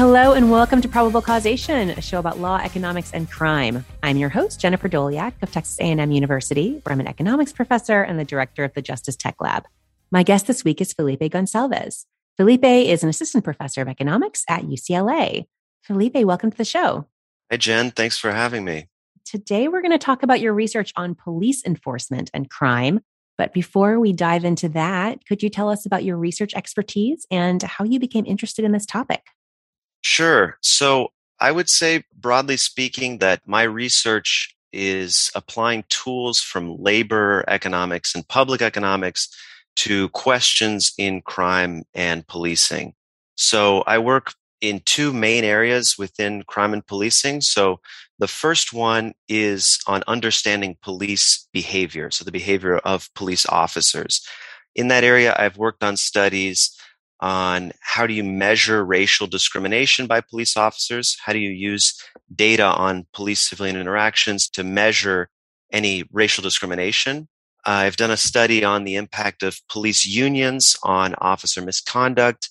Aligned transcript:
Hello 0.00 0.32
and 0.32 0.50
welcome 0.50 0.80
to 0.80 0.88
Probable 0.88 1.20
Causation, 1.20 1.90
a 1.90 2.00
show 2.00 2.18
about 2.18 2.38
law, 2.38 2.56
economics, 2.56 3.12
and 3.12 3.30
crime. 3.30 3.84
I'm 4.02 4.16
your 4.16 4.30
host, 4.30 4.58
Jennifer 4.58 4.88
Doleac 4.88 5.34
of 5.42 5.52
Texas 5.52 5.78
A&M 5.78 6.10
University, 6.10 6.80
where 6.82 6.94
I'm 6.94 7.00
an 7.00 7.06
economics 7.06 7.52
professor 7.52 8.00
and 8.00 8.18
the 8.18 8.24
director 8.24 8.64
of 8.64 8.72
the 8.72 8.80
Justice 8.80 9.14
Tech 9.14 9.34
Lab. 9.42 9.66
My 10.10 10.22
guest 10.22 10.46
this 10.46 10.64
week 10.64 10.80
is 10.80 10.94
Felipe 10.94 11.20
Goncalves. 11.20 12.06
Felipe 12.38 12.64
is 12.64 13.02
an 13.02 13.10
assistant 13.10 13.44
professor 13.44 13.82
of 13.82 13.88
economics 13.88 14.42
at 14.48 14.62
UCLA. 14.62 15.44
Felipe, 15.82 16.24
welcome 16.24 16.50
to 16.50 16.56
the 16.56 16.64
show. 16.64 17.04
Hey, 17.50 17.58
Jen. 17.58 17.90
Thanks 17.90 18.16
for 18.16 18.32
having 18.32 18.64
me. 18.64 18.88
Today, 19.26 19.68
we're 19.68 19.82
going 19.82 19.90
to 19.90 19.98
talk 19.98 20.22
about 20.22 20.40
your 20.40 20.54
research 20.54 20.94
on 20.96 21.14
police 21.14 21.62
enforcement 21.66 22.30
and 22.32 22.48
crime. 22.48 23.00
But 23.36 23.52
before 23.52 24.00
we 24.00 24.14
dive 24.14 24.46
into 24.46 24.70
that, 24.70 25.26
could 25.26 25.42
you 25.42 25.50
tell 25.50 25.68
us 25.68 25.84
about 25.84 26.04
your 26.04 26.16
research 26.16 26.54
expertise 26.54 27.26
and 27.30 27.62
how 27.62 27.84
you 27.84 28.00
became 28.00 28.24
interested 28.24 28.64
in 28.64 28.72
this 28.72 28.86
topic? 28.86 29.26
Sure. 30.02 30.56
So 30.62 31.12
I 31.40 31.52
would 31.52 31.68
say, 31.68 32.04
broadly 32.16 32.56
speaking, 32.56 33.18
that 33.18 33.40
my 33.46 33.62
research 33.62 34.54
is 34.72 35.30
applying 35.34 35.84
tools 35.88 36.40
from 36.40 36.76
labor 36.80 37.44
economics 37.48 38.14
and 38.14 38.26
public 38.28 38.62
economics 38.62 39.28
to 39.76 40.08
questions 40.10 40.92
in 40.98 41.22
crime 41.22 41.82
and 41.94 42.26
policing. 42.26 42.94
So 43.36 43.82
I 43.86 43.98
work 43.98 44.34
in 44.60 44.82
two 44.84 45.12
main 45.12 45.44
areas 45.44 45.96
within 45.98 46.42
crime 46.42 46.74
and 46.74 46.86
policing. 46.86 47.40
So 47.40 47.80
the 48.18 48.28
first 48.28 48.72
one 48.72 49.14
is 49.28 49.78
on 49.86 50.02
understanding 50.06 50.76
police 50.82 51.48
behavior, 51.52 52.10
so 52.10 52.24
the 52.24 52.32
behavior 52.32 52.76
of 52.78 53.08
police 53.14 53.46
officers. 53.46 54.20
In 54.76 54.88
that 54.88 55.04
area, 55.04 55.34
I've 55.38 55.56
worked 55.56 55.82
on 55.82 55.96
studies 55.96 56.76
on 57.20 57.72
how 57.80 58.06
do 58.06 58.14
you 58.14 58.24
measure 58.24 58.84
racial 58.84 59.26
discrimination 59.26 60.06
by 60.06 60.20
police 60.20 60.56
officers? 60.56 61.16
How 61.24 61.32
do 61.32 61.38
you 61.38 61.50
use 61.50 61.94
data 62.34 62.64
on 62.64 63.06
police 63.12 63.48
civilian 63.48 63.76
interactions 63.76 64.48
to 64.50 64.64
measure 64.64 65.28
any 65.72 66.04
racial 66.12 66.42
discrimination? 66.42 67.28
I've 67.64 67.96
done 67.96 68.10
a 68.10 68.16
study 68.16 68.64
on 68.64 68.84
the 68.84 68.96
impact 68.96 69.42
of 69.42 69.60
police 69.68 70.06
unions 70.06 70.76
on 70.82 71.14
officer 71.18 71.60
misconduct, 71.60 72.48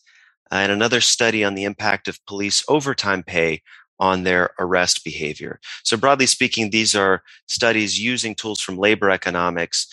and 0.52 0.72
another 0.72 1.02
study 1.02 1.44
on 1.44 1.56
the 1.56 1.64
impact 1.64 2.08
of 2.08 2.24
police 2.26 2.64
overtime 2.68 3.24
pay 3.24 3.62
on 4.00 4.24
their 4.24 4.52
arrest 4.60 5.04
behavior. 5.04 5.60
So, 5.84 5.98
broadly 5.98 6.26
speaking, 6.26 6.70
these 6.70 6.96
are 6.96 7.24
studies 7.48 8.00
using 8.00 8.36
tools 8.36 8.62
from 8.62 8.78
labor 8.78 9.10
economics 9.10 9.88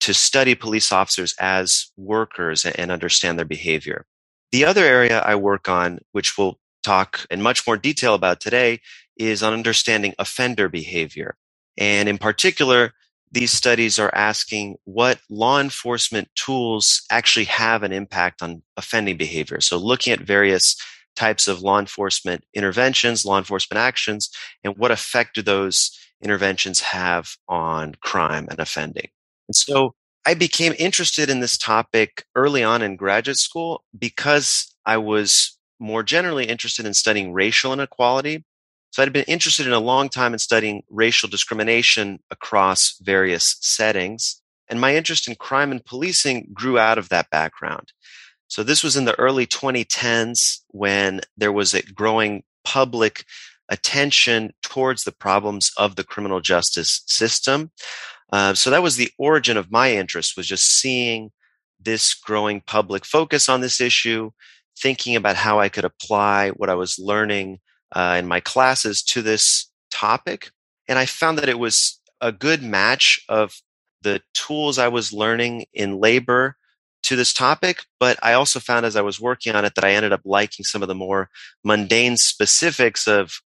to 0.00 0.12
study 0.12 0.54
police 0.54 0.90
officers 0.90 1.34
as 1.38 1.92
workers 1.96 2.66
and 2.66 2.90
understand 2.90 3.38
their 3.38 3.46
behavior. 3.46 4.04
The 4.52 4.66
other 4.66 4.84
area 4.84 5.20
I 5.20 5.34
work 5.34 5.68
on, 5.68 5.98
which 6.12 6.36
we'll 6.36 6.58
talk 6.82 7.26
in 7.30 7.42
much 7.42 7.66
more 7.66 7.76
detail 7.76 8.14
about 8.14 8.40
today, 8.40 8.80
is 9.16 9.42
on 9.42 9.52
understanding 9.52 10.14
offender 10.18 10.68
behavior. 10.68 11.36
And 11.78 12.08
in 12.08 12.18
particular, 12.18 12.92
these 13.30 13.50
studies 13.50 13.98
are 13.98 14.14
asking 14.14 14.76
what 14.84 15.18
law 15.30 15.58
enforcement 15.58 16.28
tools 16.34 17.02
actually 17.10 17.46
have 17.46 17.82
an 17.82 17.92
impact 17.92 18.42
on 18.42 18.62
offending 18.76 19.16
behavior. 19.16 19.60
So 19.60 19.78
looking 19.78 20.12
at 20.12 20.20
various 20.20 20.76
types 21.16 21.48
of 21.48 21.62
law 21.62 21.78
enforcement 21.78 22.44
interventions, 22.52 23.24
law 23.24 23.38
enforcement 23.38 23.78
actions, 23.78 24.30
and 24.62 24.76
what 24.76 24.90
effect 24.90 25.34
do 25.34 25.42
those 25.42 25.98
interventions 26.22 26.80
have 26.80 27.36
on 27.48 27.94
crime 28.02 28.46
and 28.50 28.60
offending. 28.60 29.08
And 29.48 29.56
so 29.56 29.94
I 30.24 30.34
became 30.34 30.74
interested 30.78 31.28
in 31.28 31.40
this 31.40 31.58
topic 31.58 32.24
early 32.34 32.62
on 32.62 32.82
in 32.82 32.96
graduate 32.96 33.38
school 33.38 33.84
because 33.98 34.72
I 34.86 34.98
was 34.98 35.58
more 35.80 36.02
generally 36.02 36.44
interested 36.46 36.86
in 36.86 36.94
studying 36.94 37.32
racial 37.32 37.72
inequality 37.72 38.44
so 38.92 39.02
I'd 39.02 39.12
been 39.12 39.24
interested 39.24 39.66
in 39.66 39.72
a 39.72 39.80
long 39.80 40.10
time 40.10 40.34
in 40.34 40.38
studying 40.38 40.82
racial 40.90 41.26
discrimination 41.26 42.20
across 42.30 42.98
various 43.00 43.56
settings. 43.62 44.42
And 44.68 44.82
my 44.82 44.94
interest 44.94 45.26
in 45.26 45.34
crime 45.34 45.72
and 45.72 45.82
policing 45.82 46.50
grew 46.52 46.78
out 46.78 46.98
of 46.98 47.08
that 47.08 47.30
background. 47.30 47.92
So 48.48 48.62
this 48.62 48.84
was 48.84 48.94
in 48.94 49.06
the 49.06 49.18
early 49.18 49.46
2010s 49.46 50.58
when 50.68 51.22
there 51.38 51.52
was 51.52 51.72
a 51.72 51.82
growing 51.82 52.42
public 52.64 53.24
attention 53.70 54.52
towards 54.62 55.04
the 55.04 55.12
problems 55.12 55.72
of 55.78 55.96
the 55.96 56.04
criminal 56.04 56.40
justice 56.40 57.02
system. 57.06 57.70
Uh, 58.32 58.54
so 58.54 58.70
that 58.70 58.82
was 58.82 58.96
the 58.96 59.10
origin 59.18 59.56
of 59.56 59.70
my 59.70 59.92
interest 59.92 60.36
was 60.36 60.46
just 60.46 60.64
seeing 60.80 61.30
this 61.78 62.14
growing 62.14 62.62
public 62.62 63.04
focus 63.04 63.48
on 63.48 63.60
this 63.60 63.80
issue, 63.80 64.30
thinking 64.78 65.14
about 65.14 65.36
how 65.36 65.60
I 65.60 65.68
could 65.68 65.84
apply 65.84 66.50
what 66.50 66.70
I 66.70 66.74
was 66.74 66.98
learning 66.98 67.60
uh, 67.94 68.16
in 68.18 68.26
my 68.26 68.40
classes 68.40 69.02
to 69.02 69.20
this 69.20 69.70
topic. 69.90 70.50
And 70.88 70.98
I 70.98 71.06
found 71.06 71.38
that 71.38 71.48
it 71.48 71.58
was 71.58 72.00
a 72.20 72.32
good 72.32 72.62
match 72.62 73.20
of 73.28 73.54
the 74.00 74.22
tools 74.34 74.78
I 74.78 74.88
was 74.88 75.12
learning 75.12 75.66
in 75.74 76.00
labor 76.00 76.56
to 77.02 77.16
this 77.16 77.32
topic. 77.34 77.84
But 78.00 78.18
I 78.22 78.32
also 78.32 78.60
found 78.60 78.86
as 78.86 78.96
I 78.96 79.02
was 79.02 79.20
working 79.20 79.54
on 79.54 79.64
it 79.64 79.74
that 79.74 79.84
I 79.84 79.92
ended 79.92 80.12
up 80.12 80.22
liking 80.24 80.64
some 80.64 80.82
of 80.82 80.88
the 80.88 80.94
more 80.94 81.28
mundane 81.64 82.16
specifics 82.16 83.06
of 83.06 83.42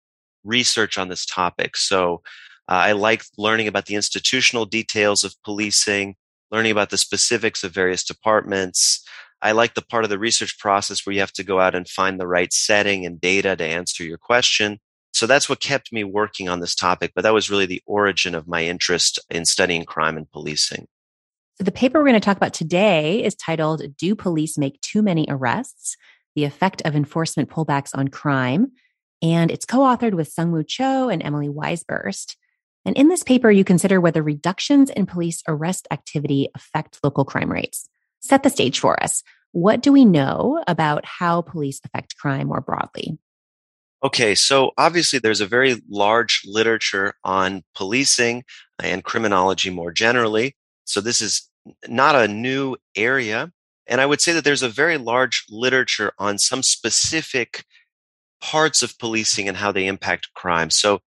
research 0.44 0.98
on 0.98 1.08
this 1.08 1.26
topic. 1.26 1.78
So 1.78 2.22
uh, 2.70 2.90
I 2.90 2.92
like 2.94 3.24
learning 3.38 3.68
about 3.68 3.86
the 3.86 3.96
institutional 3.96 4.66
details 4.66 5.24
of 5.24 5.36
policing, 5.44 6.16
learning 6.52 6.72
about 6.72 6.90
the 6.90 6.98
specifics 6.98 7.64
of 7.64 7.74
various 7.74 8.04
departments, 8.04 9.04
I 9.44 9.52
like 9.52 9.74
the 9.74 9.82
part 9.82 10.06
of 10.06 10.10
the 10.10 10.18
research 10.18 10.58
process 10.58 11.06
where 11.06 11.14
you 11.14 11.20
have 11.20 11.34
to 11.34 11.44
go 11.44 11.60
out 11.60 11.76
and 11.76 11.88
find 11.88 12.18
the 12.18 12.28
right 12.28 12.52
setting 12.54 13.06
and 13.06 13.20
data 13.20 13.58
to 13.58 13.64
answer 13.64 14.04
your 14.04 14.18
question. 14.18 14.80
So 15.12 15.28
that's 15.28 15.50
what 15.50 15.60
kept 15.60 15.92
me 15.92 16.06
working 16.06 16.48
on 16.48 16.62
this 16.62 16.74
topic. 16.74 17.12
But 17.14 17.24
that 17.24 17.34
was 17.34 17.50
really 17.50 17.66
the 17.66 17.84
origin 17.86 18.36
of 18.36 18.48
my 18.48 18.64
interest 18.64 19.20
in 19.30 19.46
studying 19.46 19.84
crime 19.84 20.16
and 20.16 20.32
policing. 20.32 20.88
So 21.56 21.66
the 21.66 21.74
paper 21.74 22.00
we're 22.00 22.08
going 22.08 22.20
to 22.20 22.26
talk 22.26 22.38
about 22.38 22.54
today 22.54 23.22
is 23.24 23.36
titled 23.36 23.84
Do 23.98 24.16
Police 24.16 24.58
Make 24.58 24.80
Too 24.80 25.02
Many 25.02 25.28
Arrests? 25.30 25.98
The 26.36 26.46
Effect 26.46 26.82
of 26.84 26.96
Enforcement 26.96 27.50
Pullbacks 27.50 27.92
on 27.94 28.08
Crime. 28.08 28.72
And 29.22 29.52
it's 29.52 29.66
co 29.66 29.80
authored 29.80 30.14
with 30.14 30.34
Seungwoo 30.34 30.68
Cho 30.68 31.10
and 31.10 31.22
Emily 31.22 31.50
Weisburst. 31.50 32.38
And 32.86 32.98
in 32.98 33.08
this 33.08 33.24
paper, 33.24 33.50
you 33.50 33.64
consider 33.64 34.02
whether 34.02 34.22
reductions 34.22 34.90
in 34.90 35.06
police 35.06 35.42
arrest 35.48 35.88
activity 35.92 36.50
affect 36.56 37.00
local 37.04 37.26
crime 37.26 37.52
rates 37.52 37.88
set 38.24 38.44
the 38.44 38.50
stage 38.50 38.80
for 38.80 39.02
us. 39.04 39.22
What 39.52 39.82
do 39.82 39.92
we 39.92 40.06
know 40.06 40.64
about 40.68 41.06
how 41.06 41.42
police 41.42 41.80
affect 41.86 42.18
crime 42.18 42.48
more 42.48 42.62
broadly? 42.62 43.20
Okay, 44.04 44.36
so 44.36 44.72
obviously 44.78 45.20
there's 45.20 45.42
a 45.42 45.46
very 45.46 45.82
large 45.90 46.42
literature 46.46 47.14
on 47.24 47.64
policing 47.76 48.44
and 48.82 49.04
criminology 49.04 49.70
more 49.70 49.92
generally. 49.92 50.56
So 50.86 51.00
this 51.00 51.22
is 51.22 51.50
not 51.88 52.16
a 52.16 52.28
new 52.28 52.76
area. 52.96 53.52
And 53.88 54.02
I 54.02 54.06
would 54.06 54.22
say 54.22 54.34
that 54.34 54.44
there's 54.44 54.64
a 54.64 54.70
very 54.70 54.98
large 54.98 55.46
literature 55.50 56.14
on 56.18 56.38
some 56.38 56.64
specific 56.64 57.64
parts 58.42 58.82
of 58.82 58.98
policing 58.98 59.48
and 59.48 59.58
how 59.58 59.72
they 59.72 59.88
impact 59.88 60.34
crime. 60.34 60.70
So 60.70 61.00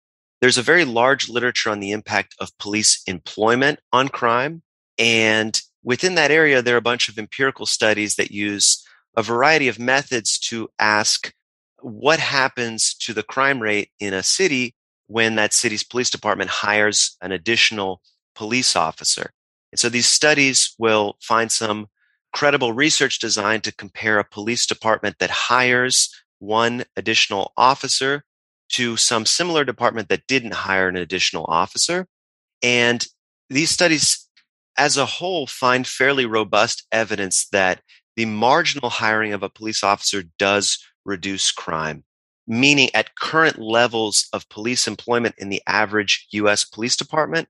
there's 0.41 0.59
a 0.59 0.63
very 0.63 0.85
large 0.85 1.29
literature 1.29 1.71
on 1.71 1.81
the 1.81 1.93
impact 1.93 2.35
of 2.39 2.57
police 2.59 3.03
employment 3.07 3.81
on 3.93 4.09
crime. 4.09 4.63
And 4.99 5.61
within 5.83 6.15
that 6.17 6.31
area, 6.31 6.63
there 6.63 6.75
are 6.75 6.79
a 6.79 6.83
bunch 6.83 7.09
of 7.09 7.19
empirical 7.19 7.67
studies 7.67 8.17
that 8.17 8.31
use 8.31 8.85
a 9.17 9.23
variety 9.23 9.69
of 9.69 9.79
methods 9.79 10.39
to 10.39 10.69
ask 10.79 11.33
what 11.81 12.19
happens 12.19 12.95
to 12.95 13.13
the 13.13 13.23
crime 13.23 13.61
rate 13.61 13.91
in 14.01 14.15
a 14.15 14.23
city 14.23 14.75
when 15.07 15.35
that 15.37 15.53
city's 15.53 15.85
police 15.85 16.11
department 16.11 16.51
hires 16.51 17.17
an 17.21 17.31
additional 17.31 18.01
police 18.35 18.75
officer. 18.75 19.31
And 19.71 19.79
so 19.79 19.89
these 19.89 20.07
studies 20.07 20.75
will 20.79 21.17
find 21.21 21.53
some 21.53 21.89
credible 22.33 22.73
research 22.73 23.19
designed 23.19 23.65
to 23.65 23.75
compare 23.75 24.19
a 24.19 24.25
police 24.25 24.67
department 24.67 25.17
that 25.19 25.31
hires 25.31 26.11
one 26.39 26.85
additional 26.97 27.53
officer 27.57 28.25
to 28.75 28.97
some 28.97 29.25
similar 29.27 29.65
department 29.65 30.09
that 30.09 30.27
didn't 30.27 30.55
hire 30.55 30.89
an 30.89 30.97
additional 30.97 31.45
officer. 31.49 32.07
And 32.63 33.07
these 33.49 33.71
studies 33.71 34.29
as 34.77 34.97
a 34.97 35.07
whole 35.07 35.47
find 35.47 35.87
fairly 35.87 36.27
robust 36.27 36.87
evidence 36.91 37.47
that 37.53 37.81
the 38.17 38.25
marginal 38.25 38.91
hiring 38.91 39.33
of 39.33 39.43
a 39.43 39.49
police 39.49 39.85
officer 39.85 40.25
does 40.39 40.79
reduce 41.05 41.53
crime, 41.53 42.05
meaning 42.47 42.91
at 42.95 43.15
current 43.17 43.59
levels 43.59 44.27
of 44.33 44.49
police 44.49 44.89
employment 44.89 45.35
in 45.39 45.51
the 45.51 45.63
average 45.67 46.27
US 46.33 46.65
police 46.65 46.97
department, 46.97 47.49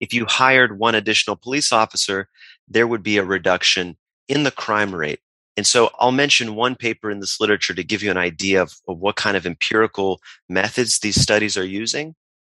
if 0.00 0.14
you 0.14 0.26
hired 0.26 0.78
one 0.78 0.94
additional 0.94 1.36
police 1.36 1.72
officer, 1.72 2.28
there 2.66 2.86
would 2.86 3.02
be 3.02 3.18
a 3.18 3.24
reduction 3.24 3.96
in 4.28 4.42
the 4.42 4.50
crime 4.50 4.94
rate. 4.94 5.20
And 5.56 5.66
so 5.66 5.90
I'll 5.98 6.12
mention 6.12 6.54
one 6.54 6.76
paper 6.76 7.10
in 7.10 7.20
this 7.20 7.40
literature 7.40 7.74
to 7.74 7.84
give 7.84 8.02
you 8.02 8.10
an 8.10 8.16
idea 8.16 8.62
of, 8.62 8.74
of 8.88 8.98
what 8.98 9.16
kind 9.16 9.36
of 9.36 9.46
empirical 9.46 10.20
methods 10.48 11.00
these 11.00 11.20
studies 11.20 11.56
are 11.56 11.66
using. 11.66 12.14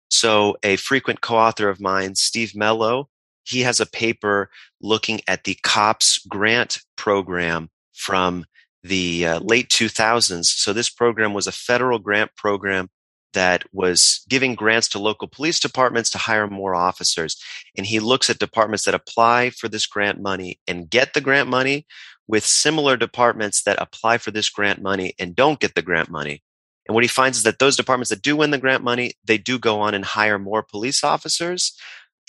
So 0.09 0.57
a 0.63 0.77
frequent 0.77 1.21
co-author 1.21 1.69
of 1.69 1.81
mine, 1.81 2.15
Steve 2.15 2.55
Mello, 2.55 3.09
he 3.43 3.61
has 3.61 3.79
a 3.79 3.85
paper 3.85 4.49
looking 4.81 5.21
at 5.27 5.43
the 5.43 5.57
COPS 5.63 6.25
grant 6.27 6.79
program 6.95 7.69
from 7.93 8.45
the 8.83 9.25
uh, 9.25 9.39
late 9.39 9.69
2000s. 9.69 10.45
So 10.45 10.73
this 10.73 10.89
program 10.89 11.33
was 11.33 11.47
a 11.47 11.51
federal 11.51 11.99
grant 11.99 12.31
program 12.35 12.89
that 13.33 13.63
was 13.71 14.25
giving 14.27 14.55
grants 14.55 14.87
to 14.89 14.99
local 14.99 15.27
police 15.27 15.59
departments 15.59 16.09
to 16.11 16.17
hire 16.17 16.47
more 16.47 16.73
officers. 16.73 17.37
And 17.77 17.85
he 17.85 17.99
looks 17.99 18.29
at 18.29 18.39
departments 18.39 18.85
that 18.85 18.95
apply 18.95 19.51
for 19.51 19.67
this 19.67 19.85
grant 19.85 20.19
money 20.21 20.59
and 20.67 20.89
get 20.89 21.13
the 21.13 21.21
grant 21.21 21.49
money 21.49 21.85
with 22.27 22.45
similar 22.45 22.97
departments 22.97 23.63
that 23.63 23.81
apply 23.81 24.17
for 24.17 24.31
this 24.31 24.49
grant 24.49 24.81
money 24.81 25.13
and 25.17 25.35
don't 25.35 25.59
get 25.59 25.75
the 25.75 25.81
grant 25.81 26.09
money. 26.09 26.43
And 26.87 26.95
what 26.95 27.03
he 27.03 27.09
finds 27.09 27.37
is 27.37 27.43
that 27.43 27.59
those 27.59 27.75
departments 27.75 28.09
that 28.09 28.21
do 28.21 28.35
win 28.37 28.51
the 28.51 28.57
grant 28.57 28.83
money, 28.83 29.13
they 29.23 29.37
do 29.37 29.59
go 29.59 29.81
on 29.81 29.93
and 29.93 30.05
hire 30.05 30.39
more 30.39 30.63
police 30.63 31.03
officers. 31.03 31.77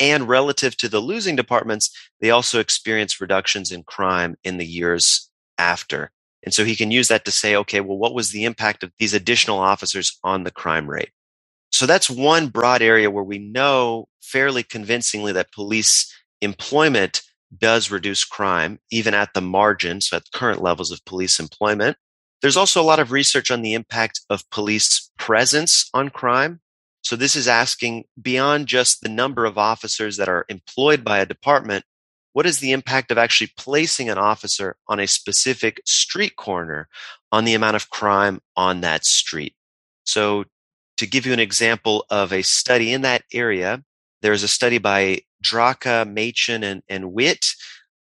And 0.00 0.28
relative 0.28 0.76
to 0.78 0.88
the 0.88 1.00
losing 1.00 1.36
departments, 1.36 1.90
they 2.20 2.30
also 2.30 2.60
experience 2.60 3.20
reductions 3.20 3.72
in 3.72 3.82
crime 3.82 4.36
in 4.44 4.58
the 4.58 4.66
years 4.66 5.28
after. 5.58 6.10
And 6.44 6.54
so 6.54 6.64
he 6.64 6.76
can 6.76 6.90
use 6.90 7.08
that 7.08 7.24
to 7.24 7.30
say, 7.30 7.56
okay, 7.56 7.80
well, 7.80 7.98
what 7.98 8.14
was 8.14 8.30
the 8.30 8.44
impact 8.44 8.82
of 8.82 8.92
these 8.98 9.14
additional 9.14 9.58
officers 9.58 10.18
on 10.22 10.44
the 10.44 10.52
crime 10.52 10.88
rate? 10.88 11.10
So 11.70 11.84
that's 11.86 12.08
one 12.08 12.48
broad 12.48 12.80
area 12.80 13.10
where 13.10 13.24
we 13.24 13.38
know 13.38 14.08
fairly 14.22 14.62
convincingly 14.62 15.32
that 15.32 15.52
police 15.52 16.12
employment 16.40 17.22
does 17.56 17.90
reduce 17.90 18.24
crime, 18.24 18.78
even 18.90 19.14
at 19.14 19.32
the 19.34 19.40
margin, 19.40 20.00
so 20.00 20.16
at 20.16 20.30
current 20.34 20.62
levels 20.62 20.90
of 20.90 21.04
police 21.04 21.38
employment. 21.38 21.96
There's 22.42 22.56
also 22.56 22.80
a 22.80 22.84
lot 22.84 23.00
of 23.00 23.10
research 23.10 23.50
on 23.50 23.62
the 23.62 23.74
impact 23.74 24.20
of 24.30 24.48
police 24.50 25.10
presence 25.18 25.88
on 25.92 26.10
crime. 26.10 26.60
So 27.02 27.16
this 27.16 27.36
is 27.36 27.48
asking 27.48 28.04
beyond 28.20 28.66
just 28.66 29.00
the 29.00 29.08
number 29.08 29.44
of 29.44 29.56
officers 29.58 30.16
that 30.18 30.28
are 30.28 30.44
employed 30.48 31.04
by 31.04 31.18
a 31.18 31.26
department, 31.26 31.84
what 32.32 32.46
is 32.46 32.60
the 32.60 32.72
impact 32.72 33.10
of 33.10 33.18
actually 33.18 33.50
placing 33.56 34.10
an 34.10 34.18
officer 34.18 34.76
on 34.86 35.00
a 35.00 35.08
specific 35.08 35.80
street 35.84 36.36
corner 36.36 36.88
on 37.32 37.44
the 37.44 37.54
amount 37.54 37.76
of 37.76 37.90
crime 37.90 38.40
on 38.56 38.82
that 38.82 39.04
street? 39.04 39.54
So 40.04 40.44
to 40.98 41.06
give 41.06 41.26
you 41.26 41.32
an 41.32 41.40
example 41.40 42.04
of 42.10 42.32
a 42.32 42.42
study 42.42 42.92
in 42.92 43.02
that 43.02 43.22
area, 43.32 43.82
there's 44.22 44.42
a 44.42 44.48
study 44.48 44.78
by 44.78 45.22
Draca, 45.44 46.10
Machin, 46.10 46.64
and, 46.64 46.82
and 46.88 47.12
Witt 47.12 47.46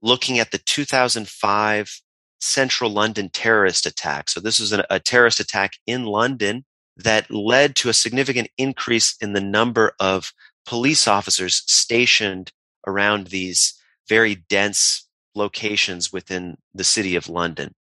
looking 0.02 0.38
at 0.38 0.50
the 0.50 0.58
2005 0.58 2.00
central 2.40 2.90
London 2.90 3.30
terrorist 3.30 3.86
attack. 3.86 4.28
So 4.28 4.40
this 4.40 4.60
was 4.60 4.72
a, 4.72 4.84
a 4.90 5.00
terrorist 5.00 5.40
attack 5.40 5.72
in 5.86 6.04
London 6.04 6.64
that 6.96 7.30
led 7.30 7.76
to 7.76 7.88
a 7.88 7.94
significant 7.94 8.48
increase 8.56 9.16
in 9.20 9.32
the 9.32 9.40
number 9.40 9.92
of 10.00 10.32
police 10.64 11.06
officers 11.06 11.62
stationed 11.66 12.52
around 12.86 13.28
these 13.28 13.74
very 14.08 14.36
dense 14.48 15.06
locations 15.34 16.12
within 16.12 16.56
the 16.74 16.84
city 16.84 17.16
of 17.16 17.28
London. 17.28 17.74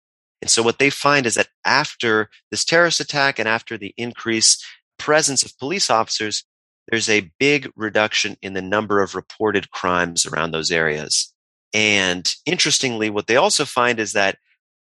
And 0.41 0.51
so 0.51 0.63
what 0.63 0.79
they 0.79 0.91
find 0.91 1.27
is 1.27 1.35
that 1.35 1.49
after 1.65 2.31
this 2.51 2.65
terrorist 2.65 3.01
attack 3.01 3.39
and 3.39 3.49
after 3.49 3.79
the 3.79 3.95
increased 3.97 4.65
presence 4.99 5.43
of 5.43 5.57
police 5.59 5.91
officers, 5.91 6.45
there's 6.91 7.09
a 7.09 7.31
big 7.39 7.71
reduction 7.77 8.37
in 8.43 8.55
the 8.55 8.63
number 8.63 9.01
of 9.01 9.15
reported 9.15 9.71
crimes 9.71 10.27
around 10.27 10.51
those 10.51 10.71
areas. 10.71 11.33
And 11.75 12.33
interestingly, 12.45 13.09
what 13.11 13.27
they 13.27 13.37
also 13.37 13.65
find 13.65 13.99
is 13.99 14.13
that 14.13 14.39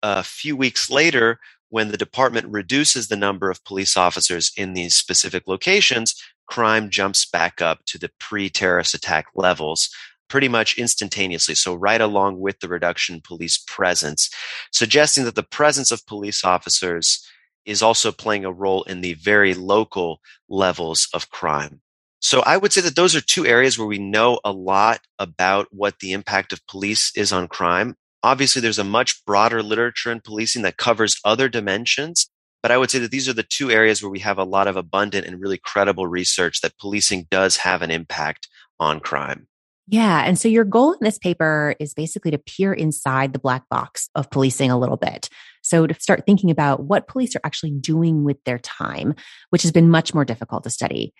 a 0.03 0.23
few 0.23 0.57
weeks 0.57 0.91
later, 0.91 1.39
when 1.71 1.91
the 1.91 1.97
department 1.97 2.47
reduces 2.49 3.09
the 3.09 3.17
number 3.17 3.51
of 3.51 3.65
police 3.65 3.97
officers 3.97 4.53
in 4.57 4.75
these 4.75 4.95
specific 4.95 5.45
locations, 5.47 6.15
crime 6.47 6.89
jumps 6.89 7.27
back 7.27 7.61
up 7.61 7.81
to 7.87 7.99
the 7.99 8.11
pre 8.21 8.49
terrorist 8.49 8.95
attack 8.95 9.27
levels 9.35 9.91
pretty 10.29 10.49
much 10.49 10.77
instantaneously. 10.79 11.55
So, 11.55 11.75
right 11.75 12.01
along 12.01 12.39
with 12.39 12.61
the 12.61 12.69
reduction 12.69 13.17
in 13.17 13.21
police 13.23 13.59
presence, 13.67 14.31
suggesting 14.73 15.25
that 15.25 15.35
the 15.35 15.43
presence 15.43 15.91
of 15.91 16.07
police 16.07 16.45
officers 16.45 17.27
is 17.69 17.83
also 17.83 18.11
playing 18.11 18.45
a 18.45 18.53
role 18.53 18.83
in 18.85 19.03
the 19.03 19.15
very 19.15 19.55
local 19.55 20.21
levels 20.49 21.09
of 21.13 21.31
crime. 21.31 21.81
So 22.21 22.41
I 22.41 22.57
would 22.57 22.73
say 22.73 22.81
that 22.81 22.97
those 22.97 23.15
are 23.15 23.21
two 23.21 23.47
areas 23.47 23.79
where 23.79 23.87
we 23.87 23.99
know 23.99 24.41
a 24.45 24.51
lot 24.51 25.01
about 25.19 25.69
what 25.71 26.01
the 26.01 26.13
impact 26.13 26.53
of 26.53 26.67
police 26.67 27.13
is 27.15 27.31
on 27.31 27.47
crime. 27.47 27.95
Obviously, 28.23 28.61
there's 28.61 28.79
a 28.79 28.85
much 28.85 29.25
broader 29.25 29.63
literature 29.63 30.11
in 30.11 30.21
policing 30.21 30.63
that 30.63 30.77
covers 30.77 31.21
other 31.25 31.49
dimensions. 31.49 32.29
But 32.61 32.73
I 32.73 32.79
would 32.79 32.91
say 32.91 32.99
that 32.99 33.13
these 33.13 33.29
are 33.29 33.35
the 33.35 33.45
two 33.45 33.71
areas 33.71 34.03
where 34.03 34.11
we 34.11 34.19
have 34.19 34.39
a 34.39 34.45
lot 34.45 34.67
of 34.67 34.77
abundant 34.77 35.27
and 35.27 35.41
really 35.41 35.59
credible 35.59 36.09
research 36.09 36.61
that 36.61 36.77
policing 36.79 37.29
does 37.31 37.59
have 37.59 37.83
an 37.83 37.93
impact 37.93 38.49
on 38.81 38.99
crime. 38.99 39.47
Yeah. 39.87 40.23
And 40.25 40.39
so 40.39 40.49
your 40.49 40.65
goal 40.65 40.93
in 40.93 40.99
this 41.01 41.19
paper 41.19 41.75
is 41.81 41.95
basically 41.95 42.31
to 42.33 42.39
peer 42.39 42.75
inside 42.75 43.33
the 43.33 43.39
black 43.39 43.69
box 43.71 44.11
of 44.15 44.29
policing 44.31 44.71
a 44.71 44.79
little 44.79 44.99
bit. 44.99 45.31
So 45.69 45.87
to 45.87 45.95
start 45.95 46.25
thinking 46.27 46.51
about 46.51 46.85
what 46.85 47.09
police 47.09 47.37
are 47.37 47.41
actually 47.45 47.73
doing 47.73 48.25
with 48.25 48.43
their 48.45 48.59
time, 48.59 49.15
which 49.51 49.63
has 49.63 49.73
been 49.73 49.91
much 49.91 50.15
more 50.15 50.25
difficult 50.25 50.65
to 50.65 50.71
study. 50.71 51.13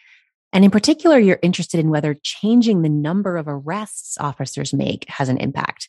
And 0.53 0.65
in 0.65 0.71
particular, 0.71 1.19
you're 1.19 1.39
interested 1.43 1.79
in 1.79 1.91
whether 1.91 2.17
changing 2.23 2.83
the 2.83 2.89
number 2.89 3.37
of 3.37 3.47
arrests 3.49 4.17
officers 4.19 4.73
make 4.73 5.05
has 5.09 5.29
an 5.29 5.37
impact. 5.39 5.89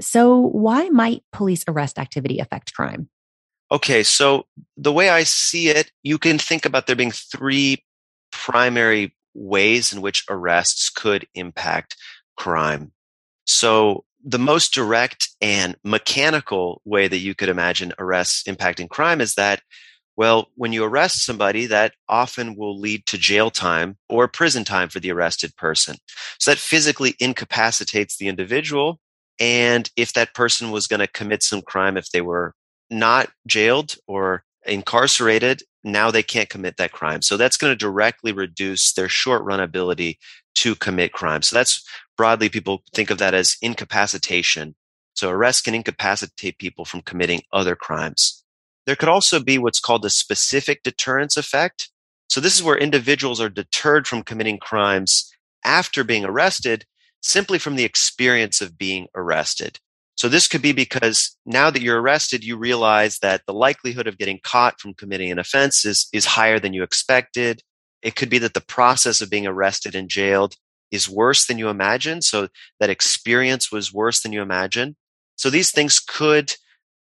So, 0.00 0.38
why 0.38 0.88
might 0.88 1.22
police 1.32 1.64
arrest 1.68 1.98
activity 1.98 2.40
affect 2.40 2.74
crime? 2.74 3.08
Okay, 3.70 4.02
so 4.02 4.46
the 4.76 4.92
way 4.92 5.08
I 5.08 5.22
see 5.22 5.68
it, 5.68 5.90
you 6.02 6.18
can 6.18 6.38
think 6.38 6.66
about 6.66 6.86
there 6.86 6.96
being 6.96 7.12
three 7.12 7.84
primary 8.32 9.14
ways 9.34 9.92
in 9.92 10.00
which 10.00 10.24
arrests 10.28 10.90
could 10.90 11.26
impact 11.34 11.96
crime. 12.36 12.92
So, 13.46 14.04
the 14.24 14.38
most 14.38 14.72
direct 14.72 15.28
and 15.40 15.76
mechanical 15.84 16.80
way 16.84 17.08
that 17.08 17.18
you 17.18 17.34
could 17.34 17.48
imagine 17.48 17.92
arrests 17.98 18.42
impacting 18.44 18.88
crime 18.88 19.20
is 19.20 19.34
that 19.34 19.60
well, 20.16 20.48
when 20.54 20.72
you 20.72 20.84
arrest 20.84 21.24
somebody, 21.24 21.66
that 21.66 21.94
often 22.08 22.54
will 22.54 22.78
lead 22.78 23.04
to 23.06 23.18
jail 23.18 23.50
time 23.50 23.96
or 24.08 24.28
prison 24.28 24.64
time 24.64 24.88
for 24.88 25.00
the 25.00 25.10
arrested 25.10 25.56
person. 25.56 25.96
So 26.38 26.50
that 26.50 26.58
physically 26.58 27.16
incapacitates 27.18 28.16
the 28.16 28.28
individual. 28.28 29.00
And 29.40 29.90
if 29.96 30.12
that 30.12 30.34
person 30.34 30.70
was 30.70 30.86
going 30.86 31.00
to 31.00 31.08
commit 31.08 31.42
some 31.42 31.62
crime, 31.62 31.96
if 31.96 32.10
they 32.10 32.20
were 32.20 32.54
not 32.90 33.30
jailed 33.48 33.96
or 34.06 34.44
incarcerated, 34.66 35.62
now 35.82 36.10
they 36.10 36.22
can't 36.22 36.48
commit 36.48 36.76
that 36.76 36.92
crime. 36.92 37.20
So 37.20 37.36
that's 37.36 37.56
going 37.56 37.72
to 37.72 37.76
directly 37.76 38.32
reduce 38.32 38.92
their 38.92 39.08
short 39.08 39.42
run 39.42 39.60
ability 39.60 40.18
to 40.56 40.76
commit 40.76 41.12
crime. 41.12 41.42
So 41.42 41.56
that's 41.56 41.84
broadly, 42.16 42.48
people 42.48 42.82
think 42.92 43.10
of 43.10 43.18
that 43.18 43.34
as 43.34 43.56
incapacitation. 43.62 44.74
So 45.14 45.30
arrest 45.30 45.64
can 45.64 45.74
incapacitate 45.74 46.58
people 46.58 46.84
from 46.84 47.02
committing 47.02 47.42
other 47.52 47.76
crimes. 47.76 48.44
There 48.86 48.96
could 48.96 49.08
also 49.08 49.40
be 49.40 49.58
what's 49.58 49.80
called 49.80 50.04
a 50.04 50.10
specific 50.10 50.82
deterrence 50.82 51.36
effect. 51.36 51.90
So 52.28 52.40
this 52.40 52.56
is 52.56 52.62
where 52.62 52.76
individuals 52.76 53.40
are 53.40 53.48
deterred 53.48 54.06
from 54.06 54.22
committing 54.22 54.58
crimes 54.58 55.32
after 55.64 56.04
being 56.04 56.24
arrested 56.24 56.84
simply 57.20 57.58
from 57.58 57.76
the 57.76 57.84
experience 57.84 58.60
of 58.60 58.76
being 58.76 59.06
arrested. 59.14 59.78
So 60.16 60.28
this 60.28 60.46
could 60.46 60.62
be 60.62 60.72
because 60.72 61.36
now 61.44 61.70
that 61.70 61.82
you're 61.82 62.00
arrested, 62.00 62.44
you 62.44 62.56
realize 62.56 63.18
that 63.18 63.42
the 63.46 63.54
likelihood 63.54 64.06
of 64.06 64.18
getting 64.18 64.40
caught 64.42 64.80
from 64.80 64.94
committing 64.94 65.30
an 65.30 65.38
offense 65.38 65.84
is, 65.84 66.06
is 66.12 66.24
higher 66.24 66.60
than 66.60 66.72
you 66.72 66.82
expected. 66.82 67.62
It 68.02 68.14
could 68.14 68.30
be 68.30 68.38
that 68.38 68.54
the 68.54 68.60
process 68.60 69.20
of 69.20 69.30
being 69.30 69.46
arrested 69.46 69.94
and 69.94 70.08
jailed 70.08 70.56
is 70.94 71.08
worse 71.08 71.46
than 71.46 71.58
you 71.58 71.68
imagined. 71.68 72.24
So 72.24 72.48
that 72.80 72.90
experience 72.90 73.70
was 73.72 73.92
worse 73.92 74.20
than 74.22 74.32
you 74.32 74.42
imagined. 74.42 74.96
So 75.36 75.50
these 75.50 75.70
things 75.70 75.98
could 76.00 76.54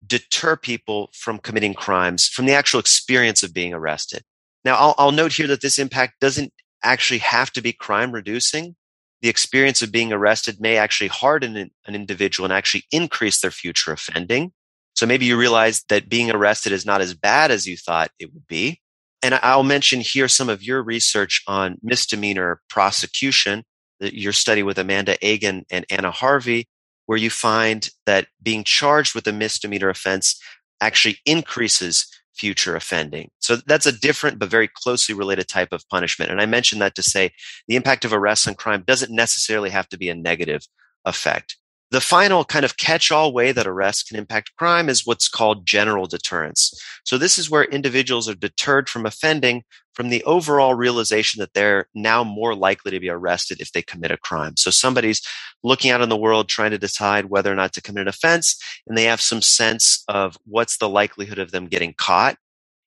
deter 0.05 0.57
people 0.57 1.09
from 1.13 1.39
committing 1.39 1.73
crimes 1.73 2.27
from 2.27 2.45
the 2.45 2.53
actual 2.53 2.79
experience 2.79 3.43
of 3.43 3.53
being 3.53 3.73
arrested. 3.73 4.23
Now, 4.65 4.75
I'll, 4.75 4.95
I'll 4.97 5.11
note 5.11 5.33
here 5.33 5.47
that 5.47 5.61
this 5.61 5.79
impact 5.79 6.19
doesn't 6.19 6.51
actually 6.83 7.19
have 7.19 7.51
to 7.51 7.61
be 7.61 7.73
crime 7.73 8.11
reducing. 8.11 8.75
The 9.21 9.29
experience 9.29 9.81
of 9.81 9.91
being 9.91 10.11
arrested 10.11 10.59
may 10.59 10.77
actually 10.77 11.07
harden 11.07 11.55
an, 11.55 11.71
an 11.85 11.95
individual 11.95 12.45
and 12.45 12.53
actually 12.53 12.83
increase 12.91 13.39
their 13.39 13.51
future 13.51 13.93
offending. 13.93 14.51
So 14.95 15.05
maybe 15.05 15.25
you 15.25 15.37
realize 15.37 15.83
that 15.89 16.09
being 16.09 16.29
arrested 16.29 16.71
is 16.71 16.85
not 16.85 17.01
as 17.01 17.13
bad 17.13 17.51
as 17.51 17.65
you 17.65 17.77
thought 17.77 18.11
it 18.19 18.33
would 18.33 18.47
be. 18.47 18.79
And 19.21 19.39
I'll 19.41 19.63
mention 19.63 20.01
here 20.01 20.27
some 20.27 20.49
of 20.49 20.61
your 20.61 20.83
research 20.83 21.41
on 21.47 21.77
misdemeanor 21.81 22.61
prosecution, 22.69 23.63
your 23.99 24.33
study 24.33 24.63
with 24.63 24.77
Amanda 24.77 25.17
Agan 25.25 25.65
and 25.69 25.85
Anna 25.89 26.11
Harvey, 26.11 26.67
where 27.05 27.17
you 27.17 27.29
find 27.29 27.89
that 28.05 28.27
being 28.41 28.63
charged 28.63 29.15
with 29.15 29.27
a 29.27 29.33
misdemeanor 29.33 29.89
offense 29.89 30.41
actually 30.81 31.17
increases 31.25 32.07
future 32.33 32.75
offending. 32.75 33.29
So 33.39 33.57
that's 33.67 33.85
a 33.85 33.91
different 33.91 34.39
but 34.39 34.49
very 34.49 34.67
closely 34.67 35.13
related 35.13 35.47
type 35.47 35.69
of 35.71 35.87
punishment. 35.89 36.31
And 36.31 36.41
I 36.41 36.45
mentioned 36.45 36.81
that 36.81 36.95
to 36.95 37.03
say 37.03 37.31
the 37.67 37.75
impact 37.75 38.05
of 38.05 38.13
arrests 38.13 38.47
on 38.47 38.55
crime 38.55 38.83
doesn't 38.85 39.13
necessarily 39.13 39.69
have 39.69 39.87
to 39.89 39.97
be 39.97 40.09
a 40.09 40.15
negative 40.15 40.65
effect. 41.05 41.57
The 41.91 42.01
final 42.01 42.43
kind 42.43 42.65
of 42.65 42.77
catch 42.77 43.11
all 43.11 43.33
way 43.33 43.51
that 43.51 43.67
arrests 43.67 44.01
can 44.01 44.17
impact 44.17 44.55
crime 44.57 44.89
is 44.89 45.05
what's 45.05 45.29
called 45.29 45.67
general 45.67 46.07
deterrence. 46.07 46.73
So 47.03 47.19
this 47.19 47.37
is 47.37 47.51
where 47.51 47.65
individuals 47.65 48.27
are 48.27 48.33
deterred 48.33 48.89
from 48.89 49.05
offending 49.05 49.63
from 49.93 50.09
the 50.09 50.23
overall 50.23 50.73
realization 50.73 51.39
that 51.39 51.53
they're 51.53 51.87
now 51.93 52.23
more 52.23 52.55
likely 52.55 52.91
to 52.91 52.99
be 52.99 53.09
arrested 53.09 53.61
if 53.61 53.71
they 53.71 53.81
commit 53.81 54.11
a 54.11 54.17
crime. 54.17 54.57
So 54.57 54.71
somebody's 54.71 55.21
looking 55.63 55.91
out 55.91 56.01
in 56.01 56.09
the 56.09 56.17
world 56.17 56.49
trying 56.49 56.71
to 56.71 56.77
decide 56.77 57.25
whether 57.25 57.51
or 57.51 57.55
not 57.55 57.73
to 57.73 57.81
commit 57.81 58.01
an 58.01 58.07
offense, 58.07 58.57
and 58.87 58.97
they 58.97 59.03
have 59.03 59.21
some 59.21 59.41
sense 59.41 60.03
of 60.07 60.37
what's 60.45 60.77
the 60.77 60.89
likelihood 60.89 61.39
of 61.39 61.51
them 61.51 61.67
getting 61.67 61.93
caught. 61.97 62.37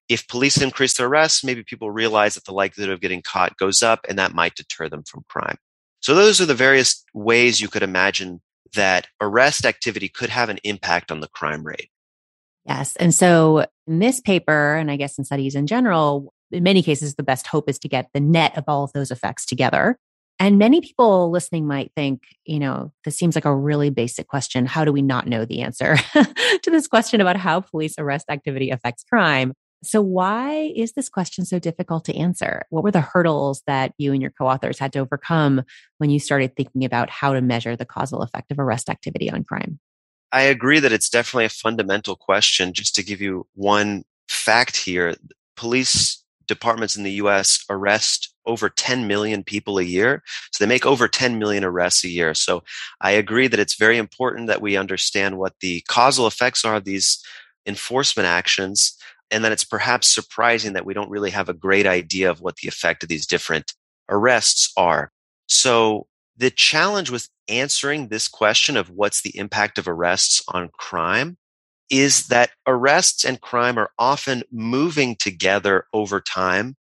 If 0.08 0.28
police 0.28 0.60
increase 0.60 0.96
their 0.96 1.08
arrests, 1.08 1.42
maybe 1.42 1.64
people 1.64 1.90
realize 1.90 2.34
that 2.34 2.44
the 2.44 2.52
likelihood 2.52 2.92
of 2.92 3.00
getting 3.00 3.22
caught 3.22 3.56
goes 3.56 3.82
up, 3.82 4.06
and 4.08 4.18
that 4.18 4.34
might 4.34 4.54
deter 4.54 4.88
them 4.88 5.02
from 5.04 5.24
crime. 5.28 5.56
So 6.00 6.14
those 6.14 6.40
are 6.40 6.46
the 6.46 6.54
various 6.54 7.04
ways 7.14 7.60
you 7.60 7.68
could 7.68 7.82
imagine 7.82 8.40
that 8.74 9.08
arrest 9.20 9.64
activity 9.64 10.08
could 10.08 10.30
have 10.30 10.48
an 10.48 10.58
impact 10.62 11.10
on 11.10 11.20
the 11.20 11.28
crime 11.28 11.64
rate. 11.64 11.90
Yes. 12.64 12.96
And 12.96 13.14
so 13.14 13.66
in 13.86 14.00
this 14.00 14.20
paper, 14.20 14.76
and 14.76 14.90
I 14.90 14.96
guess 14.96 15.18
in 15.18 15.24
studies 15.24 15.54
in 15.54 15.66
general, 15.66 16.32
in 16.50 16.62
many 16.62 16.82
cases, 16.82 17.14
the 17.14 17.22
best 17.22 17.46
hope 17.46 17.68
is 17.68 17.78
to 17.80 17.88
get 17.88 18.08
the 18.14 18.20
net 18.20 18.56
of 18.56 18.64
all 18.68 18.84
of 18.84 18.92
those 18.92 19.10
effects 19.10 19.46
together. 19.46 19.98
And 20.38 20.58
many 20.58 20.80
people 20.80 21.30
listening 21.30 21.66
might 21.66 21.92
think, 21.96 22.22
you 22.44 22.58
know, 22.58 22.92
this 23.04 23.16
seems 23.16 23.34
like 23.34 23.46
a 23.46 23.54
really 23.54 23.88
basic 23.90 24.28
question. 24.28 24.66
How 24.66 24.84
do 24.84 24.92
we 24.92 25.00
not 25.00 25.26
know 25.26 25.44
the 25.44 25.62
answer 25.62 25.96
to 26.14 26.70
this 26.70 26.86
question 26.86 27.20
about 27.20 27.36
how 27.36 27.60
police 27.60 27.94
arrest 27.98 28.26
activity 28.28 28.70
affects 28.70 29.02
crime? 29.04 29.54
So, 29.82 30.02
why 30.02 30.72
is 30.74 30.92
this 30.92 31.08
question 31.08 31.44
so 31.44 31.58
difficult 31.58 32.04
to 32.06 32.16
answer? 32.16 32.66
What 32.70 32.82
were 32.82 32.90
the 32.90 33.00
hurdles 33.00 33.62
that 33.66 33.92
you 33.98 34.12
and 34.12 34.20
your 34.20 34.30
co 34.30 34.46
authors 34.46 34.78
had 34.78 34.92
to 34.94 34.98
overcome 34.98 35.62
when 35.98 36.10
you 36.10 36.18
started 36.18 36.56
thinking 36.56 36.84
about 36.84 37.08
how 37.08 37.32
to 37.32 37.40
measure 37.40 37.76
the 37.76 37.84
causal 37.84 38.22
effect 38.22 38.50
of 38.50 38.58
arrest 38.58 38.90
activity 38.90 39.30
on 39.30 39.44
crime? 39.44 39.78
I 40.32 40.42
agree 40.42 40.80
that 40.80 40.92
it's 40.92 41.08
definitely 41.08 41.44
a 41.44 41.50
fundamental 41.50 42.16
question. 42.16 42.72
Just 42.72 42.94
to 42.96 43.02
give 43.02 43.20
you 43.20 43.46
one 43.54 44.04
fact 44.28 44.76
here, 44.76 45.14
police 45.56 46.22
departments 46.46 46.96
in 46.96 47.02
the 47.02 47.12
US 47.12 47.64
arrest 47.68 48.34
over 48.46 48.68
10 48.68 49.06
million 49.06 49.42
people 49.42 49.78
a 49.78 49.82
year. 49.82 50.22
So 50.52 50.64
they 50.64 50.68
make 50.68 50.86
over 50.86 51.08
10 51.08 51.38
million 51.38 51.64
arrests 51.64 52.04
a 52.04 52.08
year. 52.08 52.34
So 52.34 52.62
I 53.00 53.12
agree 53.12 53.48
that 53.48 53.60
it's 53.60 53.76
very 53.76 53.98
important 53.98 54.46
that 54.46 54.62
we 54.62 54.76
understand 54.76 55.38
what 55.38 55.54
the 55.60 55.82
causal 55.88 56.26
effects 56.26 56.64
are 56.64 56.76
of 56.76 56.84
these 56.84 57.22
enforcement 57.66 58.26
actions. 58.26 58.96
And 59.30 59.44
then 59.44 59.52
it's 59.52 59.64
perhaps 59.64 60.06
surprising 60.06 60.74
that 60.74 60.86
we 60.86 60.94
don't 60.94 61.10
really 61.10 61.30
have 61.30 61.48
a 61.48 61.54
great 61.54 61.86
idea 61.86 62.30
of 62.30 62.40
what 62.40 62.56
the 62.56 62.68
effect 62.68 63.02
of 63.02 63.08
these 63.08 63.26
different 63.26 63.74
arrests 64.08 64.72
are. 64.76 65.10
So 65.48 66.06
the 66.36 66.50
challenge 66.50 67.10
with 67.10 67.28
answering 67.48 68.08
this 68.08 68.28
question 68.28 68.76
of 68.76 68.90
what's 68.90 69.22
the 69.22 69.36
impact 69.36 69.78
of 69.78 69.88
arrests 69.88 70.42
on 70.48 70.70
crime 70.76 71.36
is 71.90 72.26
that 72.28 72.50
arrests 72.66 73.24
and 73.24 73.40
crime 73.40 73.78
are 73.78 73.90
often 73.98 74.42
moving 74.50 75.16
together 75.16 75.86
over 75.92 76.20
time 76.20 76.76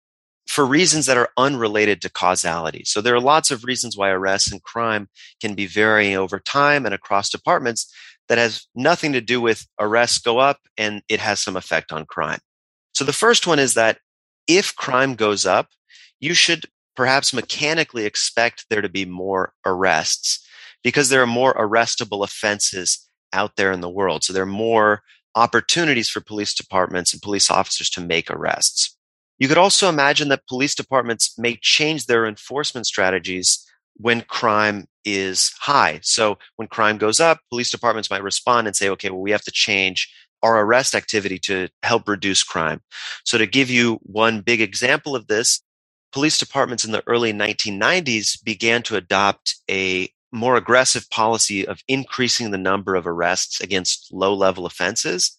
for 0.48 0.66
reasons 0.66 1.06
that 1.06 1.18
are 1.18 1.30
unrelated 1.38 2.02
to 2.02 2.10
causality. 2.10 2.84
So 2.86 3.02
there 3.02 3.16
are 3.16 3.22
lots 3.22 3.52
of 3.52 3.64
reasons 3.64 3.96
why 3.96 4.10
arrests 4.10 4.52
and 4.52 4.62
crime 4.62 5.08
can 5.40 5.56
be 5.56 5.66
varying 5.66 6.18
over 6.18 6.40
time 6.40 6.86
and 6.86 6.94
across 6.94 7.30
departments 7.30 7.92
that 8.28 8.38
has 8.38 8.68
nothing 8.76 9.14
to 9.14 9.22
do 9.22 9.40
with 9.40 9.66
arrests 9.80 10.18
go 10.20 10.40
up 10.40 10.60
and 10.78 11.02
it 11.10 11.20
has 11.20 11.40
some 11.40 11.56
effect 11.56 11.92
on 11.92 12.06
crime. 12.06 12.40
So 12.94 13.06
the 13.06 13.14
first 13.14 13.48
one 13.48 13.60
is 13.60 13.76
that 13.76 14.00
if 14.48 14.76
crime 14.76 15.16
goes 15.16 15.46
up, 15.46 15.70
you 16.20 16.34
should 16.34 16.66
perhaps 16.96 17.34
mechanically 17.34 18.06
expect 18.06 18.66
there 18.70 18.82
to 18.82 18.90
be 18.90 19.06
more 19.06 19.54
arrests 19.66 20.46
because 20.84 21.10
there 21.10 21.22
are 21.22 21.28
more 21.28 21.54
arrestable 21.54 22.24
offenses 22.24 23.08
out 23.34 23.56
there 23.56 23.72
in 23.72 23.82
the 23.82 23.90
world. 23.90 24.24
So 24.24 24.34
there 24.34 24.44
are 24.44 24.48
more 24.48 25.02
opportunities 25.36 26.10
for 26.10 26.22
police 26.22 26.54
departments 26.54 27.14
and 27.14 27.22
police 27.22 27.50
officers 27.50 27.90
to 27.92 28.02
make 28.02 28.30
arrests. 28.30 28.98
You 29.40 29.48
could 29.48 29.58
also 29.58 29.90
imagine 29.90 30.28
that 30.30 30.48
police 30.48 30.76
departments 30.76 31.38
may 31.38 31.58
change 31.62 32.06
their 32.06 32.26
enforcement 32.26 32.86
strategies 32.86 33.66
when 33.96 34.22
crime 34.22 34.86
is 35.04 35.52
high. 35.60 36.00
So 36.04 36.38
when 36.58 36.68
crime 36.68 36.98
goes 36.98 37.20
up, 37.20 37.40
police 37.50 37.72
departments 37.72 38.10
might 38.10 38.24
respond 38.24 38.68
and 38.68 38.76
say, 38.76 38.90
okay, 38.90 39.10
well, 39.10 39.22
we 39.22 39.32
have 39.32 39.44
to 39.44 39.52
change 39.52 40.12
our 40.44 40.60
arrest 40.62 40.96
activity 40.96 41.40
to 41.40 41.70
help 41.84 42.08
reduce 42.08 42.44
crime. 42.44 42.82
So 43.26 43.38
to 43.38 43.46
give 43.46 43.70
you 43.70 44.00
one 44.04 44.42
big 44.42 44.62
example 44.62 45.16
of 45.16 45.28
this, 45.28 45.62
police 46.12 46.38
departments 46.38 46.84
in 46.84 46.92
the 46.92 47.04
early 47.08 47.34
1990s 47.34 48.44
began 48.44 48.84
to 48.84 48.96
adopt 48.96 49.56
a 49.70 50.10
more 50.32 50.56
aggressive 50.56 51.10
policy 51.10 51.68
of 51.68 51.82
increasing 51.88 52.52
the 52.52 52.58
number 52.58 52.96
of 52.96 53.06
arrests 53.06 53.62
against 53.62 54.12
low 54.14 54.34
level 54.34 54.66
offenses. 54.66 55.38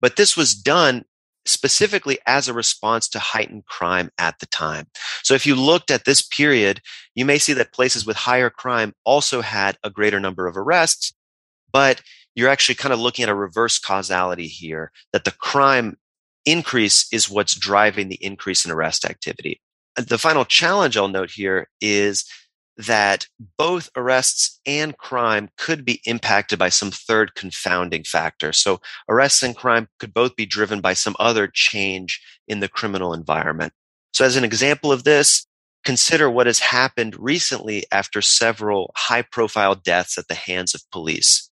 But 0.00 0.16
this 0.16 0.36
was 0.36 0.54
done 0.54 1.04
specifically 1.46 2.18
as 2.26 2.48
a 2.48 2.54
response 2.54 3.08
to 3.08 3.18
heightened 3.18 3.66
crime 3.66 4.10
at 4.18 4.38
the 4.38 4.46
time. 4.46 4.86
So 5.22 5.34
if 5.34 5.46
you 5.46 5.54
looked 5.54 5.90
at 5.90 6.04
this 6.04 6.22
period, 6.22 6.80
you 7.14 7.24
may 7.24 7.38
see 7.38 7.52
that 7.52 7.72
places 7.72 8.06
with 8.06 8.16
higher 8.16 8.50
crime 8.50 8.94
also 9.04 9.40
had 9.40 9.76
a 9.82 9.90
greater 9.90 10.20
number 10.20 10.46
of 10.46 10.56
arrests, 10.56 11.12
but 11.72 12.00
you're 12.34 12.48
actually 12.48 12.74
kind 12.76 12.92
of 12.92 13.00
looking 13.00 13.22
at 13.22 13.28
a 13.28 13.34
reverse 13.34 13.78
causality 13.78 14.46
here 14.46 14.90
that 15.12 15.24
the 15.24 15.30
crime 15.30 15.96
increase 16.44 17.06
is 17.12 17.30
what's 17.30 17.54
driving 17.54 18.08
the 18.08 18.22
increase 18.24 18.64
in 18.64 18.70
arrest 18.70 19.04
activity. 19.04 19.60
The 19.96 20.18
final 20.18 20.44
challenge 20.44 20.96
I'll 20.96 21.08
note 21.08 21.30
here 21.30 21.68
is 21.80 22.24
that 22.76 23.28
both 23.56 23.88
arrests 23.96 24.60
and 24.66 24.96
crime 24.96 25.48
could 25.56 25.84
be 25.84 26.00
impacted 26.04 26.58
by 26.58 26.68
some 26.68 26.90
third 26.90 27.34
confounding 27.34 28.02
factor. 28.04 28.52
So 28.52 28.80
arrests 29.08 29.42
and 29.42 29.56
crime 29.56 29.88
could 29.98 30.12
both 30.12 30.34
be 30.36 30.46
driven 30.46 30.80
by 30.80 30.94
some 30.94 31.14
other 31.18 31.46
change 31.46 32.20
in 32.48 32.60
the 32.60 32.68
criminal 32.68 33.14
environment. 33.14 33.72
So 34.12 34.24
as 34.24 34.36
an 34.36 34.44
example 34.44 34.90
of 34.92 35.04
this, 35.04 35.46
consider 35.84 36.30
what 36.30 36.46
has 36.46 36.58
happened 36.58 37.16
recently 37.18 37.84
after 37.92 38.22
several 38.22 38.92
high 38.96 39.22
profile 39.22 39.74
deaths 39.74 40.18
at 40.18 40.28
the 40.28 40.34
hands 40.34 40.74
of 40.74 40.82
police. 40.90 41.50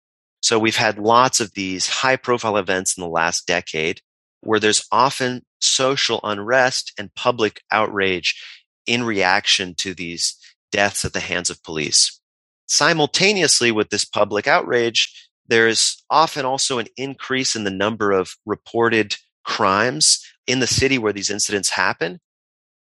So 0.43 0.59
we've 0.59 0.77
had 0.77 0.99
lots 0.99 1.41
of 1.41 1.55
these 1.55 1.89
high 1.89 2.17
profile 2.17 2.57
events 2.57 2.97
in 2.97 3.03
the 3.03 3.09
last 3.09 3.47
decade 3.47 4.01
where 4.41 4.61
there's 4.61 4.87
often 4.93 5.43
social 5.61 6.21
unrest 6.23 6.93
and 6.99 7.15
public 7.15 7.63
outrage 7.71 8.43
in 8.87 9.03
reaction 9.05 9.75
to 9.79 9.95
these 9.95 10.37
deaths 10.75 11.05
at 11.05 11.13
the 11.13 11.21
hands 11.21 11.51
of 11.51 11.63
police. 11.63 12.21
Simultaneously 12.67 13.71
with 13.71 13.91
this 13.91 14.05
public 14.05 14.49
outrage, 14.49 15.31
there's 15.47 16.03
often 16.11 16.45
also 16.45 16.79
an 16.79 16.89
increase 16.97 17.55
in 17.55 17.63
the 17.63 17.71
number 17.71 18.11
of 18.11 18.35
reported 18.45 19.15
crimes 19.45 20.21
in 20.49 20.59
the 20.59 20.67
city 20.67 20.99
where 20.99 21.13
these 21.13 21.31
incidents 21.31 21.71
happen. 21.71 22.19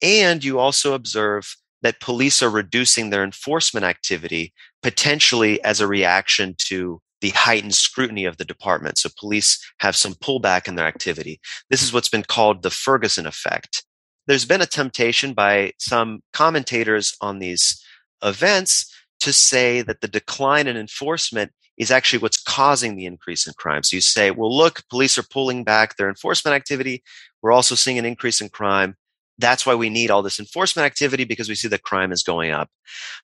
And 0.02 0.44
you 0.44 0.58
also 0.58 0.96
observe 0.96 1.56
that 1.84 2.00
police 2.00 2.42
are 2.42 2.50
reducing 2.50 3.12
their 3.12 3.24
enforcement 3.24 3.86
activity 3.86 4.52
potentially 4.82 5.64
as 5.64 5.80
a 5.80 5.88
reaction 5.88 6.56
to 6.70 7.00
the 7.22 7.30
heightened 7.30 7.76
scrutiny 7.76 8.26
of 8.26 8.38
the 8.38 8.46
department. 8.46 8.98
So 8.98 9.10
police 9.20 9.64
have 9.78 9.96
some 9.96 10.16
pullback 10.16 10.68
in 10.68 10.74
their 10.74 10.88
activity. 10.88 11.40
This 11.70 11.84
is 11.84 11.94
what's 11.94 12.10
been 12.10 12.24
called 12.24 12.64
the 12.64 12.72
Ferguson 12.72 13.28
effect 13.28 13.84
there's 14.28 14.46
been 14.46 14.62
a 14.62 14.66
temptation 14.66 15.34
by 15.34 15.74
some 15.80 16.22
commentators 16.34 17.16
on 17.22 17.40
these 17.40 17.84
events 18.24 18.92
to 19.22 19.32
say 19.34 19.82
that 19.82 20.02
the 20.02 20.08
decline 20.08 20.68
in 20.68 20.78
enforcement 20.78 21.52
is 21.78 21.92
actually 21.92 22.20
what's 22.20 22.42
causing 22.42 22.96
the 22.96 23.06
increase 23.06 23.48
in 23.48 23.54
crime. 23.58 23.84
So 23.84 23.98
you 23.98 24.02
say, 24.02 24.32
well, 24.32 24.56
look, 24.56 24.84
police 24.90 25.18
are 25.18 25.24
pulling 25.24 25.64
back 25.64 25.98
their 25.98 26.10
enforcement 26.10 26.56
activity. 26.56 27.04
We're 27.42 27.52
also 27.52 27.76
seeing 27.76 27.98
an 27.98 28.06
increase 28.06 28.40
in 28.42 28.50
crime. 28.50 28.96
That's 29.38 29.66
why 29.66 29.76
we 29.76 29.90
need 29.90 30.10
all 30.10 30.22
this 30.22 30.40
enforcement 30.40 30.86
activity 30.86 31.26
because 31.26 31.50
we 31.50 31.56
see 31.56 31.68
that 31.68 31.84
crime 31.84 32.14
is 32.14 32.24
going 32.24 32.52
up. 32.52 32.70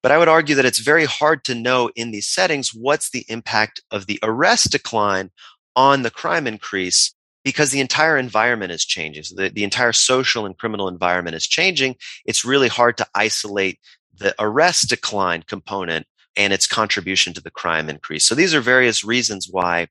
But 0.04 0.12
I 0.12 0.18
would 0.18 0.28
argue 0.28 0.56
that 0.56 0.66
it's 0.66 0.80
very 0.80 1.06
hard 1.06 1.46
to 1.46 1.56
know 1.56 1.90
in 1.96 2.12
these 2.12 2.28
settings 2.28 2.74
what's 2.74 3.12
the 3.12 3.26
impact 3.30 3.82
of 3.92 4.08
the 4.08 4.20
arrest 4.22 4.72
decline 4.72 5.32
on 5.76 6.02
the 6.02 6.12
crime 6.12 6.48
increase 6.48 7.16
because 7.44 7.72
the 7.72 7.80
entire 7.80 8.18
environment 8.18 8.72
is 8.72 8.86
changing. 8.86 9.24
So 9.24 9.36
the, 9.36 9.50
the 9.50 9.64
entire 9.64 9.94
social 9.94 10.46
and 10.46 10.58
criminal 10.58 10.88
environment 10.88 11.36
is 11.36 11.48
changing. 11.48 11.96
It's 12.26 12.46
really 12.46 12.68
hard 12.68 12.98
to 12.98 13.08
isolate 13.16 13.80
the 14.16 14.36
arrest 14.40 14.90
decline 14.90 15.44
component 15.48 16.06
and 16.36 16.54
its 16.54 16.68
contribution 16.68 17.34
to 17.34 17.42
the 17.42 17.52
crime 17.52 17.90
increase. 17.90 18.26
So 18.26 18.36
these 18.36 18.54
are 18.54 18.62
various 18.62 19.04
reasons 19.04 19.48
why 19.50 19.88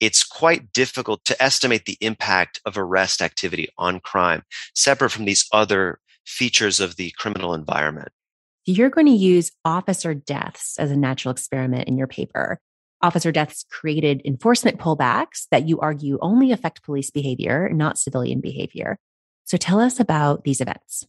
it's 0.00 0.24
quite 0.24 0.72
difficult 0.72 1.24
to 1.24 1.42
estimate 1.42 1.84
the 1.84 1.96
impact 2.00 2.60
of 2.64 2.76
arrest 2.76 3.22
activity 3.22 3.68
on 3.78 4.00
crime, 4.00 4.42
separate 4.74 5.10
from 5.10 5.24
these 5.24 5.46
other 5.52 6.00
features 6.26 6.80
of 6.80 6.96
the 6.96 7.12
criminal 7.12 7.54
environment. 7.54 8.08
You're 8.64 8.90
going 8.90 9.06
to 9.06 9.12
use 9.12 9.50
officer 9.64 10.14
deaths 10.14 10.76
as 10.78 10.90
a 10.90 10.96
natural 10.96 11.32
experiment 11.32 11.88
in 11.88 11.96
your 11.96 12.06
paper 12.06 12.60
officer 13.02 13.32
deaths 13.32 13.64
created 13.70 14.22
enforcement 14.24 14.78
pullbacks 14.78 15.46
that 15.50 15.68
you 15.68 15.80
argue 15.80 16.18
only 16.20 16.52
affect 16.52 16.82
police 16.82 17.10
behavior, 17.10 17.68
not 17.72 17.98
civilian 17.98 18.40
behavior. 18.40 18.98
So 19.44 19.56
tell 19.56 19.80
us 19.80 19.98
about 19.98 20.44
these 20.44 20.60
events. 20.60 21.06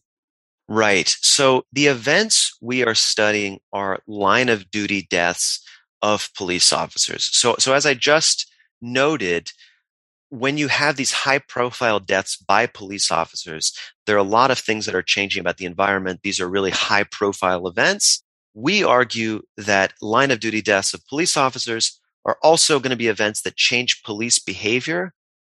Right. 0.68 1.08
So 1.20 1.64
the 1.72 1.86
events 1.86 2.56
we 2.60 2.84
are 2.84 2.94
studying 2.94 3.60
are 3.72 4.00
line 4.06 4.48
of 4.48 4.70
duty 4.70 5.06
deaths 5.08 5.64
of 6.02 6.30
police 6.36 6.72
officers. 6.72 7.28
So, 7.32 7.56
so 7.58 7.74
as 7.74 7.86
I 7.86 7.94
just 7.94 8.50
noted, 8.80 9.52
when 10.30 10.58
you 10.58 10.68
have 10.68 10.96
these 10.96 11.12
high 11.12 11.38
profile 11.38 12.00
deaths 12.00 12.36
by 12.36 12.66
police 12.66 13.10
officers, 13.12 13.72
there 14.06 14.16
are 14.16 14.18
a 14.18 14.24
lot 14.24 14.50
of 14.50 14.58
things 14.58 14.86
that 14.86 14.94
are 14.94 15.02
changing 15.02 15.40
about 15.40 15.58
the 15.58 15.66
environment. 15.66 16.20
These 16.22 16.40
are 16.40 16.48
really 16.48 16.72
high 16.72 17.04
profile 17.04 17.68
events. 17.68 18.23
We 18.54 18.84
argue 18.84 19.42
that 19.56 19.92
line 20.00 20.30
of 20.30 20.40
duty 20.40 20.62
deaths 20.62 20.94
of 20.94 21.06
police 21.08 21.36
officers 21.36 22.00
are 22.24 22.38
also 22.42 22.78
going 22.80 22.90
to 22.90 22.96
be 22.96 23.08
events 23.08 23.42
that 23.42 23.56
change 23.56 24.02
police 24.02 24.38
behavior, 24.38 25.12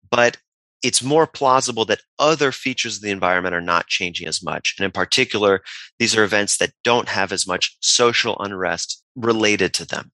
but 0.10 0.38
it's 0.82 1.04
more 1.04 1.28
plausible 1.28 1.86
that 1.86 2.02
other 2.20 2.52
features 2.52 2.98
of 2.98 3.02
the 3.02 3.10
environment 3.10 3.56
are 3.56 3.62
not 3.62 3.88
changing 3.88 4.28
as 4.28 4.44
much. 4.44 4.76
And 4.78 4.86
in 4.86 4.92
particular, 4.92 5.62
these 6.00 6.16
are 6.16 6.24
events 6.24 6.58
that 6.58 6.74
don't 6.84 7.10
have 7.10 7.32
as 7.32 7.48
much 7.48 7.76
social 7.82 8.38
unrest 8.40 9.04
related 9.16 9.74
to 9.76 9.86
them. 9.86 10.12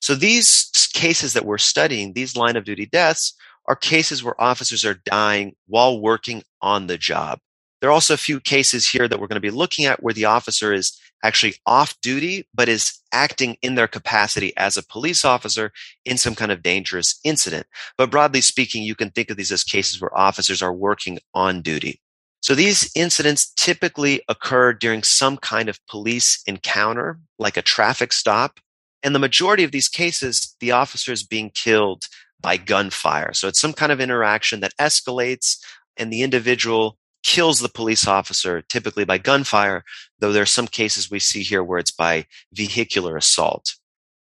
So 0.00 0.14
these 0.14 0.70
cases 0.92 1.32
that 1.32 1.44
we're 1.44 1.58
studying, 1.58 2.12
these 2.12 2.36
line 2.36 2.56
of 2.56 2.64
duty 2.64 2.86
deaths, 2.86 3.34
are 3.66 3.76
cases 3.76 4.22
where 4.22 4.40
officers 4.40 4.84
are 4.84 5.00
dying 5.04 5.54
while 5.66 6.00
working 6.00 6.42
on 6.60 6.86
the 6.86 6.98
job. 6.98 7.38
There 7.82 7.90
are 7.90 7.92
also 7.92 8.14
a 8.14 8.16
few 8.18 8.38
cases 8.38 8.88
here 8.88 9.08
that 9.08 9.18
we're 9.18 9.26
going 9.26 9.34
to 9.34 9.40
be 9.40 9.50
looking 9.50 9.86
at 9.86 10.04
where 10.04 10.14
the 10.14 10.24
officer 10.24 10.72
is 10.72 10.96
actually 11.24 11.54
off 11.66 12.00
duty, 12.00 12.46
but 12.54 12.68
is 12.68 12.96
acting 13.10 13.56
in 13.60 13.74
their 13.74 13.88
capacity 13.88 14.56
as 14.56 14.76
a 14.76 14.86
police 14.86 15.24
officer 15.24 15.72
in 16.04 16.16
some 16.16 16.36
kind 16.36 16.52
of 16.52 16.62
dangerous 16.62 17.18
incident. 17.24 17.66
But 17.98 18.08
broadly 18.08 18.40
speaking, 18.40 18.84
you 18.84 18.94
can 18.94 19.10
think 19.10 19.30
of 19.30 19.36
these 19.36 19.50
as 19.50 19.64
cases 19.64 20.00
where 20.00 20.16
officers 20.16 20.62
are 20.62 20.72
working 20.72 21.18
on 21.34 21.60
duty. 21.60 22.00
So 22.40 22.54
these 22.54 22.88
incidents 22.94 23.52
typically 23.52 24.22
occur 24.28 24.72
during 24.72 25.02
some 25.02 25.36
kind 25.36 25.68
of 25.68 25.84
police 25.86 26.40
encounter, 26.46 27.18
like 27.40 27.56
a 27.56 27.62
traffic 27.62 28.12
stop. 28.12 28.60
And 29.02 29.12
the 29.12 29.20
majority 29.20 29.64
of 29.64 29.72
these 29.72 29.88
cases, 29.88 30.54
the 30.60 30.70
officer 30.70 31.10
is 31.10 31.24
being 31.24 31.50
killed 31.50 32.04
by 32.40 32.58
gunfire. 32.58 33.32
So 33.32 33.48
it's 33.48 33.60
some 33.60 33.72
kind 33.72 33.90
of 33.90 34.00
interaction 34.00 34.60
that 34.60 34.76
escalates 34.78 35.58
and 35.96 36.12
the 36.12 36.22
individual 36.22 36.96
kills 37.22 37.60
the 37.60 37.68
police 37.68 38.06
officer, 38.06 38.62
typically 38.62 39.04
by 39.04 39.18
gunfire, 39.18 39.84
though 40.18 40.32
there 40.32 40.42
are 40.42 40.46
some 40.46 40.66
cases 40.66 41.10
we 41.10 41.18
see 41.18 41.42
here 41.42 41.62
where 41.62 41.78
it's 41.78 41.90
by 41.90 42.26
vehicular 42.52 43.16
assault. 43.16 43.74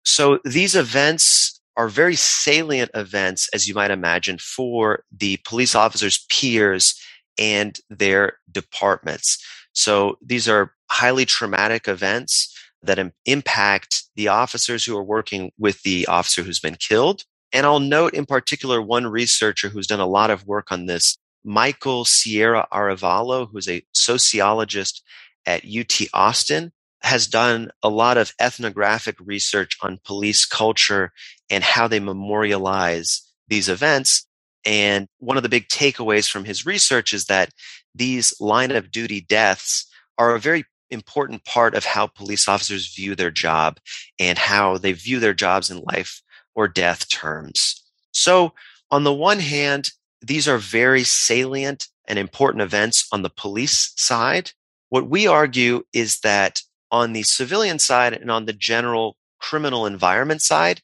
So 0.03 0.39
these 0.43 0.75
events 0.75 1.59
are 1.77 1.87
very 1.87 2.15
salient 2.15 2.91
events, 2.93 3.49
as 3.53 3.67
you 3.67 3.73
might 3.73 3.91
imagine, 3.91 4.37
for 4.37 5.03
the 5.15 5.37
police 5.45 5.73
officers' 5.73 6.25
peers 6.29 6.99
and 7.39 7.79
their 7.89 8.33
departments. 8.51 9.43
So 9.73 10.17
these 10.21 10.49
are 10.49 10.73
highly 10.89 11.25
traumatic 11.25 11.87
events 11.87 12.55
that 12.83 12.99
impact 13.25 14.03
the 14.15 14.27
officers 14.27 14.83
who 14.83 14.97
are 14.97 15.03
working 15.03 15.51
with 15.57 15.81
the 15.83 16.05
officer 16.07 16.41
who's 16.41 16.59
been 16.59 16.75
killed. 16.75 17.23
And 17.53 17.65
I'll 17.65 17.79
note 17.79 18.13
in 18.13 18.25
particular 18.25 18.81
one 18.81 19.07
researcher 19.07 19.69
who's 19.69 19.87
done 19.87 19.99
a 19.99 20.07
lot 20.07 20.29
of 20.29 20.47
work 20.47 20.71
on 20.71 20.87
this 20.87 21.17
Michael 21.43 22.05
Sierra 22.05 22.67
Arevalo, 22.71 23.49
who's 23.51 23.67
a 23.67 23.83
sociologist 23.93 25.03
at 25.45 25.63
UT 25.65 26.01
Austin, 26.13 26.71
has 27.01 27.27
done 27.27 27.71
a 27.81 27.89
lot 27.89 28.17
of 28.17 28.33
ethnographic 28.39 29.15
research 29.19 29.77
on 29.81 29.99
police 30.05 30.45
culture 30.45 31.11
and 31.49 31.63
how 31.63 31.87
they 31.87 31.99
memorialize 31.99 33.21
these 33.47 33.69
events. 33.69 34.27
And 34.65 35.07
one 35.17 35.37
of 35.37 35.43
the 35.43 35.49
big 35.49 35.67
takeaways 35.67 36.29
from 36.29 36.45
his 36.45 36.65
research 36.65 37.13
is 37.13 37.25
that 37.25 37.51
these 37.95 38.39
line 38.39 38.71
of 38.71 38.91
duty 38.91 39.21
deaths 39.21 39.87
are 40.17 40.35
a 40.35 40.39
very 40.39 40.65
important 40.91 41.43
part 41.45 41.73
of 41.73 41.85
how 41.85 42.05
police 42.05 42.47
officers 42.47 42.93
view 42.93 43.15
their 43.15 43.31
job 43.31 43.79
and 44.19 44.37
how 44.37 44.77
they 44.77 44.91
view 44.91 45.19
their 45.19 45.33
jobs 45.33 45.71
in 45.71 45.79
life 45.79 46.21
or 46.53 46.67
death 46.67 47.09
terms. 47.09 47.81
So 48.11 48.53
on 48.91 49.03
the 49.03 49.13
one 49.13 49.39
hand, 49.39 49.89
these 50.21 50.47
are 50.47 50.57
very 50.57 51.03
salient 51.03 51.87
and 52.07 52.19
important 52.19 52.61
events 52.61 53.07
on 53.11 53.21
the 53.21 53.29
police 53.29 53.93
side. 53.95 54.51
What 54.89 55.09
we 55.09 55.27
argue 55.27 55.83
is 55.93 56.19
that 56.19 56.61
on 56.91 57.13
the 57.13 57.23
civilian 57.23 57.79
side 57.79 58.13
and 58.13 58.29
on 58.29 58.45
the 58.45 58.53
general 58.53 59.15
criminal 59.39 59.85
environment 59.85 60.41
side, 60.41 60.81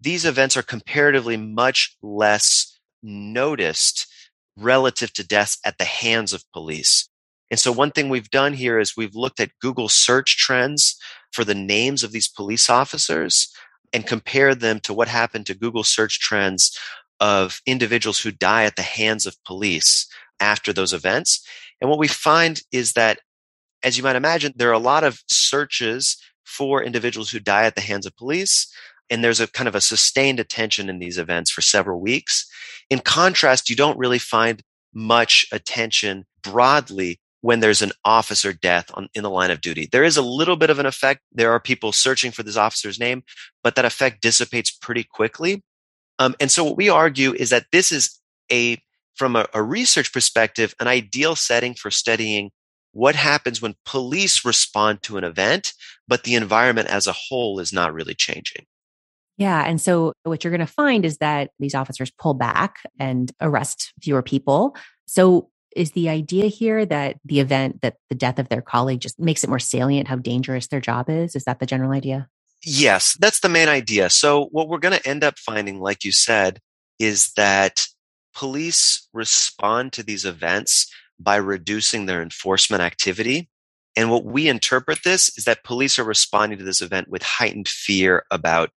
these 0.00 0.24
events 0.24 0.56
are 0.56 0.62
comparatively 0.62 1.36
much 1.36 1.96
less 2.02 2.78
noticed 3.02 4.06
relative 4.56 5.12
to 5.14 5.26
deaths 5.26 5.58
at 5.64 5.78
the 5.78 5.84
hands 5.84 6.32
of 6.32 6.44
police. 6.52 7.08
And 7.50 7.60
so 7.60 7.72
one 7.72 7.92
thing 7.92 8.08
we've 8.08 8.30
done 8.30 8.54
here 8.54 8.78
is 8.78 8.96
we've 8.96 9.14
looked 9.14 9.40
at 9.40 9.58
Google 9.60 9.88
search 9.88 10.36
trends 10.36 10.96
for 11.32 11.44
the 11.44 11.54
names 11.54 12.02
of 12.02 12.12
these 12.12 12.28
police 12.28 12.68
officers 12.68 13.52
and 13.92 14.06
compared 14.06 14.60
them 14.60 14.80
to 14.80 14.92
what 14.92 15.08
happened 15.08 15.46
to 15.46 15.54
Google 15.54 15.84
search 15.84 16.18
trends 16.18 16.76
of 17.20 17.60
individuals 17.66 18.20
who 18.20 18.30
die 18.30 18.64
at 18.64 18.76
the 18.76 18.82
hands 18.82 19.26
of 19.26 19.42
police 19.44 20.06
after 20.40 20.72
those 20.72 20.92
events. 20.92 21.46
And 21.80 21.90
what 21.90 21.98
we 21.98 22.08
find 22.08 22.62
is 22.72 22.92
that, 22.92 23.20
as 23.82 23.96
you 23.96 24.02
might 24.02 24.16
imagine, 24.16 24.52
there 24.56 24.68
are 24.70 24.72
a 24.72 24.78
lot 24.78 25.04
of 25.04 25.22
searches 25.28 26.16
for 26.44 26.82
individuals 26.82 27.30
who 27.30 27.40
die 27.40 27.64
at 27.64 27.74
the 27.74 27.80
hands 27.80 28.06
of 28.06 28.16
police. 28.16 28.72
And 29.10 29.22
there's 29.22 29.40
a 29.40 29.46
kind 29.46 29.68
of 29.68 29.74
a 29.74 29.80
sustained 29.80 30.40
attention 30.40 30.88
in 30.88 30.98
these 30.98 31.18
events 31.18 31.50
for 31.50 31.60
several 31.60 32.00
weeks. 32.00 32.48
In 32.90 32.98
contrast, 33.00 33.70
you 33.70 33.76
don't 33.76 33.98
really 33.98 34.18
find 34.18 34.62
much 34.92 35.46
attention 35.52 36.24
broadly 36.42 37.20
when 37.42 37.60
there's 37.60 37.82
an 37.82 37.92
officer 38.04 38.52
death 38.52 38.90
on, 38.94 39.08
in 39.14 39.22
the 39.22 39.30
line 39.30 39.50
of 39.50 39.60
duty. 39.60 39.88
There 39.90 40.02
is 40.02 40.16
a 40.16 40.22
little 40.22 40.56
bit 40.56 40.70
of 40.70 40.78
an 40.78 40.86
effect. 40.86 41.20
There 41.30 41.52
are 41.52 41.60
people 41.60 41.92
searching 41.92 42.32
for 42.32 42.42
this 42.42 42.56
officer's 42.56 42.98
name, 42.98 43.22
but 43.62 43.76
that 43.76 43.84
effect 43.84 44.20
dissipates 44.20 44.70
pretty 44.70 45.04
quickly. 45.04 45.62
Um, 46.18 46.34
and 46.40 46.50
so 46.50 46.64
what 46.64 46.76
we 46.76 46.88
argue 46.88 47.34
is 47.34 47.50
that 47.50 47.66
this 47.72 47.92
is 47.92 48.18
a, 48.50 48.78
from 49.14 49.36
a, 49.36 49.46
a 49.52 49.62
research 49.62 50.12
perspective, 50.12 50.74
an 50.80 50.88
ideal 50.88 51.36
setting 51.36 51.74
for 51.74 51.90
studying 51.90 52.50
what 52.92 53.14
happens 53.14 53.60
when 53.60 53.74
police 53.84 54.44
respond 54.44 55.02
to 55.02 55.18
an 55.18 55.24
event, 55.24 55.74
but 56.08 56.24
the 56.24 56.34
environment 56.34 56.88
as 56.88 57.06
a 57.06 57.12
whole 57.12 57.58
is 57.58 57.72
not 57.72 57.92
really 57.92 58.14
changing. 58.14 58.64
Yeah. 59.36 59.62
And 59.66 59.78
so 59.78 60.14
what 60.22 60.42
you're 60.42 60.50
going 60.50 60.66
to 60.66 60.66
find 60.66 61.04
is 61.04 61.18
that 61.18 61.50
these 61.58 61.74
officers 61.74 62.10
pull 62.10 62.32
back 62.32 62.76
and 62.98 63.30
arrest 63.40 63.92
fewer 64.00 64.22
people. 64.22 64.74
So 65.06 65.50
is 65.74 65.90
the 65.90 66.08
idea 66.08 66.46
here 66.46 66.86
that 66.86 67.18
the 67.22 67.40
event, 67.40 67.82
that 67.82 67.96
the 68.08 68.14
death 68.14 68.38
of 68.38 68.48
their 68.48 68.62
colleague 68.62 69.00
just 69.00 69.20
makes 69.20 69.44
it 69.44 69.50
more 69.50 69.58
salient 69.58 70.08
how 70.08 70.16
dangerous 70.16 70.68
their 70.68 70.80
job 70.80 71.10
is? 71.10 71.36
Is 71.36 71.44
that 71.44 71.60
the 71.60 71.66
general 71.66 71.92
idea? 71.92 72.28
Yes, 72.68 73.16
that's 73.20 73.38
the 73.38 73.48
main 73.48 73.68
idea. 73.68 74.10
So, 74.10 74.46
what 74.46 74.68
we're 74.68 74.78
going 74.78 74.98
to 74.98 75.08
end 75.08 75.22
up 75.22 75.38
finding, 75.38 75.78
like 75.78 76.02
you 76.02 76.10
said, 76.10 76.58
is 76.98 77.32
that 77.36 77.86
police 78.34 79.08
respond 79.12 79.92
to 79.92 80.02
these 80.02 80.24
events 80.24 80.92
by 81.20 81.36
reducing 81.36 82.06
their 82.06 82.20
enforcement 82.20 82.82
activity. 82.82 83.48
And 83.94 84.10
what 84.10 84.24
we 84.24 84.48
interpret 84.48 85.04
this 85.04 85.38
is 85.38 85.44
that 85.44 85.62
police 85.62 85.96
are 86.00 86.04
responding 86.04 86.58
to 86.58 86.64
this 86.64 86.80
event 86.82 87.06
with 87.08 87.22
heightened 87.22 87.68
fear 87.68 88.24
about 88.32 88.70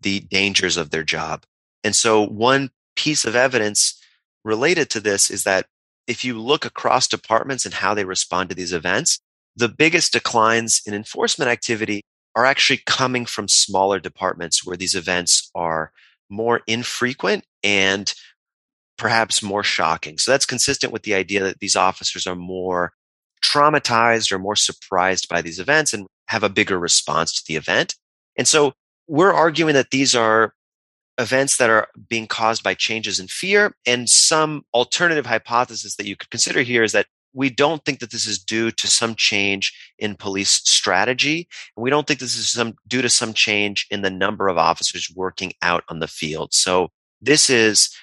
the 0.00 0.20
dangers 0.20 0.78
of 0.78 0.88
their 0.88 1.04
job. 1.04 1.44
And 1.84 1.94
so, 1.94 2.26
one 2.26 2.70
piece 2.96 3.26
of 3.26 3.36
evidence 3.36 4.02
related 4.42 4.88
to 4.90 5.00
this 5.00 5.28
is 5.30 5.44
that 5.44 5.66
if 6.06 6.24
you 6.24 6.40
look 6.40 6.64
across 6.64 7.06
departments 7.06 7.66
and 7.66 7.74
how 7.74 7.92
they 7.92 8.06
respond 8.06 8.48
to 8.48 8.54
these 8.54 8.72
events, 8.72 9.20
the 9.54 9.68
biggest 9.68 10.14
declines 10.14 10.80
in 10.86 10.94
enforcement 10.94 11.50
activity 11.50 12.04
are 12.36 12.44
actually 12.44 12.80
coming 12.86 13.26
from 13.26 13.48
smaller 13.48 14.00
departments 14.00 14.66
where 14.66 14.76
these 14.76 14.94
events 14.94 15.50
are 15.54 15.92
more 16.28 16.62
infrequent 16.66 17.44
and 17.62 18.12
perhaps 18.96 19.42
more 19.42 19.62
shocking. 19.62 20.18
So 20.18 20.30
that's 20.30 20.46
consistent 20.46 20.92
with 20.92 21.02
the 21.02 21.14
idea 21.14 21.42
that 21.44 21.60
these 21.60 21.76
officers 21.76 22.26
are 22.26 22.36
more 22.36 22.92
traumatized 23.44 24.32
or 24.32 24.38
more 24.38 24.56
surprised 24.56 25.28
by 25.28 25.42
these 25.42 25.58
events 25.58 25.92
and 25.92 26.06
have 26.28 26.42
a 26.42 26.48
bigger 26.48 26.78
response 26.78 27.32
to 27.34 27.42
the 27.46 27.56
event. 27.56 27.94
And 28.36 28.48
so 28.48 28.72
we're 29.06 29.32
arguing 29.32 29.74
that 29.74 29.90
these 29.90 30.14
are 30.14 30.54
events 31.18 31.58
that 31.58 31.70
are 31.70 31.88
being 32.08 32.26
caused 32.26 32.62
by 32.62 32.74
changes 32.74 33.20
in 33.20 33.28
fear. 33.28 33.74
And 33.86 34.08
some 34.08 34.64
alternative 34.72 35.26
hypothesis 35.26 35.96
that 35.96 36.06
you 36.06 36.16
could 36.16 36.30
consider 36.30 36.62
here 36.62 36.82
is 36.82 36.92
that 36.92 37.06
we 37.34 37.50
don't 37.50 37.84
think 37.84 37.98
that 37.98 38.12
this 38.12 38.26
is 38.26 38.38
due 38.38 38.70
to 38.70 38.86
some 38.86 39.14
change 39.16 39.76
in 39.98 40.14
police 40.14 40.62
strategy. 40.64 41.48
And 41.76 41.82
we 41.82 41.90
don't 41.90 42.06
think 42.06 42.20
this 42.20 42.36
is 42.36 42.50
some 42.50 42.76
due 42.86 43.02
to 43.02 43.10
some 43.10 43.34
change 43.34 43.86
in 43.90 44.02
the 44.02 44.10
number 44.10 44.48
of 44.48 44.56
officers 44.56 45.12
working 45.14 45.52
out 45.60 45.84
on 45.88 45.98
the 45.98 46.08
field. 46.08 46.54
So 46.54 46.90
this 47.20 47.50
is 47.50 47.94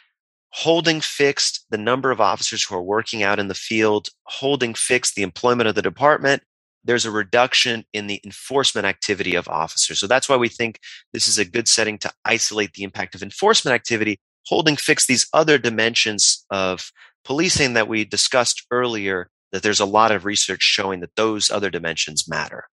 holding 0.49 0.99
fixed 0.99 1.65
the 1.69 1.77
number 1.77 2.11
of 2.11 2.19
officers 2.19 2.63
who 2.63 2.75
are 2.75 2.83
working 2.83 3.23
out 3.23 3.39
in 3.39 3.47
the 3.47 3.55
field, 3.55 4.09
holding 4.23 4.73
fixed 4.73 5.15
the 5.15 5.23
employment 5.23 5.69
of 5.69 5.75
the 5.75 5.81
department. 5.81 6.43
There's 6.83 7.05
a 7.05 7.11
reduction 7.11 7.85
in 7.93 8.07
the 8.07 8.19
enforcement 8.25 8.85
activity 8.85 9.35
of 9.35 9.47
officers. 9.47 9.99
So 9.99 10.07
that's 10.07 10.27
why 10.27 10.35
we 10.35 10.49
think 10.49 10.79
this 11.13 11.27
is 11.27 11.37
a 11.37 11.45
good 11.45 11.69
setting 11.69 11.97
to 11.99 12.11
isolate 12.25 12.73
the 12.73 12.83
impact 12.83 13.15
of 13.15 13.23
enforcement 13.23 13.75
activity, 13.75 14.19
holding 14.47 14.75
fixed 14.75 15.07
these 15.07 15.27
other 15.31 15.57
dimensions 15.57 16.45
of 16.49 16.91
policing 17.23 17.73
that 17.73 17.87
we 17.87 18.05
discussed 18.05 18.65
earlier, 18.71 19.29
that 19.51 19.63
there's 19.63 19.79
a 19.79 19.85
lot 19.85 20.11
of 20.11 20.25
research 20.25 20.61
showing 20.61 21.01
that 21.01 21.15
those 21.15 21.51
other 21.51 21.69
dimensions 21.69 22.27
matter. 22.27 22.65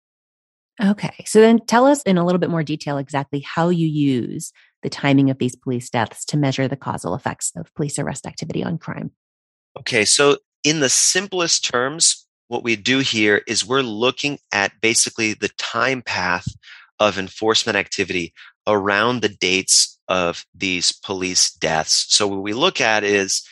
Okay. 0.83 1.25
So 1.27 1.41
then 1.41 1.59
tell 1.67 1.87
us 1.87 2.03
in 2.03 2.19
a 2.19 2.25
little 2.25 2.39
bit 2.39 2.51
more 2.51 2.63
detail 2.63 2.99
exactly 2.99 3.41
how 3.41 3.69
you 3.69 3.89
use 3.89 4.53
the 4.83 4.89
timing 4.91 5.29
of 5.31 5.39
these 5.39 5.57
police 5.57 5.91
deaths 5.91 6.25
to 6.27 6.37
measure 6.37 6.69
the 6.69 6.77
causal 6.77 7.15
effects 7.15 7.53
of 7.57 7.75
police 7.75 7.99
arrest 7.99 8.27
activity 8.27 8.63
on 8.63 8.79
crime? 8.79 9.11
Okay, 9.79 10.05
so 10.05 10.39
in 10.65 10.81
the 10.81 10.89
simplest 10.89 11.65
terms, 11.65 12.27
what 12.49 12.63
we 12.63 12.77
do 12.77 13.01
here 13.01 13.43
is 13.47 13.67
we're 13.67 13.83
looking 13.83 14.39
at 14.53 14.81
basically 14.81 15.35
the 15.35 15.51
time 15.59 16.03
path 16.03 16.47
of 16.99 17.19
enforcement 17.19 17.77
activity 17.77 18.33
around 18.67 19.21
the 19.21 19.29
dates 19.29 19.99
of 20.09 20.45
these 20.55 20.93
police 20.93 21.53
deaths. 21.53 22.07
So 22.09 22.27
what 22.27 22.43
we 22.43 22.53
look 22.53 22.81
at 22.81 23.05
is 23.05 23.47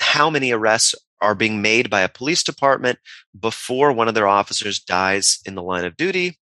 how 0.00 0.30
many 0.30 0.52
arrests 0.52 0.94
are 1.20 1.34
being 1.34 1.60
made 1.60 1.90
by 1.90 2.02
a 2.02 2.08
police 2.08 2.42
department 2.42 2.98
before 3.38 3.92
one 3.92 4.08
of 4.08 4.14
their 4.14 4.28
officers 4.28 4.78
dies 4.78 5.40
in 5.44 5.54
the 5.54 5.62
line 5.62 5.84
of 5.84 5.96
duty, 5.96 6.38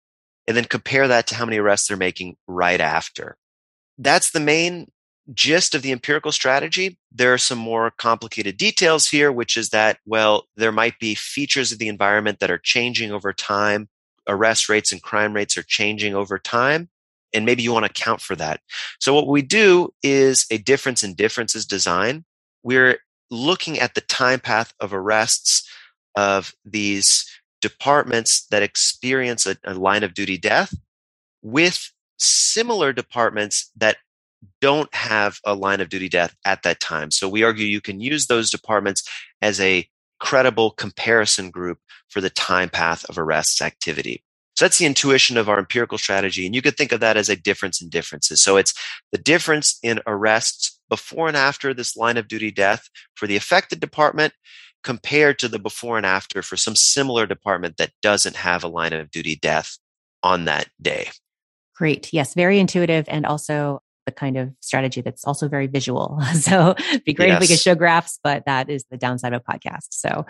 and 0.47 0.57
then 0.57 0.64
compare 0.64 1.09
that 1.09 1.27
to 1.27 1.35
how 1.35 1.45
many 1.45 1.59
arrests 1.59 1.88
they're 1.88 1.97
making 1.97 2.37
right 2.47 2.81
after. 2.81 3.37
That's 3.99 4.31
the 4.31 4.40
main 4.40 4.90
gist 5.33 5.75
of 5.75 5.83
the 5.83 5.90
empirical 5.90 6.31
strategy. 6.31 6.99
There 7.11 7.33
are 7.33 7.38
some 7.38 7.59
more 7.59 7.90
complicated 7.90 8.57
details 8.57 9.09
here, 9.09 9.33
which 9.33 9.57
is 9.57 9.71
that, 9.71 9.99
well, 10.07 10.45
there 10.57 10.71
might 10.71 10.99
be 11.01 11.14
features 11.14 11.73
of 11.73 11.79
the 11.79 11.88
environment 11.88 12.38
that 12.40 12.51
are 12.51 12.59
changing 12.59 13.11
over 13.11 13.33
time. 13.33 13.88
Arrest 14.29 14.69
rates 14.69 14.92
and 14.92 15.03
crime 15.03 15.33
rates 15.33 15.57
are 15.57 15.64
changing 15.64 16.14
over 16.14 16.38
time. 16.38 16.90
And 17.33 17.45
maybe 17.45 17.62
you 17.62 17.73
want 17.73 17.85
to 17.85 17.90
account 17.90 18.21
for 18.21 18.37
that. 18.37 18.61
So 19.01 19.14
what 19.14 19.27
we 19.27 19.42
do 19.42 19.92
is 20.03 20.47
a 20.51 20.59
difference 20.59 21.03
in 21.03 21.14
differences 21.14 21.66
design. 21.66 22.25
We're 22.62 22.99
looking 23.31 23.79
at 23.79 23.95
the 23.95 24.01
time 24.01 24.41
path 24.41 24.73
of 24.81 24.93
arrests 24.93 25.69
of 26.15 26.55
these 26.65 27.27
departments 27.61 28.47
that 28.51 28.62
experience 28.62 29.47
a, 29.47 29.57
a 29.65 29.75
line 29.75 30.03
of 30.03 30.15
duty 30.15 30.39
death 30.39 30.75
with 31.43 31.93
similar 32.19 32.93
departments 32.93 33.71
that 33.77 33.97
don't 34.61 34.95
have 34.95 35.39
a 35.45 35.55
line 35.55 35.81
of 35.81 35.89
duty 35.89 36.09
death 36.09 36.35
at 36.45 36.62
that 36.62 36.81
time. 36.81 37.11
So 37.11 37.29
we 37.29 37.43
argue 37.43 37.67
you 37.67 37.81
can 37.81 38.01
use 38.01 38.27
those 38.27 38.51
departments 38.51 39.03
as 39.43 39.61
a 39.61 39.89
credible 40.19 40.71
comparison 40.71 41.51
group 41.51 41.79
for 42.09 42.21
the 42.21 42.31
time 42.31 42.69
path 42.69 43.05
of 43.09 43.19
arrests 43.19 43.61
activity. 43.61 44.23
So 44.55 44.65
that's 44.65 44.79
the 44.79 44.87
intuition 44.87 45.37
of 45.37 45.49
our 45.51 45.59
empirical 45.59 45.99
strategy. 45.99 46.47
And 46.47 46.55
you 46.55 46.62
could 46.62 46.77
think 46.77 46.93
of 46.93 47.01
that 47.01 47.19
as 47.19 47.29
a 47.29 47.37
difference 47.37 47.83
in 47.83 47.91
differences. 47.91 48.43
So 48.43 48.57
it's 48.57 48.73
the 49.12 49.19
difference 49.19 49.79
in 49.83 50.01
arrests 50.07 50.76
before 50.88 51.29
and 51.29 51.37
after 51.37 51.75
this 51.75 51.96
line 51.96 52.16
of 52.16 52.29
duty 52.29 52.51
death 52.51 52.88
for 53.14 53.27
the 53.27 53.37
affected 53.37 53.81
department 53.81 54.33
compared 54.83 55.38
to 55.40 55.49
the 55.49 55.59
before 55.59 55.96
and 55.96 56.07
after 56.07 56.42
for 56.42 56.57
some 56.57 56.77
similar 56.77 57.27
department 57.27 57.77
that 57.77 57.90
doesn't 58.03 58.37
have 58.37 58.62
a 58.62 58.68
line 58.68 58.92
of 58.92 59.11
duty 59.11 59.37
death 59.37 59.79
on 60.22 60.44
that 60.44 60.68
day. 60.81 61.11
Great. 61.75 62.12
Yes, 62.12 62.35
very 62.35 62.59
intuitive 62.59 63.05
and 63.09 63.27
also 63.27 63.83
the 64.07 64.12
kind 64.12 64.37
of 64.37 64.53
strategy 64.61 65.01
that's 65.01 65.25
also 65.25 65.49
very 65.49 65.66
visual. 65.66 66.18
So 66.35 66.75
it'd 66.79 67.05
be 67.05 67.12
great 67.12 67.29
yes. 67.29 67.37
if 67.37 67.40
we 67.40 67.55
could 67.55 67.61
show 67.61 67.75
graphs, 67.75 68.20
but 68.22 68.44
that 68.46 68.70
is 68.70 68.85
the 68.90 68.96
downside 68.96 69.33
of 69.33 69.42
a 69.46 69.53
podcast. 69.53 69.88
So 69.90 70.25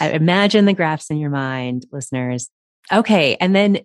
imagine 0.00 0.64
the 0.64 0.72
graphs 0.72 1.10
in 1.10 1.18
your 1.18 1.30
mind, 1.30 1.86
listeners. 1.90 2.48
Okay. 2.92 3.36
And 3.40 3.54
then 3.54 3.80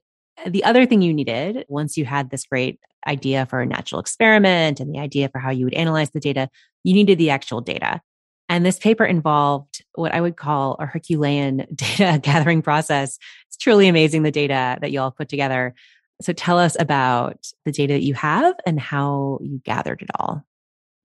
the 0.47 0.63
other 0.63 0.85
thing 0.85 1.01
you 1.01 1.13
needed 1.13 1.65
once 1.67 1.97
you 1.97 2.05
had 2.05 2.29
this 2.29 2.45
great 2.45 2.79
idea 3.07 3.45
for 3.45 3.61
a 3.61 3.65
natural 3.65 3.99
experiment 3.99 4.79
and 4.79 4.93
the 4.93 4.99
idea 4.99 5.29
for 5.29 5.39
how 5.39 5.49
you 5.49 5.65
would 5.65 5.73
analyze 5.73 6.11
the 6.11 6.19
data, 6.19 6.49
you 6.83 6.93
needed 6.93 7.17
the 7.17 7.29
actual 7.29 7.61
data. 7.61 8.01
And 8.49 8.65
this 8.65 8.79
paper 8.79 9.05
involved 9.05 9.83
what 9.95 10.13
I 10.13 10.21
would 10.21 10.35
call 10.35 10.75
a 10.79 10.85
Herculean 10.85 11.65
data 11.75 12.19
gathering 12.21 12.61
process. 12.61 13.17
It's 13.47 13.57
truly 13.57 13.87
amazing 13.87 14.23
the 14.23 14.31
data 14.31 14.77
that 14.81 14.91
you 14.91 14.99
all 14.99 15.11
put 15.11 15.29
together. 15.29 15.73
So 16.21 16.33
tell 16.33 16.59
us 16.59 16.75
about 16.79 17.47
the 17.65 17.71
data 17.71 17.93
that 17.93 18.03
you 18.03 18.13
have 18.13 18.55
and 18.65 18.79
how 18.79 19.39
you 19.41 19.59
gathered 19.63 20.01
it 20.01 20.09
all. 20.19 20.45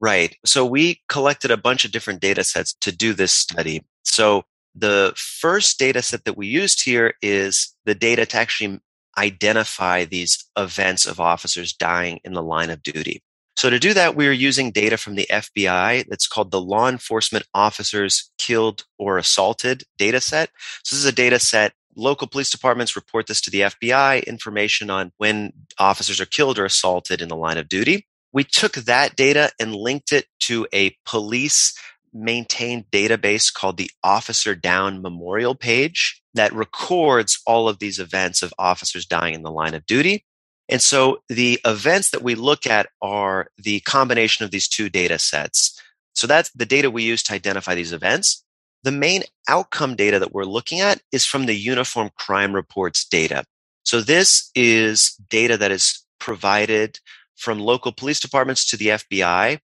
Right. 0.00 0.36
So 0.44 0.66
we 0.66 1.00
collected 1.08 1.50
a 1.50 1.56
bunch 1.56 1.84
of 1.84 1.92
different 1.92 2.20
data 2.20 2.44
sets 2.44 2.74
to 2.82 2.92
do 2.92 3.14
this 3.14 3.32
study. 3.32 3.82
So 4.04 4.44
the 4.74 5.14
first 5.16 5.78
data 5.78 6.02
set 6.02 6.24
that 6.24 6.36
we 6.36 6.46
used 6.46 6.84
here 6.84 7.14
is 7.22 7.74
the 7.86 7.94
data 7.94 8.26
to 8.26 8.36
actually 8.36 8.80
identify 9.18 10.04
these 10.04 10.44
events 10.56 11.06
of 11.06 11.20
officers 11.20 11.72
dying 11.72 12.20
in 12.24 12.32
the 12.32 12.42
line 12.42 12.70
of 12.70 12.82
duty. 12.82 13.22
So 13.56 13.70
to 13.70 13.78
do 13.78 13.94
that, 13.94 14.14
we 14.14 14.28
are 14.28 14.32
using 14.32 14.70
data 14.70 14.98
from 14.98 15.14
the 15.14 15.26
FBI 15.30 16.06
that's 16.08 16.28
called 16.28 16.50
the 16.50 16.60
Law 16.60 16.88
Enforcement 16.88 17.46
Officers 17.54 18.30
Killed 18.36 18.84
or 18.98 19.16
Assaulted 19.16 19.84
data 19.96 20.20
set. 20.20 20.50
So 20.82 20.94
this 20.94 21.04
is 21.04 21.10
a 21.10 21.12
data 21.12 21.38
set 21.38 21.72
local 21.96 22.28
police 22.28 22.50
departments 22.50 22.94
report 22.94 23.26
this 23.26 23.40
to 23.40 23.50
the 23.50 23.62
FBI, 23.62 24.24
information 24.26 24.90
on 24.90 25.12
when 25.16 25.52
officers 25.78 26.20
are 26.20 26.26
killed 26.26 26.58
or 26.58 26.64
assaulted 26.64 27.20
in 27.20 27.28
the 27.28 27.36
line 27.36 27.58
of 27.58 27.68
duty. 27.68 28.06
We 28.32 28.44
took 28.44 28.74
that 28.74 29.16
data 29.16 29.50
and 29.58 29.74
linked 29.74 30.12
it 30.12 30.26
to 30.40 30.66
a 30.72 30.94
police 31.06 31.74
maintained 32.12 32.84
database 32.90 33.52
called 33.52 33.78
the 33.78 33.90
Officer 34.04 34.54
Down 34.54 35.02
Memorial 35.02 35.54
page 35.54 36.22
that 36.36 36.52
records 36.52 37.40
all 37.46 37.68
of 37.68 37.78
these 37.78 37.98
events 37.98 38.42
of 38.42 38.54
officers 38.58 39.06
dying 39.06 39.34
in 39.34 39.42
the 39.42 39.50
line 39.50 39.74
of 39.74 39.86
duty. 39.86 40.24
And 40.68 40.82
so 40.82 41.18
the 41.28 41.60
events 41.64 42.10
that 42.10 42.22
we 42.22 42.34
look 42.34 42.66
at 42.66 42.88
are 43.00 43.48
the 43.56 43.80
combination 43.80 44.44
of 44.44 44.50
these 44.50 44.68
two 44.68 44.88
data 44.88 45.18
sets. 45.18 45.80
So 46.14 46.26
that's 46.26 46.50
the 46.50 46.66
data 46.66 46.90
we 46.90 47.02
use 47.02 47.22
to 47.24 47.34
identify 47.34 47.74
these 47.74 47.92
events. 47.92 48.44
The 48.82 48.92
main 48.92 49.22
outcome 49.48 49.96
data 49.96 50.18
that 50.18 50.32
we're 50.32 50.44
looking 50.44 50.80
at 50.80 51.00
is 51.12 51.26
from 51.26 51.46
the 51.46 51.54
Uniform 51.54 52.10
Crime 52.16 52.52
Reports 52.54 53.04
data. 53.04 53.44
So 53.84 54.00
this 54.00 54.50
is 54.54 55.12
data 55.30 55.56
that 55.56 55.70
is 55.70 56.04
provided 56.18 56.98
from 57.36 57.60
local 57.60 57.92
police 57.92 58.18
departments 58.18 58.68
to 58.70 58.76
the 58.76 58.88
FBI, 58.88 59.58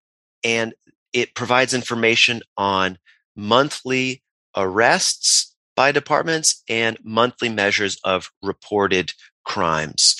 and 0.44 0.74
it 1.12 1.34
provides 1.34 1.74
information 1.74 2.42
on 2.56 2.98
monthly 3.34 4.22
arrests 4.56 5.51
by 5.76 5.92
departments 5.92 6.62
and 6.68 6.98
monthly 7.02 7.48
measures 7.48 7.98
of 8.04 8.30
reported 8.42 9.12
crimes. 9.44 10.16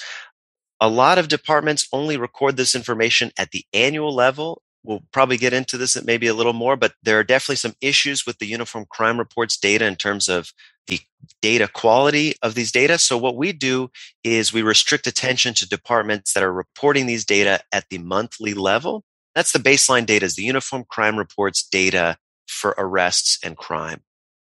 A 0.80 0.88
lot 0.88 1.18
of 1.18 1.28
departments 1.28 1.86
only 1.92 2.16
record 2.16 2.56
this 2.56 2.74
information 2.74 3.30
at 3.38 3.50
the 3.52 3.64
annual 3.72 4.14
level 4.14 4.62
we'll 4.84 5.02
probably 5.12 5.36
get 5.36 5.52
into 5.52 5.76
this 5.76 6.02
maybe 6.04 6.26
a 6.26 6.34
little 6.34 6.52
more, 6.52 6.76
but 6.76 6.94
there 7.02 7.18
are 7.18 7.24
definitely 7.24 7.56
some 7.56 7.74
issues 7.80 8.26
with 8.26 8.38
the 8.38 8.46
Uniform 8.46 8.86
Crime 8.88 9.18
Reports 9.18 9.56
data 9.56 9.86
in 9.86 9.96
terms 9.96 10.28
of 10.28 10.52
the 10.86 11.00
data 11.40 11.68
quality 11.68 12.34
of 12.42 12.54
these 12.54 12.72
data. 12.72 12.98
So 12.98 13.16
what 13.16 13.36
we 13.36 13.52
do 13.52 13.90
is 14.24 14.52
we 14.52 14.62
restrict 14.62 15.06
attention 15.06 15.54
to 15.54 15.68
departments 15.68 16.32
that 16.32 16.42
are 16.42 16.52
reporting 16.52 17.06
these 17.06 17.24
data 17.24 17.60
at 17.72 17.84
the 17.90 17.98
monthly 17.98 18.54
level. 18.54 19.04
That's 19.34 19.52
the 19.52 19.58
baseline 19.58 20.06
data 20.06 20.26
is 20.26 20.34
the 20.34 20.42
Uniform 20.42 20.84
Crime 20.88 21.16
Reports 21.16 21.66
data 21.66 22.16
for 22.46 22.74
arrests 22.76 23.38
and 23.44 23.56
crime. 23.56 24.02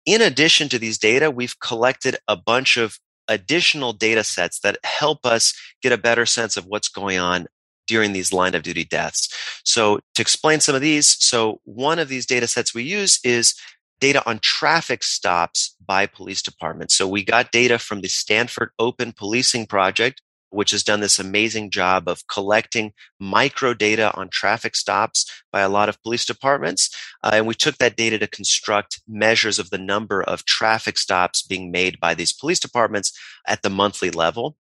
In 0.06 0.22
addition 0.22 0.70
to 0.70 0.80
these 0.80 0.98
data, 0.98 1.30
we've 1.30 1.60
collected 1.60 2.18
a 2.28 2.36
bunch 2.36 2.78
of 2.78 2.98
additional 3.28 3.94
data 3.94 4.24
sets 4.24 4.60
that 4.60 4.78
help 4.84 5.26
us 5.26 5.54
get 5.82 5.92
a 5.92 5.98
better 5.98 6.26
sense 6.26 6.58
of 6.58 6.66
what's 6.66 6.90
going 6.90 7.20
on 7.20 7.48
during 7.88 8.14
these 8.14 8.34
line 8.34 8.56
of 8.56 8.64
duty 8.64 8.84
deaths. 8.84 9.30
So 9.64 10.00
to 10.16 10.22
explain 10.22 10.60
some 10.60 10.76
of 10.76 10.82
these, 10.82 11.08
so 11.08 11.60
one 11.64 12.00
of 12.00 12.08
these 12.08 12.26
data 12.26 12.48
sets 12.48 12.74
we 12.74 12.84
use 12.84 13.20
is 13.24 13.54
data 14.00 14.28
on 14.28 14.40
traffic 14.40 15.04
stops 15.04 15.76
by 15.86 16.08
police 16.08 16.42
departments. 16.42 16.96
So 16.96 17.08
we 17.08 17.24
got 17.24 17.52
data 17.52 17.78
from 17.78 18.02
the 18.02 18.08
Stanford 18.08 18.72
Open 18.80 19.14
Policing 19.14 19.68
Project, 19.68 20.22
which 20.52 20.72
has 20.72 20.84
done 20.84 21.00
this 21.00 21.20
amazing 21.20 21.70
job 21.70 22.08
of 22.08 22.28
collecting 22.28 22.94
micro 23.20 23.74
data 23.74 24.14
on 24.16 24.30
traffic 24.30 24.76
stops 24.76 25.30
by 25.52 25.62
a 25.62 25.70
lot 25.70 25.90
of 25.90 26.02
police 26.04 26.26
departments. 26.26 26.90
Uh, 27.24 27.32
and 27.34 27.48
we 27.48 27.54
took 27.54 27.78
that 27.78 27.96
data 27.96 28.20
to 28.20 28.28
construct 28.28 29.02
measures 29.08 29.60
of 29.60 29.70
the 29.70 29.78
number 29.78 30.22
of 30.22 30.46
traffic 30.46 30.98
stops 30.98 31.42
being 31.42 31.72
made 31.72 32.00
by 32.00 32.14
these 32.14 32.34
police 32.34 32.60
departments 32.60 33.18
at 33.48 33.62
the 33.62 33.70
monthly 33.70 34.12
level. 34.12 34.56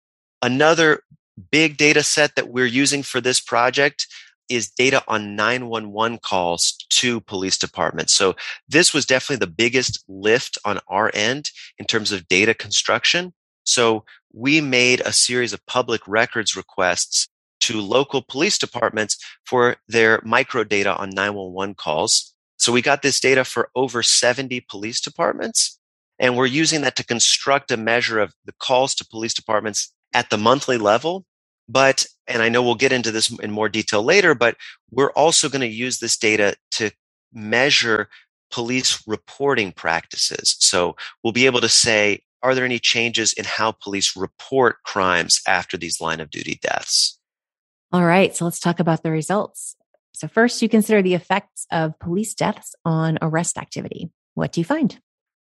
Another 0.42 1.00
big 1.50 1.76
data 1.76 2.02
set 2.02 2.34
that 2.34 2.48
we're 2.48 2.66
using 2.66 3.02
for 3.02 3.20
this 3.20 3.40
project 3.40 4.06
is 4.48 4.70
data 4.70 5.02
on 5.08 5.34
911 5.34 6.18
calls 6.18 6.76
to 6.90 7.20
police 7.22 7.58
departments. 7.58 8.14
So 8.14 8.36
this 8.68 8.94
was 8.94 9.04
definitely 9.04 9.44
the 9.44 9.52
biggest 9.52 10.04
lift 10.08 10.58
on 10.64 10.80
our 10.88 11.10
end 11.14 11.50
in 11.78 11.84
terms 11.84 12.12
of 12.12 12.28
data 12.28 12.54
construction. 12.54 13.34
So 13.64 14.04
we 14.36 14.60
made 14.60 15.00
a 15.00 15.14
series 15.14 15.54
of 15.54 15.64
public 15.64 16.02
records 16.06 16.54
requests 16.54 17.26
to 17.58 17.80
local 17.80 18.22
police 18.22 18.58
departments 18.58 19.16
for 19.46 19.76
their 19.88 20.20
micro 20.24 20.62
data 20.62 20.94
on 20.94 21.08
911 21.08 21.74
calls. 21.74 22.34
So 22.58 22.70
we 22.70 22.82
got 22.82 23.00
this 23.00 23.18
data 23.18 23.44
for 23.44 23.70
over 23.74 24.02
70 24.02 24.66
police 24.68 25.00
departments. 25.00 25.78
And 26.18 26.36
we're 26.36 26.46
using 26.46 26.82
that 26.82 26.96
to 26.96 27.04
construct 27.04 27.70
a 27.70 27.78
measure 27.78 28.18
of 28.18 28.34
the 28.44 28.52
calls 28.60 28.94
to 28.96 29.06
police 29.06 29.32
departments 29.32 29.92
at 30.12 30.28
the 30.28 30.38
monthly 30.38 30.76
level. 30.76 31.24
But, 31.66 32.04
and 32.26 32.42
I 32.42 32.50
know 32.50 32.62
we'll 32.62 32.74
get 32.74 32.92
into 32.92 33.10
this 33.10 33.30
in 33.40 33.50
more 33.50 33.70
detail 33.70 34.02
later, 34.02 34.34
but 34.34 34.56
we're 34.90 35.12
also 35.12 35.48
going 35.48 35.62
to 35.62 35.66
use 35.66 35.98
this 35.98 36.16
data 36.18 36.56
to 36.72 36.90
measure 37.32 38.10
police 38.50 39.02
reporting 39.06 39.72
practices. 39.72 40.56
So 40.60 40.94
we'll 41.24 41.32
be 41.32 41.46
able 41.46 41.62
to 41.62 41.70
say, 41.70 42.20
are 42.42 42.54
there 42.54 42.64
any 42.64 42.78
changes 42.78 43.32
in 43.32 43.44
how 43.44 43.72
police 43.72 44.16
report 44.16 44.76
crimes 44.84 45.40
after 45.46 45.76
these 45.76 46.00
line 46.00 46.20
of 46.20 46.30
duty 46.30 46.58
deaths? 46.62 47.18
All 47.92 48.04
right, 48.04 48.34
so 48.34 48.44
let's 48.44 48.60
talk 48.60 48.80
about 48.80 49.02
the 49.02 49.10
results. 49.10 49.76
So, 50.14 50.28
first, 50.28 50.62
you 50.62 50.68
consider 50.68 51.02
the 51.02 51.14
effects 51.14 51.66
of 51.70 51.98
police 51.98 52.34
deaths 52.34 52.74
on 52.84 53.18
arrest 53.20 53.58
activity. 53.58 54.10
What 54.34 54.52
do 54.52 54.60
you 54.60 54.64
find? 54.64 54.98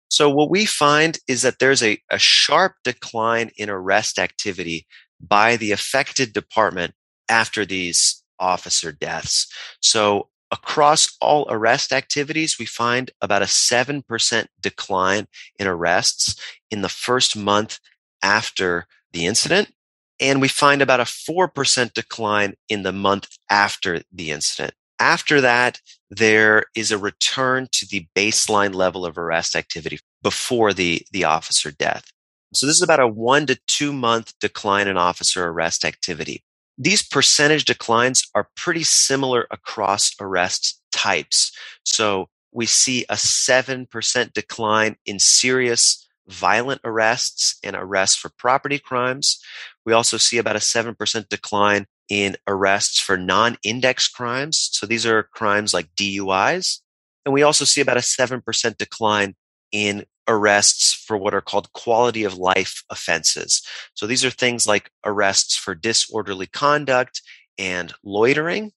So, 0.10 0.30
what 0.30 0.50
we 0.50 0.66
find 0.66 1.20
is 1.28 1.44
that 1.44 1.60
there's 1.60 1.84
a, 1.84 2.00
a 2.10 2.20
sharp 2.20 2.76
decline 2.84 3.52
in 3.58 3.70
arrest 3.70 4.20
activity 4.20 4.88
by 5.22 5.58
the 5.58 5.72
affected 5.72 6.34
department 6.34 6.94
after 7.30 7.66
these 7.66 8.24
officer 8.40 8.92
deaths. 8.92 9.48
So, 9.82 10.30
across 10.54 11.18
all 11.20 11.48
arrest 11.50 11.92
activities, 11.92 12.60
we 12.60 12.66
find 12.66 13.10
about 13.22 13.42
a 13.42 13.46
7% 13.46 14.46
decline 14.62 15.28
in 15.58 15.66
arrests 15.66 16.40
in 16.70 16.84
the 16.84 16.90
first 16.90 17.36
month 17.36 17.80
after 18.22 18.86
the 19.12 19.26
incident. 19.26 19.74
And 20.20 20.40
we 20.40 20.48
find 20.48 20.84
about 20.84 21.00
a 21.00 21.06
4% 21.06 21.94
decline 21.94 22.54
in 22.70 22.84
the 22.84 22.94
month 22.94 23.30
after 23.50 24.04
the 24.12 24.30
incident. 24.30 24.76
After 25.00 25.42
that, 25.42 25.82
there 26.12 26.66
is 26.76 26.92
a 26.92 27.00
return 27.00 27.68
to 27.72 27.88
the 27.90 28.06
baseline 28.16 28.76
level 28.76 29.08
of 29.08 29.18
arrest 29.18 29.56
activity 29.56 30.00
before 30.22 30.72
the, 30.72 31.02
the 31.12 31.24
officer 31.24 31.72
death. 31.72 32.12
So 32.54 32.68
this 32.68 32.76
is 32.76 32.84
about 32.84 33.00
a 33.00 33.08
one 33.08 33.48
to 33.48 33.58
two 33.68 33.92
month 33.92 34.34
decline 34.40 34.88
in 34.88 34.98
officer 34.98 35.48
arrest 35.48 35.84
activity. 35.84 36.44
These 36.78 37.08
percentage 37.08 37.66
declines 37.66 38.24
are 38.34 38.50
pretty 38.56 38.84
similar 38.84 39.48
across 39.52 40.12
arrest 40.20 40.82
types. 40.92 41.52
So 41.84 42.30
we 42.52 42.66
see 42.66 43.04
a 43.10 43.16
7% 43.16 44.34
decline 44.34 44.96
in 45.06 45.20
serious 45.20 46.08
violent 46.28 46.82
arrests 46.84 47.58
and 47.64 47.76
arrests 47.76 48.16
for 48.16 48.32
property 48.38 48.80
crimes. 48.80 49.40
We 49.86 49.94
also 49.94 50.18
see 50.18 50.38
about 50.38 50.56
a 50.56 50.60
7% 50.60 51.30
decline 51.30 51.86
in 52.10 52.38
arrests 52.48 53.00
for 53.00 53.18
non 53.18 53.58
index 53.64 54.08
crimes. 54.08 54.70
So 54.72 54.86
these 54.86 55.06
are 55.06 55.24
crimes 55.34 55.74
like 55.74 55.94
DUIs. 55.96 56.80
And 57.26 57.34
we 57.34 57.44
also 57.44 57.66
see 57.66 57.82
about 57.82 57.98
a 57.98 58.02
7% 58.02 58.78
decline 58.78 59.36
in 59.72 60.06
arrests 60.28 60.94
for 60.94 61.18
what 61.18 61.34
are 61.34 61.42
called 61.42 61.72
quality 61.74 62.24
of 62.24 62.38
life 62.38 62.84
offenses. 62.90 63.62
So 63.94 64.08
these 64.08 64.24
are 64.24 64.30
things 64.30 64.68
like 64.68 64.92
arrests 65.06 65.56
for 65.56 65.76
disorderly 65.76 66.48
conduct 66.48 67.22
and 67.58 67.94
loitering. 68.04 68.72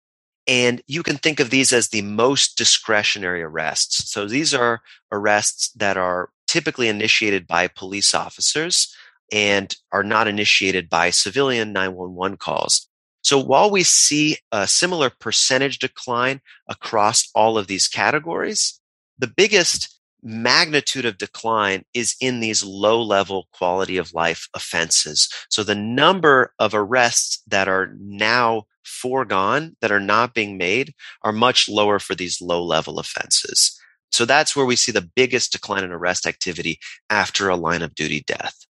And 0.47 0.83
you 0.87 1.03
can 1.03 1.17
think 1.17 1.41
of 1.41 1.51
these 1.51 1.73
as 1.73 1.89
the 1.89 2.03
most 2.03 2.57
discretionary 2.57 3.43
arrests. 3.43 4.11
So 4.11 4.27
these 4.27 4.55
are 4.55 4.81
arrests 5.11 5.71
that 5.73 5.97
are 5.97 6.31
typically 6.47 6.89
initiated 6.89 7.47
by 7.47 7.69
police 7.69 8.15
officers 8.15 8.95
and 9.33 9.75
are 9.91 10.05
not 10.05 10.29
initiated 10.29 10.89
by 10.89 11.11
civilian 11.11 11.73
911 11.73 12.37
calls. 12.37 12.89
So 13.23 13.41
while 13.41 13.71
we 13.71 13.83
see 13.83 14.37
a 14.53 14.69
similar 14.69 15.11
percentage 15.11 15.81
decline 15.81 16.41
across 16.69 17.29
all 17.35 17.59
of 17.59 17.67
these 17.67 17.89
categories, 17.89 18.81
the 19.19 19.27
biggest 19.27 19.96
magnitude 20.27 21.05
of 21.05 21.19
decline 21.19 21.85
is 21.95 22.17
in 22.21 22.41
these 22.41 22.65
low 22.65 23.01
level 23.01 23.49
quality 23.53 23.97
of 23.97 24.13
life 24.13 24.49
offenses. 24.55 25.29
So 25.51 25.63
the 25.63 25.75
number 25.75 26.53
of 26.59 26.75
arrests 26.75 27.43
that 27.47 27.69
are 27.69 27.95
now 28.01 28.65
foregone, 28.85 29.77
that 29.81 29.93
are 29.93 30.01
not 30.01 30.35
being 30.35 30.59
made, 30.59 30.93
are 31.23 31.33
much 31.33 31.69
lower 31.69 31.99
for 31.99 32.15
these 32.15 32.41
low 32.41 32.63
level 32.63 32.99
offenses. 32.99 33.81
So 34.11 34.25
that's 34.25 34.57
where 34.57 34.67
we 34.67 34.77
see 34.77 34.93
the 34.93 35.09
biggest 35.15 35.53
decline 35.53 35.85
in 35.85 35.93
arrest 35.93 36.27
activity 36.27 36.79
after 37.09 37.49
a 37.49 37.57
line 37.57 37.83
of 37.83 37.95
duty 37.95 38.25
death. 38.27 38.67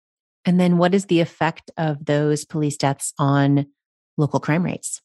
And 0.45 0.59
then 0.59 0.77
what 0.77 0.93
is 0.93 1.05
the 1.05 1.21
effect 1.21 1.71
of 1.77 2.05
those 2.05 2.45
police 2.45 2.77
deaths 2.77 3.13
on 3.17 3.67
local 4.17 4.39
crime 4.39 4.63
rates. 4.63 5.01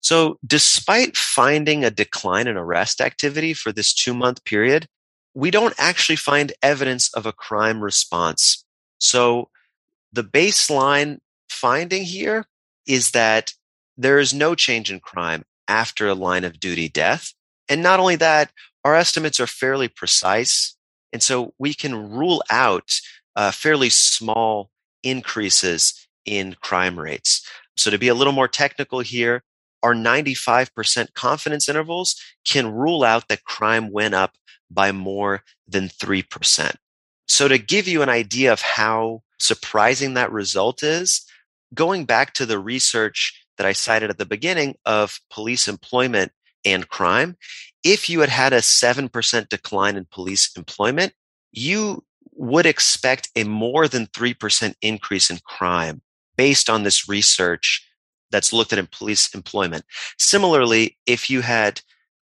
So, 0.00 0.38
despite 0.44 1.16
finding 1.16 1.84
a 1.84 1.90
decline 1.90 2.48
in 2.48 2.56
arrest 2.56 3.00
activity 3.00 3.54
for 3.54 3.72
this 3.72 3.94
two 3.94 4.14
month 4.14 4.44
period, 4.44 4.86
we 5.34 5.50
don't 5.50 5.74
actually 5.78 6.16
find 6.16 6.52
evidence 6.62 7.12
of 7.14 7.26
a 7.26 7.32
crime 7.32 7.82
response. 7.82 8.64
So, 8.98 9.48
the 10.12 10.24
baseline 10.24 11.18
finding 11.48 12.04
here 12.04 12.46
is 12.86 13.12
that 13.12 13.54
there 13.96 14.18
is 14.18 14.34
no 14.34 14.54
change 14.54 14.90
in 14.90 15.00
crime 15.00 15.44
after 15.68 16.08
a 16.08 16.14
line 16.14 16.44
of 16.44 16.60
duty 16.60 16.88
death. 16.88 17.32
And 17.68 17.82
not 17.82 18.00
only 18.00 18.16
that, 18.16 18.50
our 18.84 18.94
estimates 18.94 19.40
are 19.40 19.46
fairly 19.46 19.88
precise. 19.88 20.76
And 21.12 21.22
so 21.22 21.54
we 21.58 21.72
can 21.74 22.10
rule 22.10 22.42
out 22.50 23.00
uh, 23.36 23.50
fairly 23.50 23.90
small 23.90 24.70
increases 25.02 26.06
in 26.24 26.56
crime 26.60 26.98
rates. 26.98 27.46
So 27.76 27.90
to 27.90 27.98
be 27.98 28.08
a 28.08 28.14
little 28.14 28.32
more 28.32 28.48
technical 28.48 29.00
here, 29.00 29.42
our 29.82 29.94
95% 29.94 31.14
confidence 31.14 31.68
intervals 31.68 32.20
can 32.46 32.72
rule 32.72 33.02
out 33.02 33.28
that 33.28 33.44
crime 33.44 33.90
went 33.90 34.14
up 34.14 34.34
by 34.72 34.92
more 34.92 35.42
than 35.66 35.88
3%. 35.88 36.74
So 37.26 37.48
to 37.48 37.58
give 37.58 37.88
you 37.88 38.02
an 38.02 38.08
idea 38.08 38.52
of 38.52 38.60
how 38.60 39.22
surprising 39.38 40.14
that 40.14 40.32
result 40.32 40.82
is, 40.82 41.22
going 41.74 42.04
back 42.04 42.34
to 42.34 42.46
the 42.46 42.58
research 42.58 43.44
that 43.56 43.66
I 43.66 43.72
cited 43.72 44.10
at 44.10 44.18
the 44.18 44.26
beginning 44.26 44.76
of 44.84 45.20
police 45.30 45.68
employment 45.68 46.32
and 46.64 46.88
crime, 46.88 47.36
if 47.84 48.08
you 48.08 48.20
had 48.20 48.28
had 48.28 48.52
a 48.52 48.58
7% 48.58 49.48
decline 49.48 49.96
in 49.96 50.06
police 50.10 50.50
employment, 50.56 51.12
you 51.52 52.04
would 52.34 52.66
expect 52.66 53.30
a 53.36 53.44
more 53.44 53.88
than 53.88 54.06
3% 54.06 54.74
increase 54.80 55.30
in 55.30 55.38
crime 55.44 56.02
based 56.36 56.70
on 56.70 56.82
this 56.82 57.08
research 57.08 57.86
that's 58.30 58.52
looked 58.52 58.72
at 58.72 58.78
in 58.78 58.88
police 58.90 59.34
employment. 59.34 59.84
Similarly, 60.18 60.96
if 61.06 61.28
you 61.28 61.42
had 61.42 61.82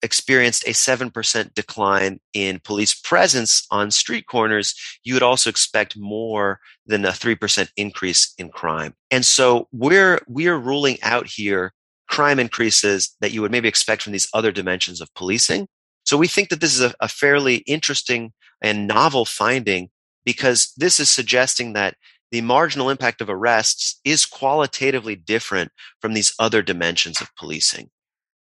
experienced 0.05 0.67
a 0.69 0.71
7% 0.71 1.55
decline 1.55 2.21
in 2.35 2.61
police 2.63 2.95
presence 2.95 3.67
on 3.71 3.91
street 3.91 4.27
corners, 4.27 4.75
you 5.03 5.15
would 5.15 5.23
also 5.23 5.51
expect 5.51 5.97
more 5.97 6.61
than 6.87 7.05
a 7.05 7.09
3% 7.09 7.71
increase 7.77 8.35
in 8.39 8.51
crime. 8.51 8.95
And 9.11 9.25
so 9.25 9.67
we're, 9.73 10.21
we're 10.29 10.59
ruling 10.59 10.99
out 11.03 11.27
here 11.27 11.73
crime 12.09 12.39
increases 12.39 13.17
that 13.21 13.33
you 13.33 13.41
would 13.41 13.51
maybe 13.51 13.69
expect 13.69 14.03
from 14.03 14.13
these 14.13 14.29
other 14.35 14.53
dimensions 14.53 15.01
of 15.01 15.13
policing. 15.15 15.67
So 16.05 16.19
we 16.19 16.29
think 16.29 16.51
that 16.51 16.61
this 16.61 16.75
is 16.75 16.83
a, 16.83 16.95
a 17.01 17.09
fairly 17.09 17.57
interesting 17.67 18.33
and 18.63 18.87
novel 18.87 19.25
finding 19.25 19.89
because 20.25 20.73
this 20.77 21.01
is 21.01 21.11
suggesting 21.11 21.73
that 21.73 21.97
the 22.31 22.43
marginal 22.43 22.91
impact 22.91 23.21
of 23.21 23.31
arrests 23.31 24.01
is 24.05 24.27
qualitatively 24.27 25.17
different 25.17 25.71
from 26.01 26.15
these 26.15 26.35
other 26.39 26.63
dimensions 26.63 27.21
of 27.21 27.35
policing. 27.37 27.91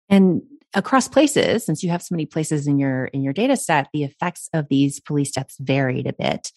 And 0.09 0.43
across 0.75 1.09
places, 1.09 1.65
since 1.65 1.83
you 1.83 1.91
have 1.91 2.03
so 2.03 2.15
many 2.15 2.27
places 2.27 2.67
in 2.67 2.79
your 2.79 3.07
in 3.07 3.23
your 3.23 3.33
data 3.33 3.57
set, 3.57 3.89
the 3.93 4.05
effects 4.05 4.49
of 4.53 4.69
these 4.69 5.01
police 5.01 5.31
deaths 5.31 5.57
varied 5.61 6.07
a 6.07 6.13
bit. 6.13 6.53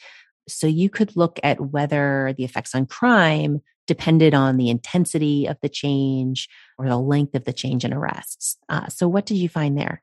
So 0.50 0.68
you 0.68 0.90
could 0.90 1.16
look 1.16 1.40
at 1.44 1.60
whether 1.60 2.34
the 2.38 2.44
effects 2.44 2.74
on 2.74 2.86
crime 2.86 3.62
depended 3.86 4.34
on 4.34 4.58
the 4.58 4.70
intensity 4.70 5.46
of 5.46 5.58
the 5.62 5.70
change 5.70 6.50
or 6.78 6.88
the 6.88 6.98
length 6.98 7.36
of 7.36 7.46
the 7.46 7.54
change 7.54 7.86
in 7.86 7.94
arrests. 7.94 8.58
Uh, 8.70 8.88
so 8.88 9.08
what 9.08 9.26
did 9.26 9.38
you 9.38 9.50
find 9.50 9.78
there? 9.78 10.02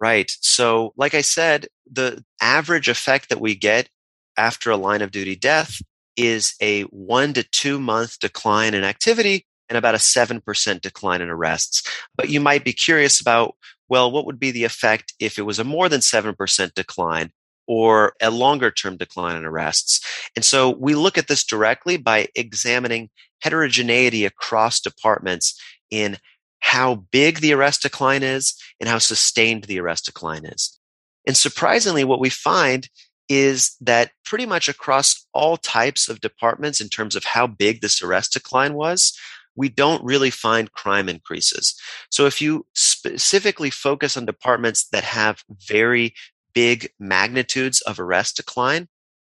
Right. 0.00 0.30
So, 0.40 0.92
like 0.96 1.14
I 1.14 1.22
said, 1.22 1.66
the 1.90 2.24
average 2.40 2.88
effect 2.88 3.28
that 3.30 3.40
we 3.40 3.56
get 3.56 3.88
after 4.36 4.70
a 4.70 4.76
line 4.76 5.02
of 5.02 5.10
duty 5.10 5.34
death 5.34 5.80
is 6.16 6.54
a 6.60 6.82
one 6.82 7.32
to 7.32 7.42
two 7.42 7.80
month 7.80 8.20
decline 8.20 8.74
in 8.74 8.84
activity 8.84 9.46
and 9.68 9.76
about 9.76 9.94
a 9.94 9.98
7% 9.98 10.80
decline 10.80 11.20
in 11.20 11.28
arrests. 11.28 11.82
But 12.16 12.28
you 12.28 12.40
might 12.40 12.64
be 12.64 12.72
curious 12.72 13.20
about, 13.20 13.54
well, 13.88 14.10
what 14.10 14.26
would 14.26 14.38
be 14.38 14.50
the 14.50 14.64
effect 14.64 15.14
if 15.18 15.38
it 15.38 15.42
was 15.42 15.58
a 15.58 15.64
more 15.64 15.88
than 15.88 16.00
7% 16.00 16.74
decline 16.74 17.30
or 17.66 18.14
a 18.20 18.30
longer 18.30 18.70
term 18.70 18.96
decline 18.96 19.36
in 19.36 19.44
arrests? 19.44 20.00
And 20.36 20.44
so 20.44 20.70
we 20.70 20.94
look 20.94 21.18
at 21.18 21.28
this 21.28 21.44
directly 21.44 21.96
by 21.96 22.28
examining 22.34 23.10
heterogeneity 23.40 24.24
across 24.24 24.80
departments 24.80 25.60
in 25.90 26.18
how 26.60 27.06
big 27.12 27.40
the 27.40 27.52
arrest 27.52 27.82
decline 27.82 28.22
is 28.22 28.54
and 28.80 28.88
how 28.88 28.98
sustained 28.98 29.64
the 29.64 29.80
arrest 29.80 30.06
decline 30.06 30.44
is. 30.44 30.78
And 31.26 31.36
surprisingly, 31.36 32.04
what 32.04 32.20
we 32.20 32.30
find 32.30 32.88
is 33.28 33.76
that 33.80 34.10
pretty 34.24 34.46
much 34.46 34.68
across 34.68 35.26
all 35.34 35.56
types 35.56 36.08
of 36.08 36.20
departments, 36.20 36.80
in 36.80 36.88
terms 36.88 37.14
of 37.14 37.24
how 37.24 37.46
big 37.46 37.80
this 37.80 38.02
arrest 38.02 38.32
decline 38.32 38.74
was, 38.74 39.16
we 39.58 39.68
don't 39.68 40.04
really 40.04 40.30
find 40.30 40.70
crime 40.70 41.08
increases. 41.08 41.74
So 42.10 42.26
if 42.26 42.40
you 42.40 42.64
specifically 42.74 43.70
focus 43.70 44.16
on 44.16 44.24
departments 44.24 44.86
that 44.92 45.02
have 45.02 45.42
very 45.68 46.14
big 46.54 46.90
magnitudes 47.00 47.80
of 47.80 47.98
arrest 47.98 48.36
decline, 48.36 48.86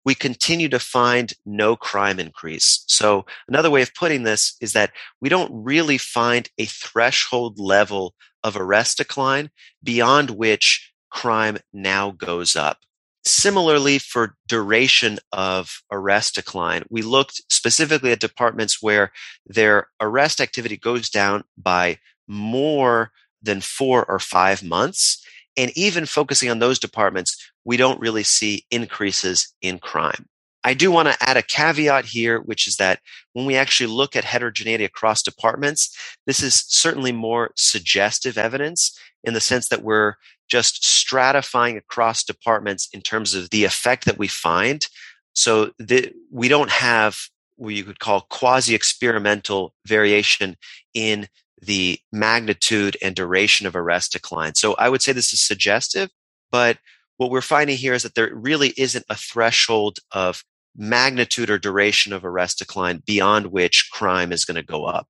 we 0.04 0.14
continue 0.14 0.68
to 0.68 0.78
find 0.78 1.32
no 1.46 1.74
crime 1.74 2.20
increase. 2.20 2.84
So 2.86 3.24
another 3.48 3.70
way 3.70 3.80
of 3.80 3.94
putting 3.94 4.22
this 4.22 4.56
is 4.60 4.74
that 4.74 4.92
we 5.22 5.30
don't 5.30 5.50
really 5.52 5.98
find 5.98 6.48
a 6.58 6.66
threshold 6.66 7.58
level 7.58 8.14
of 8.44 8.56
arrest 8.56 8.98
decline 8.98 9.50
beyond 9.82 10.30
which 10.30 10.92
crime 11.10 11.58
now 11.72 12.10
goes 12.10 12.56
up. 12.56 12.78
Similarly, 13.24 13.98
for 13.98 14.36
duration 14.48 15.18
of 15.30 15.82
arrest 15.92 16.34
decline, 16.34 16.84
we 16.88 17.02
looked 17.02 17.42
specifically 17.50 18.12
at 18.12 18.20
departments 18.20 18.82
where 18.82 19.12
their 19.46 19.88
arrest 20.00 20.40
activity 20.40 20.76
goes 20.76 21.10
down 21.10 21.44
by 21.56 21.98
more 22.26 23.12
than 23.42 23.60
four 23.60 24.04
or 24.06 24.18
five 24.18 24.62
months. 24.62 25.22
And 25.56 25.70
even 25.76 26.06
focusing 26.06 26.48
on 26.50 26.60
those 26.60 26.78
departments, 26.78 27.36
we 27.64 27.76
don't 27.76 28.00
really 28.00 28.22
see 28.22 28.64
increases 28.70 29.52
in 29.60 29.78
crime. 29.78 30.26
I 30.62 30.74
do 30.74 30.90
want 30.90 31.08
to 31.08 31.16
add 31.20 31.36
a 31.36 31.42
caveat 31.42 32.04
here, 32.04 32.40
which 32.40 32.66
is 32.66 32.76
that 32.76 33.00
when 33.32 33.46
we 33.46 33.56
actually 33.56 33.86
look 33.86 34.14
at 34.14 34.24
heterogeneity 34.24 34.84
across 34.84 35.22
departments, 35.22 35.96
this 36.26 36.42
is 36.42 36.64
certainly 36.68 37.12
more 37.12 37.52
suggestive 37.56 38.36
evidence 38.36 38.98
in 39.24 39.34
the 39.34 39.40
sense 39.40 39.68
that 39.68 39.82
we're 39.82 40.14
just 40.48 40.82
stratifying 40.82 41.76
across 41.76 42.24
departments 42.24 42.88
in 42.92 43.00
terms 43.00 43.34
of 43.34 43.50
the 43.50 43.64
effect 43.64 44.04
that 44.04 44.18
we 44.18 44.28
find. 44.28 44.88
So 45.32 45.70
the, 45.78 46.12
we 46.30 46.48
don't 46.48 46.70
have 46.70 47.16
what 47.56 47.74
you 47.74 47.84
could 47.84 48.00
call 48.00 48.26
quasi 48.30 48.74
experimental 48.74 49.74
variation 49.86 50.56
in 50.92 51.28
the 51.62 51.98
magnitude 52.10 52.96
and 53.02 53.14
duration 53.14 53.66
of 53.66 53.76
arrest 53.76 54.12
decline. 54.12 54.54
So 54.54 54.74
I 54.74 54.88
would 54.88 55.02
say 55.02 55.12
this 55.12 55.32
is 55.32 55.40
suggestive, 55.40 56.10
but 56.50 56.78
what 57.18 57.30
we're 57.30 57.42
finding 57.42 57.76
here 57.76 57.92
is 57.92 58.02
that 58.02 58.14
there 58.14 58.34
really 58.34 58.72
isn't 58.78 59.04
a 59.10 59.14
threshold 59.14 59.98
of 60.12 60.42
magnitude 60.76 61.50
or 61.50 61.58
duration 61.58 62.12
of 62.12 62.24
arrest 62.24 62.58
decline 62.58 63.02
beyond 63.06 63.46
which 63.46 63.88
crime 63.92 64.32
is 64.32 64.44
going 64.44 64.56
to 64.56 64.62
go 64.62 64.84
up. 64.84 65.08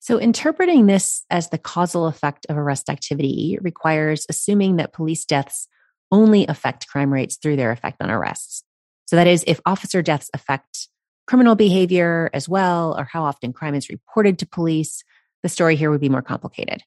So, 0.00 0.18
interpreting 0.18 0.86
this 0.86 1.24
as 1.28 1.50
the 1.50 1.58
causal 1.58 2.06
effect 2.06 2.46
of 2.48 2.56
arrest 2.56 2.88
activity 2.88 3.58
requires 3.60 4.26
assuming 4.28 4.76
that 4.76 4.92
police 4.92 5.24
deaths 5.24 5.68
only 6.10 6.46
affect 6.46 6.88
crime 6.88 7.12
rates 7.12 7.36
through 7.36 7.56
their 7.56 7.72
effect 7.72 8.00
on 8.00 8.10
arrests. 8.10 8.62
So, 9.06 9.16
that 9.16 9.26
is, 9.26 9.44
if 9.46 9.60
officer 9.66 10.00
deaths 10.00 10.30
affect 10.32 10.88
criminal 11.26 11.56
behavior 11.56 12.30
as 12.32 12.48
well, 12.48 12.98
or 12.98 13.04
how 13.04 13.24
often 13.24 13.52
crime 13.52 13.74
is 13.74 13.90
reported 13.90 14.38
to 14.38 14.46
police, 14.46 15.02
the 15.42 15.48
story 15.48 15.76
here 15.76 15.90
would 15.90 16.00
be 16.00 16.08
more 16.08 16.22
complicated. 16.22 16.82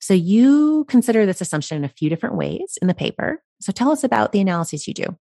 So, 0.00 0.14
you 0.14 0.86
consider 0.88 1.26
this 1.26 1.40
assumption 1.40 1.76
in 1.76 1.84
a 1.84 1.88
few 1.88 2.08
different 2.08 2.36
ways 2.36 2.78
in 2.80 2.88
the 2.88 2.94
paper. 2.94 3.42
So, 3.60 3.72
tell 3.72 3.90
us 3.90 4.02
about 4.04 4.32
the 4.32 4.40
analyses 4.40 4.88
you 4.88 4.94
do. 4.94 5.18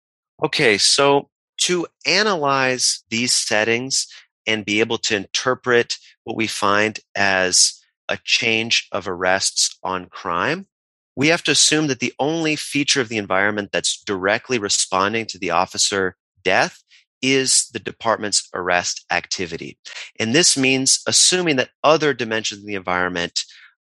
Okay, 0.42 0.78
so 0.78 1.28
to 1.66 1.84
analyze 2.06 3.02
these 3.10 3.32
settings 3.32 4.06
and 4.46 4.64
be 4.64 4.78
able 4.78 4.98
to 4.98 5.16
interpret 5.16 5.98
what 6.22 6.36
we 6.36 6.46
find 6.46 7.00
as 7.16 7.82
a 8.08 8.16
change 8.22 8.86
of 8.92 9.08
arrests 9.08 9.76
on 9.82 10.06
crime, 10.06 10.68
we 11.16 11.26
have 11.26 11.42
to 11.42 11.50
assume 11.50 11.88
that 11.88 11.98
the 11.98 12.12
only 12.20 12.54
feature 12.54 13.00
of 13.00 13.08
the 13.08 13.16
environment 13.16 13.70
that's 13.72 14.00
directly 14.04 14.60
responding 14.60 15.26
to 15.26 15.38
the 15.38 15.50
officer 15.50 16.16
death 16.44 16.84
is 17.20 17.68
the 17.72 17.80
department's 17.80 18.48
arrest 18.54 19.04
activity. 19.10 19.76
And 20.20 20.32
this 20.32 20.56
means 20.56 21.00
assuming 21.08 21.56
that 21.56 21.70
other 21.82 22.14
dimensions 22.14 22.60
of 22.60 22.66
the 22.66 22.74
environment 22.74 23.40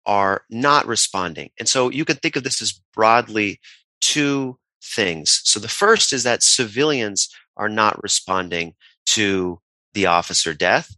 are 0.07 0.45
not 0.49 0.87
responding. 0.87 1.51
And 1.59 1.69
so 1.69 1.91
you 1.91 2.07
can 2.07 2.17
think 2.17 2.37
of 2.37 2.45
this 2.45 2.63
as 2.63 2.81
broadly 2.95 3.61
two 4.01 4.59
things. 4.83 5.43
So 5.45 5.61
the 5.61 5.69
first 5.69 6.15
is 6.15 6.23
that 6.23 6.43
civilians 6.43 7.29
are 7.59 7.68
not 7.68 8.03
responding 8.03 8.75
to 9.07 9.61
the 9.94 10.07
officer 10.07 10.55
death. 10.55 10.94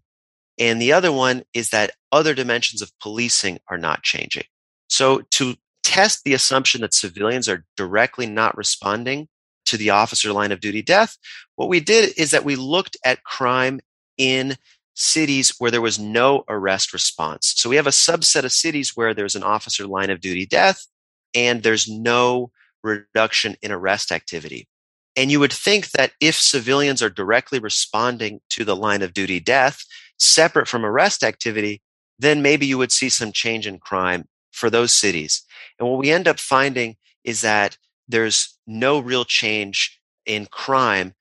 And 0.58 0.80
the 0.80 0.92
other 0.92 1.10
one 1.10 1.42
is 1.54 1.70
that 1.70 1.92
other 2.12 2.34
dimensions 2.34 2.82
of 2.82 2.92
policing 3.00 3.58
are 3.68 3.78
not 3.78 4.02
changing. 4.02 4.44
So 4.88 5.22
to 5.32 5.54
test 5.82 6.24
the 6.24 6.34
assumption 6.34 6.82
that 6.82 6.94
civilians 6.94 7.48
are 7.48 7.64
directly 7.76 8.26
not 8.26 8.56
responding 8.56 9.28
to 9.66 9.76
the 9.76 9.90
officer 9.90 10.32
line 10.32 10.52
of 10.52 10.60
duty 10.60 10.82
death, 10.82 11.16
what 11.56 11.68
we 11.68 11.80
did 11.80 12.12
is 12.18 12.32
that 12.32 12.44
we 12.44 12.56
looked 12.56 12.96
at 13.04 13.24
crime 13.24 13.80
in 14.18 14.56
cities 14.94 15.54
where 15.58 15.70
there 15.70 15.80
was 15.80 15.98
no 15.98 16.44
arrest 16.48 16.92
response. 16.92 17.54
So 17.56 17.70
we 17.70 17.76
have 17.76 17.86
a 17.86 17.90
subset 17.90 18.44
of 18.44 18.52
cities 18.52 18.92
where 18.94 19.14
there's 19.14 19.36
an 19.36 19.42
officer 19.42 19.86
line 19.86 20.10
of 20.10 20.20
duty 20.20 20.44
death 20.44 20.86
and 21.34 21.62
there's 21.62 21.88
no 21.88 22.50
reduction 22.82 23.56
in 23.62 23.72
arrest 23.72 24.12
activity. 24.12 24.68
And 25.16 25.30
you 25.30 25.40
would 25.40 25.52
think 25.52 25.90
that 25.90 26.12
if 26.20 26.36
civilians 26.36 27.02
are 27.02 27.10
directly 27.10 27.58
responding 27.58 28.40
to 28.50 28.64
the 28.64 28.76
line 28.76 29.02
of 29.02 29.12
duty 29.12 29.40
death, 29.40 29.84
separate 30.18 30.68
from 30.68 30.84
arrest 30.84 31.24
activity, 31.24 31.82
then 32.18 32.42
maybe 32.42 32.66
you 32.66 32.78
would 32.78 32.92
see 32.92 33.08
some 33.08 33.32
change 33.32 33.66
in 33.66 33.78
crime 33.78 34.28
for 34.52 34.70
those 34.70 34.92
cities. 34.92 35.42
And 35.78 35.88
what 35.88 35.98
we 35.98 36.10
end 36.10 36.28
up 36.28 36.38
finding 36.38 36.96
is 37.24 37.40
that 37.40 37.76
there's 38.08 38.56
no 38.66 38.98
real 38.98 39.24
change 39.24 40.00
in 40.26 40.46
crime 40.46 41.14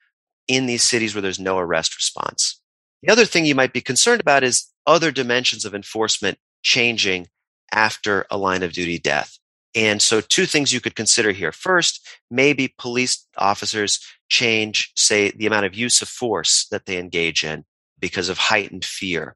in 0.48 0.66
these 0.66 0.84
cities 0.84 1.16
where 1.16 1.22
there's 1.22 1.40
no 1.40 1.58
arrest 1.58 1.96
response. 1.96 2.60
The 3.02 3.12
other 3.12 3.26
thing 3.26 3.46
you 3.46 3.56
might 3.56 3.74
be 3.74 3.82
concerned 3.82 4.22
about 4.22 4.44
is 4.44 4.68
other 4.86 5.12
dimensions 5.12 5.64
of 5.66 5.74
enforcement 5.74 6.38
changing 6.64 7.28
after 7.72 8.26
a 8.30 8.38
line 8.38 8.64
of 8.64 8.74
duty 8.74 9.00
death. 9.00 9.39
And 9.76 10.02
so, 10.02 10.22
two 10.22 10.46
things 10.46 10.74
you 10.74 10.82
could 10.82 10.96
consider 10.96 11.32
here. 11.32 11.52
First, 11.52 12.08
maybe 12.32 12.74
police 12.78 13.28
officers 13.38 14.00
change, 14.28 14.92
say, 14.96 15.32
the 15.32 15.46
amount 15.46 15.66
of 15.68 15.76
use 15.76 16.02
of 16.02 16.08
force 16.08 16.68
that 16.72 16.86
they 16.86 16.98
engage 16.98 17.44
in 17.44 17.66
because 18.00 18.30
of 18.30 18.38
heightened 18.38 18.84
fear. 18.84 19.36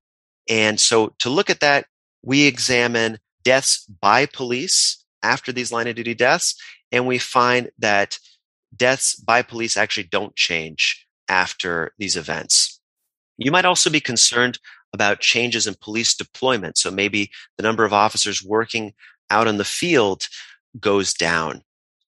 And 0.50 0.80
so, 0.80 1.14
to 1.20 1.30
look 1.30 1.50
at 1.50 1.60
that, 1.60 1.86
we 2.24 2.48
examine 2.48 3.20
deaths 3.44 3.86
by 4.02 4.26
police 4.26 5.06
after 5.22 5.52
these 5.52 5.72
line 5.72 5.88
of 5.88 5.96
duty 5.96 6.16
deaths, 6.16 6.56
and 6.92 7.06
we 7.06 7.18
find 7.18 7.70
that 7.78 8.18
deaths 8.76 9.16
by 9.16 9.42
police 9.42 9.78
actually 9.78 10.04
don't 10.04 10.36
change 10.36 11.06
after 11.30 11.92
these 11.98 12.18
events. 12.18 12.80
You 13.38 13.52
might 13.52 13.66
also 13.66 13.90
be 13.90 14.00
concerned 14.00 14.60
about 14.94 15.20
changes 15.20 15.66
in 15.66 15.76
police 15.82 16.16
deployment. 16.16 16.78
So 16.78 16.92
maybe 16.92 17.32
the 17.58 17.64
number 17.64 17.84
of 17.84 17.94
officers 17.94 18.44
working 18.44 18.94
out 19.30 19.48
in 19.48 19.58
the 19.58 19.66
field 19.66 20.28
goes 20.80 21.14
down. 21.14 21.64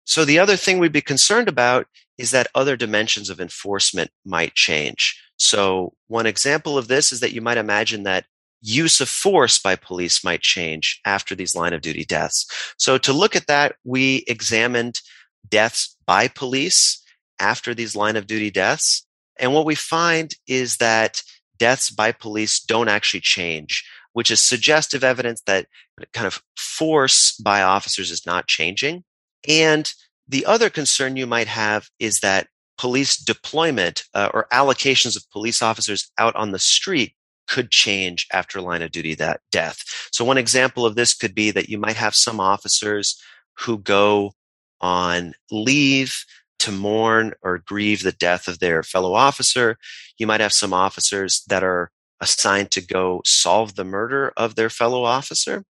So 0.05 0.23
the 0.23 0.39
other 0.39 0.55
thing 0.55 0.79
we'd 0.79 0.91
be 0.91 1.01
concerned 1.01 1.47
about 1.47 1.87
is 2.17 2.31
that 2.31 2.47
other 2.55 2.77
dimensions 2.77 3.29
of 3.29 3.41
enforcement 3.41 4.11
might 4.25 4.53
change. 4.53 5.19
So 5.37 5.93
one 6.07 6.25
example 6.25 6.77
of 6.77 6.87
this 6.87 7.11
is 7.11 7.19
that 7.19 7.33
you 7.33 7.41
might 7.41 7.57
imagine 7.57 8.03
that 8.03 8.25
use 8.61 9.01
of 9.01 9.09
force 9.09 9.59
by 9.59 9.75
police 9.75 10.23
might 10.23 10.41
change 10.41 11.01
after 11.05 11.35
these 11.35 11.55
line 11.55 11.73
of 11.73 11.81
duty 11.81 12.05
deaths. 12.05 12.47
So 12.77 12.97
to 12.99 13.13
look 13.13 13.35
at 13.35 13.47
that, 13.47 13.75
we 13.83 14.23
examined 14.27 15.01
deaths 15.47 15.95
by 16.05 16.27
police 16.27 17.03
after 17.39 17.73
these 17.73 17.95
line 17.95 18.15
of 18.15 18.27
duty 18.27 18.49
deaths. 18.49 19.05
And 19.37 19.53
what 19.53 19.65
we 19.65 19.75
find 19.75 20.33
is 20.47 20.77
that 20.77 21.21
deaths 21.57 21.89
by 21.89 22.11
police 22.11 22.59
don't 22.59 22.87
actually 22.87 23.19
change 23.19 23.83
which 24.15 24.31
is 24.31 24.41
suggestive 24.41 25.03
evidence 25.03 25.41
that 25.45 25.67
kind 26.13 26.25
of 26.25 26.41
force 26.55 27.35
by 27.35 27.61
officers 27.61 28.11
is 28.11 28.25
not 28.25 28.47
changing. 28.47 29.03
And 29.45 29.91
the 30.25 30.45
other 30.45 30.69
concern 30.69 31.17
you 31.17 31.27
might 31.27 31.47
have 31.47 31.89
is 31.99 32.19
that 32.21 32.47
police 32.77 33.17
deployment 33.17 34.05
uh, 34.13 34.29
or 34.33 34.47
allocations 34.53 35.17
of 35.17 35.29
police 35.31 35.61
officers 35.61 36.09
out 36.17 36.33
on 36.37 36.51
the 36.51 36.59
street 36.59 37.13
could 37.49 37.71
change 37.71 38.25
after 38.31 38.61
line 38.61 38.81
of 38.81 38.91
duty 38.91 39.15
that 39.15 39.41
death. 39.51 39.83
So 40.13 40.23
one 40.23 40.37
example 40.37 40.85
of 40.85 40.95
this 40.95 41.13
could 41.13 41.35
be 41.35 41.51
that 41.51 41.67
you 41.67 41.77
might 41.77 41.97
have 41.97 42.15
some 42.15 42.39
officers 42.39 43.21
who 43.59 43.77
go 43.79 44.31
on 44.79 45.33
leave 45.51 46.23
to 46.59 46.71
mourn 46.71 47.33
or 47.41 47.57
grieve 47.57 48.01
the 48.01 48.13
death 48.13 48.47
of 48.47 48.59
their 48.59 48.81
fellow 48.81 49.13
officer. 49.13 49.77
You 50.17 50.25
might 50.25 50.39
have 50.39 50.53
some 50.53 50.71
officers 50.71 51.43
that 51.49 51.65
are 51.65 51.91
assigned 52.21 52.71
to 52.71 52.81
go 52.81 53.21
solve 53.25 53.75
the 53.75 53.83
murder 53.83 54.33
of 54.37 54.55
their 54.55 54.69
fellow 54.69 55.03
officer. 55.03 55.63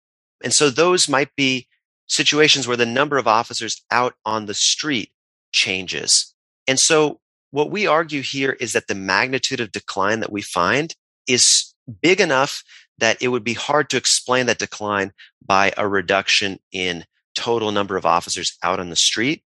And 0.43 0.53
so 0.53 0.69
those 0.69 1.09
might 1.09 1.35
be 1.35 1.67
situations 2.07 2.67
where 2.67 2.77
the 2.77 2.85
number 2.85 3.17
of 3.17 3.27
officers 3.27 3.83
out 3.91 4.13
on 4.25 4.45
the 4.45 4.53
street 4.53 5.11
changes. 5.51 6.33
And 6.67 6.79
so 6.79 7.19
what 7.51 7.71
we 7.71 7.87
argue 7.87 8.21
here 8.21 8.51
is 8.59 8.73
that 8.73 8.87
the 8.87 8.95
magnitude 8.95 9.59
of 9.59 9.71
decline 9.71 10.19
that 10.19 10.31
we 10.31 10.41
find 10.41 10.95
is 11.27 11.73
big 12.01 12.19
enough 12.19 12.63
that 12.97 13.21
it 13.21 13.29
would 13.29 13.43
be 13.43 13.53
hard 13.53 13.89
to 13.89 13.97
explain 13.97 14.45
that 14.45 14.59
decline 14.59 15.11
by 15.45 15.73
a 15.77 15.87
reduction 15.87 16.59
in 16.71 17.05
total 17.35 17.71
number 17.71 17.97
of 17.97 18.05
officers 18.05 18.57
out 18.63 18.79
on 18.79 18.89
the 18.89 18.95
street. 18.95 19.43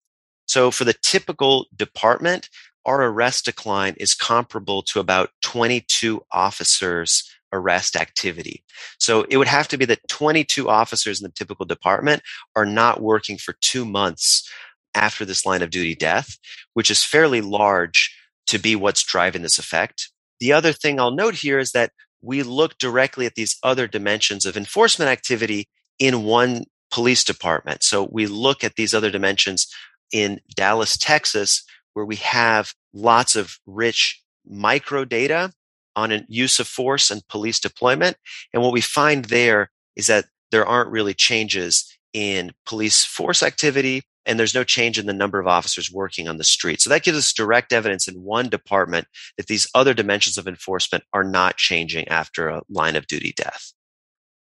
So 0.47 0.71
for 0.71 0.85
the 0.85 0.95
typical 1.03 1.67
department, 1.75 2.49
our 2.89 3.05
arrest 3.05 3.45
decline 3.45 3.95
is 3.99 4.15
comparable 4.15 4.83
to 4.83 4.99
about 4.99 5.29
22 5.43 6.23
officers 6.33 7.31
arrest 7.53 7.97
activity. 7.97 8.65
So 8.99 9.27
it 9.29 9.37
would 9.37 9.47
have 9.47 9.69
to 9.69 9.77
be 9.77 9.85
that 9.87 10.09
22 10.09 10.69
officers 10.69 11.21
in 11.21 11.25
the 11.25 11.33
typical 11.33 11.67
department 11.67 12.23
are 12.57 12.65
not 12.65 13.03
working 13.03 13.37
for 13.37 13.55
two 13.61 13.85
months 13.85 14.51
after 14.95 15.27
this 15.27 15.45
line 15.45 15.63
of 15.63 15.71
duty 15.71 15.95
death, 15.95 16.39
which 16.73 16.91
is 16.91 17.05
fairly 17.05 17.43
large 17.43 18.17
to 18.47 18.59
be 18.59 18.75
what's 18.75 19.03
driving 19.03 19.43
this 19.43 19.59
effect. 19.59 20.11
The 20.41 20.55
other 20.55 20.73
thing 20.73 20.99
I'll 20.99 21.11
note 21.11 21.35
here 21.35 21.59
is 21.59 21.73
that 21.73 21.93
we 22.23 22.43
look 22.43 22.79
directly 22.79 23.27
at 23.27 23.35
these 23.35 23.57
other 23.63 23.87
dimensions 23.87 24.47
of 24.47 24.57
enforcement 24.57 25.11
activity 25.11 25.69
in 25.99 26.25
one 26.25 26.65
police 26.91 27.23
department. 27.23 27.83
So 27.83 28.09
we 28.11 28.27
look 28.27 28.65
at 28.65 28.77
these 28.77 28.95
other 28.95 29.11
dimensions 29.11 29.67
in 30.11 30.41
Dallas, 30.57 30.97
Texas, 30.97 31.65
where 31.99 32.07
we 32.07 32.17
have 32.17 32.75
lots 32.93 33.37
of 33.37 33.59
rich 33.67 34.23
micro 34.47 35.05
data 35.05 35.53
on 35.97 36.25
use 36.29 36.61
of 36.61 36.69
force 36.69 37.11
and 37.11 37.27
police 37.29 37.61
deployment. 37.61 38.17
And 38.53 38.63
what 38.63 38.73
we 38.73 38.81
find 38.81 39.27
there 39.27 39.71
is 39.97 40.07
that 40.07 40.27
there 40.51 40.67
aren't 40.67 40.91
really 40.91 41.15
changes 41.15 41.99
in 42.13 42.53
police 42.65 43.05
force 43.05 43.43
activity 43.43 44.03
and 44.25 44.39
there's 44.39 44.55
no 44.55 44.65
change 44.65 44.99
in 44.99 45.07
the 45.07 45.13
number 45.15 45.41
of 45.41 45.47
officers 45.47 45.91
working 45.91 46.29
on 46.29 46.37
the 46.37 46.45
street. 46.45 46.83
So 46.83 46.91
that 46.91 47.03
gives 47.03 47.17
us 47.17 47.33
direct 47.33 47.73
evidence 47.73 48.07
in 48.07 48.23
one 48.23 48.51
department 48.51 49.07
that 49.39 49.47
these 49.47 49.67
other 49.75 49.95
dimensions 49.95 50.37
of 50.37 50.47
enforcement 50.47 51.05
are 51.15 51.25
not 51.25 51.57
changing 51.57 52.09
after 52.09 52.49
a 52.49 52.63
line 52.69 52.95
of 52.95 53.07
duty 53.07 53.33
death. 53.35 53.73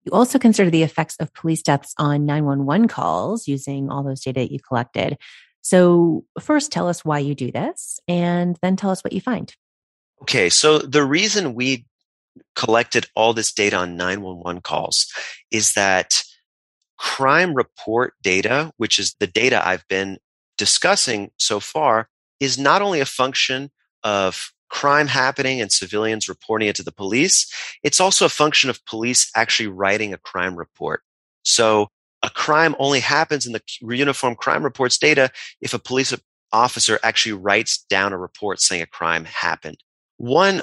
You 0.04 0.12
also 0.12 0.40
consider 0.40 0.70
the 0.70 0.84
effects 0.84 1.16
of 1.20 1.34
police 1.34 1.62
deaths 1.62 1.94
on 1.98 2.26
911 2.26 2.88
calls 2.90 3.48
using 3.48 3.90
all 3.90 4.04
those 4.04 4.22
data 4.22 4.42
that 4.42 4.52
you 4.52 4.60
collected. 4.60 5.18
So, 5.68 6.24
first, 6.40 6.72
tell 6.72 6.88
us 6.88 7.04
why 7.04 7.20
you 7.20 7.36
do 7.36 7.52
this, 7.52 8.00
and 8.08 8.58
then 8.62 8.78
tell 8.78 8.90
us 8.90 9.04
what 9.04 9.12
you 9.12 9.20
find. 9.20 9.54
Okay, 10.22 10.48
so 10.48 10.78
the 10.80 11.04
reason 11.04 11.56
we 11.56 11.86
collected 12.56 13.08
all 13.18 13.34
this 13.34 13.52
data 13.52 13.76
on 13.76 13.98
911 13.98 14.62
calls 14.62 15.12
is 15.52 15.74
that 15.74 16.24
crime 16.98 17.54
report 17.54 18.14
data, 18.24 18.72
which 18.78 18.98
is 18.98 19.18
the 19.20 19.28
data 19.28 19.62
I've 19.68 19.86
been 19.90 20.20
discussing 20.58 21.32
so 21.38 21.60
far, 21.60 22.08
is 22.40 22.58
not 22.58 22.82
only 22.82 23.02
a 23.02 23.06
function 23.06 23.70
of 24.06 24.54
crime 24.70 25.08
happening 25.08 25.60
and 25.60 25.70
civilians 25.70 26.30
reporting 26.30 26.70
it 26.70 26.78
to 26.78 26.84
the 26.84 26.94
police, 26.94 27.46
it's 27.84 28.00
also 28.00 28.26
a 28.26 28.30
function 28.30 28.70
of 28.70 28.86
police 28.86 29.30
actually 29.36 29.68
writing 29.68 30.14
a 30.14 30.18
crime 30.18 30.56
report. 30.56 31.02
So 31.44 31.90
a 32.28 32.30
crime 32.30 32.76
only 32.78 33.00
happens 33.00 33.46
in 33.46 33.54
the 33.54 33.62
uniform 33.80 34.36
crime 34.36 34.62
reports 34.62 34.98
data 34.98 35.32
if 35.62 35.74
a 35.74 35.80
police 35.80 36.14
officer 36.52 37.00
actually 37.02 37.32
writes 37.32 37.86
down 37.90 38.12
a 38.12 38.18
report 38.18 38.60
saying 38.60 38.82
a 38.82 38.86
crime 38.86 39.24
happened. 39.24 39.78
One 40.18 40.62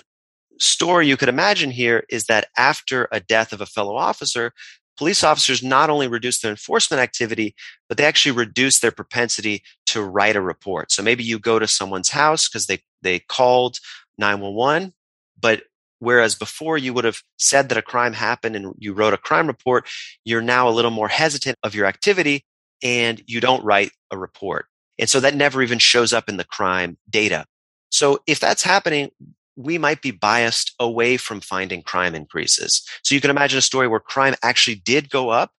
story 0.58 1.08
you 1.08 1.16
could 1.16 1.30
imagine 1.30 1.70
here 1.70 2.04
is 2.10 2.26
that 2.26 2.48
after 2.58 3.08
a 3.10 3.18
death 3.18 3.54
of 3.54 3.62
a 3.62 3.66
fellow 3.66 3.96
officer, 3.96 4.52
police 4.98 5.24
officers 5.24 5.62
not 5.62 5.88
only 5.88 6.06
reduce 6.06 6.38
their 6.42 6.50
enforcement 6.50 7.00
activity, 7.00 7.54
but 7.88 7.96
they 7.96 8.04
actually 8.04 8.36
reduce 8.36 8.80
their 8.80 8.92
propensity 8.92 9.62
to 9.86 10.02
write 10.02 10.36
a 10.36 10.42
report. 10.42 10.92
So 10.92 11.02
maybe 11.02 11.24
you 11.24 11.38
go 11.38 11.58
to 11.58 11.66
someone's 11.66 12.10
house 12.10 12.46
because 12.46 12.66
they, 12.66 12.80
they 13.00 13.20
called 13.20 13.78
911, 14.18 14.92
but 15.40 15.62
whereas 16.04 16.34
before 16.34 16.78
you 16.78 16.92
would 16.92 17.04
have 17.04 17.22
said 17.38 17.68
that 17.68 17.78
a 17.78 17.82
crime 17.82 18.12
happened 18.12 18.56
and 18.56 18.74
you 18.78 18.92
wrote 18.92 19.14
a 19.14 19.18
crime 19.18 19.46
report, 19.46 19.88
you're 20.24 20.42
now 20.42 20.68
a 20.68 20.70
little 20.70 20.90
more 20.90 21.08
hesitant 21.08 21.58
of 21.62 21.74
your 21.74 21.86
activity 21.86 22.44
and 22.82 23.22
you 23.26 23.40
don't 23.40 23.64
write 23.64 23.90
a 24.10 24.18
report. 24.18 24.66
And 24.98 25.08
so 25.08 25.20
that 25.20 25.34
never 25.34 25.62
even 25.62 25.78
shows 25.78 26.12
up 26.12 26.28
in 26.28 26.36
the 26.36 26.44
crime 26.44 26.98
data. 27.08 27.46
So 27.90 28.20
if 28.26 28.40
that's 28.40 28.62
happening, 28.62 29.10
we 29.56 29.78
might 29.78 30.02
be 30.02 30.10
biased 30.10 30.74
away 30.78 31.16
from 31.16 31.40
finding 31.40 31.82
crime 31.82 32.14
increases. 32.14 32.82
So 33.02 33.14
you 33.14 33.20
can 33.20 33.30
imagine 33.30 33.58
a 33.58 33.62
story 33.62 33.88
where 33.88 34.00
crime 34.00 34.34
actually 34.42 34.76
did 34.76 35.10
go 35.10 35.30
up, 35.30 35.52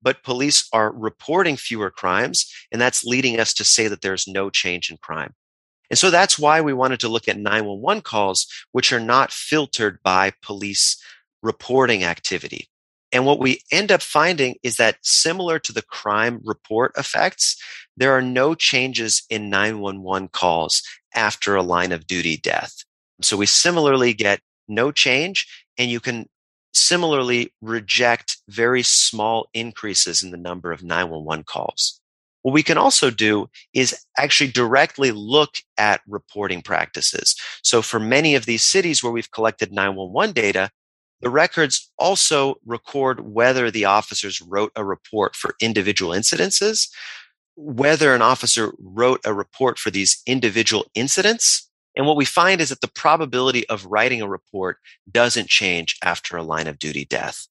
but 0.00 0.22
police 0.22 0.68
are 0.72 0.92
reporting 0.92 1.56
fewer 1.56 1.90
crimes, 1.90 2.50
and 2.72 2.80
that's 2.80 3.04
leading 3.04 3.38
us 3.38 3.54
to 3.54 3.64
say 3.64 3.88
that 3.88 4.00
there's 4.00 4.26
no 4.26 4.50
change 4.50 4.90
in 4.90 4.96
crime. 4.96 5.34
And 5.90 5.98
so 5.98 6.10
that's 6.10 6.38
why 6.38 6.60
we 6.60 6.72
wanted 6.72 7.00
to 7.00 7.08
look 7.08 7.28
at 7.28 7.38
911 7.38 8.02
calls, 8.02 8.46
which 8.72 8.92
are 8.92 9.00
not 9.00 9.30
filtered 9.30 9.98
by 10.02 10.32
police 10.42 11.02
reporting 11.42 12.04
activity. 12.04 12.68
And 13.12 13.26
what 13.26 13.38
we 13.38 13.60
end 13.70 13.92
up 13.92 14.00
finding 14.00 14.56
is 14.62 14.76
that 14.76 14.96
similar 15.02 15.58
to 15.58 15.72
the 15.72 15.82
crime 15.82 16.40
report 16.44 16.92
effects, 16.96 17.62
there 17.96 18.12
are 18.12 18.22
no 18.22 18.54
changes 18.54 19.22
in 19.28 19.50
911 19.50 20.28
calls 20.28 20.82
after 21.14 21.54
a 21.54 21.62
line 21.62 21.92
of 21.92 22.06
duty 22.06 22.38
death. 22.38 22.74
So 23.20 23.36
we 23.36 23.46
similarly 23.46 24.14
get 24.14 24.40
no 24.66 24.90
change 24.90 25.46
and 25.76 25.90
you 25.90 26.00
can 26.00 26.26
similarly 26.72 27.52
reject 27.60 28.38
very 28.48 28.82
small 28.82 29.48
increases 29.52 30.22
in 30.22 30.30
the 30.30 30.38
number 30.38 30.72
of 30.72 30.82
911 30.82 31.44
calls. 31.44 32.00
What 32.42 32.52
we 32.52 32.62
can 32.62 32.78
also 32.78 33.10
do 33.10 33.48
is 33.72 34.04
actually 34.18 34.50
directly 34.50 35.12
look 35.12 35.54
at 35.78 36.00
reporting 36.06 36.62
practices. 36.62 37.36
So 37.62 37.82
for 37.82 38.00
many 38.00 38.34
of 38.34 38.46
these 38.46 38.64
cities 38.64 39.02
where 39.02 39.12
we've 39.12 39.30
collected 39.30 39.72
911 39.72 40.34
data, 40.34 40.70
the 41.20 41.30
records 41.30 41.90
also 41.98 42.56
record 42.66 43.20
whether 43.20 43.70
the 43.70 43.84
officers 43.84 44.40
wrote 44.40 44.72
a 44.74 44.84
report 44.84 45.36
for 45.36 45.54
individual 45.60 46.12
incidences, 46.12 46.88
whether 47.54 48.14
an 48.14 48.22
officer 48.22 48.72
wrote 48.80 49.20
a 49.24 49.32
report 49.32 49.78
for 49.78 49.90
these 49.90 50.20
individual 50.26 50.84
incidents, 50.94 51.70
and 51.96 52.06
what 52.06 52.16
we 52.16 52.24
find 52.24 52.60
is 52.60 52.70
that 52.70 52.80
the 52.80 52.88
probability 52.88 53.68
of 53.68 53.86
writing 53.86 54.22
a 54.22 54.28
report 54.28 54.78
doesn't 55.10 55.48
change 55.48 55.96
after 56.02 56.36
a 56.36 56.42
line 56.42 56.66
of 56.66 56.78
duty 56.78 57.04
death. 57.04 57.46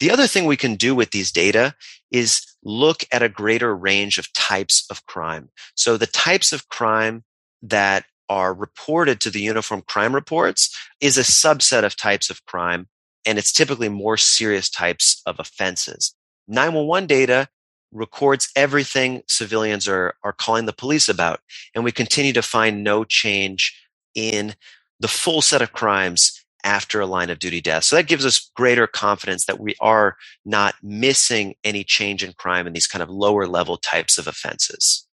The 0.00 0.10
other 0.10 0.26
thing 0.26 0.46
we 0.46 0.56
can 0.56 0.74
do 0.74 0.94
with 0.94 1.10
these 1.10 1.30
data 1.30 1.74
is 2.10 2.42
look 2.64 3.04
at 3.12 3.22
a 3.22 3.28
greater 3.28 3.76
range 3.76 4.18
of 4.18 4.32
types 4.32 4.86
of 4.90 5.06
crime. 5.06 5.50
So 5.74 5.96
the 5.96 6.06
types 6.06 6.52
of 6.52 6.68
crime 6.68 7.24
that 7.62 8.04
are 8.28 8.54
reported 8.54 9.20
to 9.20 9.30
the 9.30 9.40
uniform 9.40 9.82
crime 9.86 10.14
reports 10.14 10.74
is 11.00 11.18
a 11.18 11.22
subset 11.22 11.84
of 11.84 11.96
types 11.96 12.30
of 12.30 12.44
crime, 12.46 12.88
and 13.26 13.38
it's 13.38 13.52
typically 13.52 13.88
more 13.88 14.16
serious 14.16 14.70
types 14.70 15.22
of 15.26 15.38
offenses. 15.38 16.14
911 16.48 17.06
data 17.06 17.48
records 17.92 18.50
everything 18.56 19.22
civilians 19.28 19.86
are, 19.86 20.14
are 20.22 20.32
calling 20.32 20.66
the 20.66 20.72
police 20.72 21.08
about, 21.08 21.40
and 21.74 21.84
we 21.84 21.92
continue 21.92 22.32
to 22.32 22.42
find 22.42 22.82
no 22.82 23.04
change 23.04 23.78
in 24.14 24.54
the 25.00 25.08
full 25.08 25.42
set 25.42 25.62
of 25.62 25.72
crimes 25.72 26.43
after 26.64 27.00
a 27.00 27.06
line 27.06 27.30
of 27.30 27.38
duty 27.38 27.60
death. 27.60 27.84
So 27.84 27.96
that 27.96 28.08
gives 28.08 28.26
us 28.26 28.50
greater 28.56 28.86
confidence 28.86 29.44
that 29.46 29.60
we 29.60 29.74
are 29.80 30.16
not 30.44 30.74
missing 30.82 31.54
any 31.62 31.84
change 31.84 32.24
in 32.24 32.32
crime 32.32 32.66
in 32.66 32.72
these 32.72 32.86
kind 32.86 33.02
of 33.02 33.10
lower 33.10 33.46
level 33.46 33.76
types 33.76 34.18
of 34.18 34.26
offenses. 34.26 35.06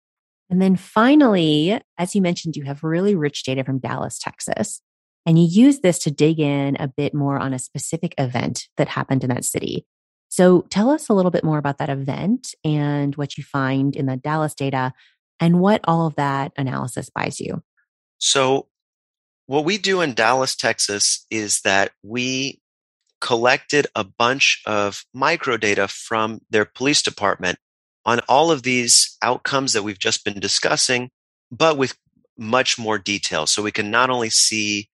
And 0.50 0.62
then 0.62 0.76
finally, 0.76 1.80
as 1.98 2.14
you 2.14 2.22
mentioned, 2.22 2.56
you 2.56 2.64
have 2.64 2.84
really 2.84 3.14
rich 3.14 3.42
data 3.42 3.64
from 3.64 3.78
Dallas, 3.78 4.18
Texas. 4.18 4.80
And 5.26 5.38
you 5.38 5.46
use 5.46 5.80
this 5.80 5.98
to 6.00 6.10
dig 6.10 6.40
in 6.40 6.76
a 6.80 6.88
bit 6.88 7.12
more 7.12 7.38
on 7.38 7.52
a 7.52 7.58
specific 7.58 8.14
event 8.16 8.68
that 8.76 8.88
happened 8.88 9.24
in 9.24 9.30
that 9.30 9.44
city. 9.44 9.84
So 10.30 10.62
tell 10.70 10.90
us 10.90 11.08
a 11.08 11.14
little 11.14 11.30
bit 11.30 11.44
more 11.44 11.58
about 11.58 11.78
that 11.78 11.90
event 11.90 12.54
and 12.64 13.14
what 13.16 13.36
you 13.36 13.44
find 13.44 13.96
in 13.96 14.06
the 14.06 14.16
Dallas 14.16 14.54
data 14.54 14.92
and 15.40 15.60
what 15.60 15.80
all 15.84 16.06
of 16.06 16.14
that 16.16 16.52
analysis 16.56 17.10
buys 17.10 17.40
you. 17.40 17.62
So 18.18 18.66
what 19.48 19.64
we 19.64 19.78
do 19.78 20.02
in 20.02 20.12
Dallas, 20.12 20.54
Texas 20.54 21.26
is 21.30 21.62
that 21.62 21.92
we 22.02 22.60
collected 23.20 23.86
a 23.96 24.04
bunch 24.04 24.62
of 24.66 25.04
microdata 25.16 25.90
from 25.90 26.40
their 26.50 26.66
police 26.66 27.00
department 27.02 27.58
on 28.04 28.20
all 28.28 28.50
of 28.50 28.62
these 28.62 29.16
outcomes 29.22 29.72
that 29.72 29.82
we've 29.82 29.98
just 29.98 30.22
been 30.22 30.38
discussing, 30.38 31.10
but 31.50 31.78
with 31.78 31.96
much 32.36 32.78
more 32.78 32.98
detail. 32.98 33.46
So 33.46 33.62
we 33.62 33.72
can 33.72 33.90
not 33.90 34.10
only 34.10 34.28
see 34.28 34.90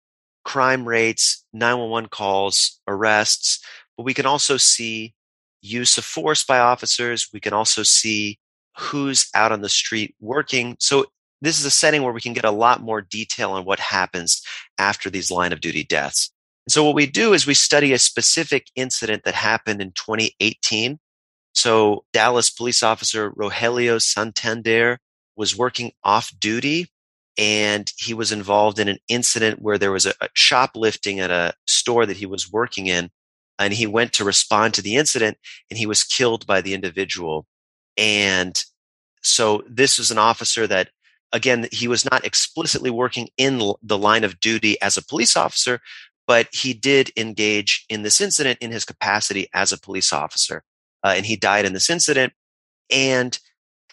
crime 0.44 0.86
rates, 0.86 1.46
911 1.54 2.10
calls, 2.10 2.82
arrests, 2.90 3.64
but 3.96 4.04
we 4.04 4.14
can 4.14 4.26
also 4.26 4.58
see 4.58 5.14
use 5.62 5.98
of 5.98 6.04
force 6.04 6.44
by 6.44 6.60
officers. 6.60 7.30
We 7.32 7.40
can 7.40 7.54
also 7.54 7.84
see 7.84 8.38
who's 8.78 9.30
out 9.34 9.54
on 9.54 9.62
the 9.62 9.70
street 9.70 10.14
working. 10.20 10.76
So 10.80 11.06
this 11.42 11.60
is 11.60 11.66
a 11.66 11.72
setting 11.72 12.04
where 12.04 12.14
we 12.14 12.22
can 12.22 12.34
get 12.34 12.46
a 12.46 12.52
lot 12.52 12.82
more 12.82 13.02
detail 13.02 13.52
on 13.52 13.66
what 13.66 13.80
happens 13.80 14.42
after 14.78 15.10
these 15.10 15.32
line 15.32 15.52
of 15.52 15.62
duty 15.62 15.84
deaths. 15.84 16.32
And 16.68 16.72
so 16.72 16.84
what 16.84 16.96
we 16.96 17.08
do 17.08 17.34
is 17.34 17.48
we 17.48 17.54
study 17.54 17.94
a 17.94 18.00
specific 18.00 18.68
incident 18.76 19.24
that 19.24 19.34
happened 19.34 19.82
in 19.82 19.92
2018. 19.94 21.00
So 21.54 22.06
Dallas 22.14 22.50
police 22.50 22.84
officer 22.84 23.32
Rogelio 23.32 24.02
Santander 24.02 25.00
was 25.36 25.58
working 25.58 25.92
off 26.04 26.32
duty 26.40 26.88
and 27.38 27.92
he 27.98 28.14
was 28.14 28.32
involved 28.32 28.78
in 28.78 28.88
an 28.88 29.00
incident 29.08 29.62
where 29.62 29.78
there 29.78 29.92
was 29.92 30.06
a, 30.06 30.14
a 30.22 30.30
shoplifting 30.34 31.20
at 31.20 31.32
a 31.32 31.54
store 31.66 32.06
that 32.06 32.18
he 32.18 32.26
was 32.26 32.52
working 32.52 32.88
in 32.88 33.10
and 33.58 33.74
he 33.74 33.88
went 33.88 34.14
to 34.14 34.24
respond 34.24 34.74
to 34.74 34.82
the 34.82 34.96
incident 34.96 35.38
and 35.70 35.78
he 35.78 35.86
was 35.86 36.04
killed 36.04 36.46
by 36.46 36.62
the 36.62 36.74
individual 36.74 37.46
and 37.98 38.64
so 39.22 39.64
this 39.68 39.98
was 39.98 40.12
an 40.12 40.18
officer 40.18 40.68
that 40.68 40.90
again, 41.34 41.68
he 41.72 41.88
was 41.88 42.10
not 42.10 42.26
explicitly 42.26 42.90
working 42.90 43.30
in 43.38 43.74
the 43.82 43.98
line 43.98 44.24
of 44.24 44.40
duty 44.40 44.80
as 44.82 44.98
a 44.98 45.06
police 45.06 45.36
officer, 45.36 45.80
but 46.28 46.48
he 46.52 46.74
did 46.74 47.12
engage 47.18 47.86
in 47.90 48.04
this 48.04 48.22
incident 48.22 48.60
in 48.62 48.72
his 48.72 48.86
capacity 48.86 49.48
as 49.54 49.72
a 49.72 49.80
police 49.80 50.14
officer. 50.14 50.64
Uh, 51.04 51.14
and 51.16 51.26
he 51.26 51.36
died 51.36 51.66
in 51.66 51.74
this 51.74 51.90
incident. 51.90 52.34
And 52.92 53.38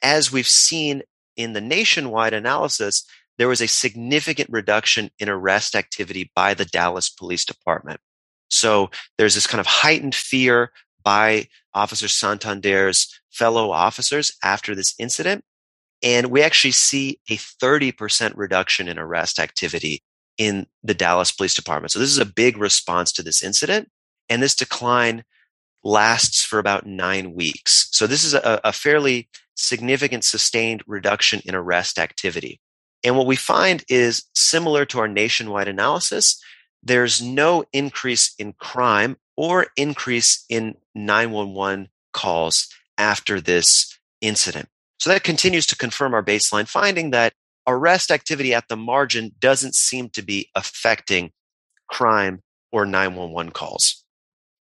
as 0.03 0.31
we've 0.31 0.49
seen 0.49 1.03
in 1.37 1.53
the 1.53 1.61
nationwide 1.61 2.35
analysis, 2.35 3.05
there 3.39 3.49
was 3.49 3.61
a 3.61 3.69
significant 3.69 4.51
reduction 4.51 5.11
in 5.19 5.29
arrest 5.29 5.75
activity 5.75 6.31
by 6.35 6.55
the 6.55 6.65
Dallas 6.65 7.09
Police 7.09 7.45
Department. 7.45 8.01
So 8.51 8.91
there's 9.17 9.35
this 9.35 9.47
kind 9.47 9.61
of 9.61 9.67
heightened 9.67 10.15
fear 10.15 10.73
by 11.05 11.47
Officer 11.75 12.09
Santander's 12.09 13.21
fellow 13.31 13.71
officers 13.71 14.37
after 14.43 14.75
this 14.75 14.95
incident. 14.99 15.45
And 16.03 16.27
we 16.27 16.43
actually 16.43 16.73
see 16.73 17.21
a 17.29 17.37
30% 17.37 18.33
reduction 18.37 18.89
in 18.89 18.99
arrest 18.99 19.39
activity 19.39 20.03
in 20.37 20.67
the 20.83 20.95
Dallas 20.95 21.33
Police 21.33 21.55
Department. 21.55 21.91
So 21.91 21.99
this 21.99 22.11
is 22.11 22.19
a 22.19 22.25
big 22.25 22.57
response 22.57 23.13
to 23.13 23.23
this 23.23 23.43
incident. 23.43 23.91
And 24.29 24.43
this 24.43 24.55
decline 24.55 25.25
lasts 25.83 26.45
for 26.45 26.59
about 26.59 26.87
nine 26.87 27.35
weeks. 27.35 27.89
So 27.93 28.07
this 28.07 28.25
is 28.25 28.35
a, 28.35 28.61
a 28.63 28.73
fairly 28.73 29.29
significant 29.57 30.25
sustained 30.25 30.83
reduction 30.87 31.41
in 31.45 31.55
arrest 31.55 31.99
activity. 31.99 32.61
And 33.05 33.17
what 33.17 33.27
we 33.27 33.37
find 33.37 33.85
is 33.89 34.25
similar 34.35 34.85
to 34.87 35.01
our 35.01 35.09
nationwide 35.09 35.69
analysis, 35.69 36.41
there's 36.83 37.23
no 37.23 37.65
increase 37.73 38.35
in 38.39 38.53
crime 38.55 39.17
or 39.37 39.67
increase 39.77 40.45
in 40.49 40.77
911 40.95 41.89
calls 42.13 42.69
after 42.97 43.41
this 43.41 43.99
incident. 44.21 44.69
So 44.99 45.11
that 45.11 45.25
continues 45.25 45.67
to 45.67 45.77
confirm 45.77 46.15
our 46.15 46.25
baseline 46.25 46.69
finding 46.69 47.11
that 47.11 47.35
arrest 47.67 48.11
activity 48.11 48.55
at 48.55 48.69
the 48.69 48.77
margin 48.77 49.33
doesn't 49.39 49.75
seem 49.75 50.09
to 50.11 50.23
be 50.23 50.49
affecting 50.55 51.31
crime 51.89 52.43
or 52.73 52.85
911 52.85 53.53
calls. 53.53 54.05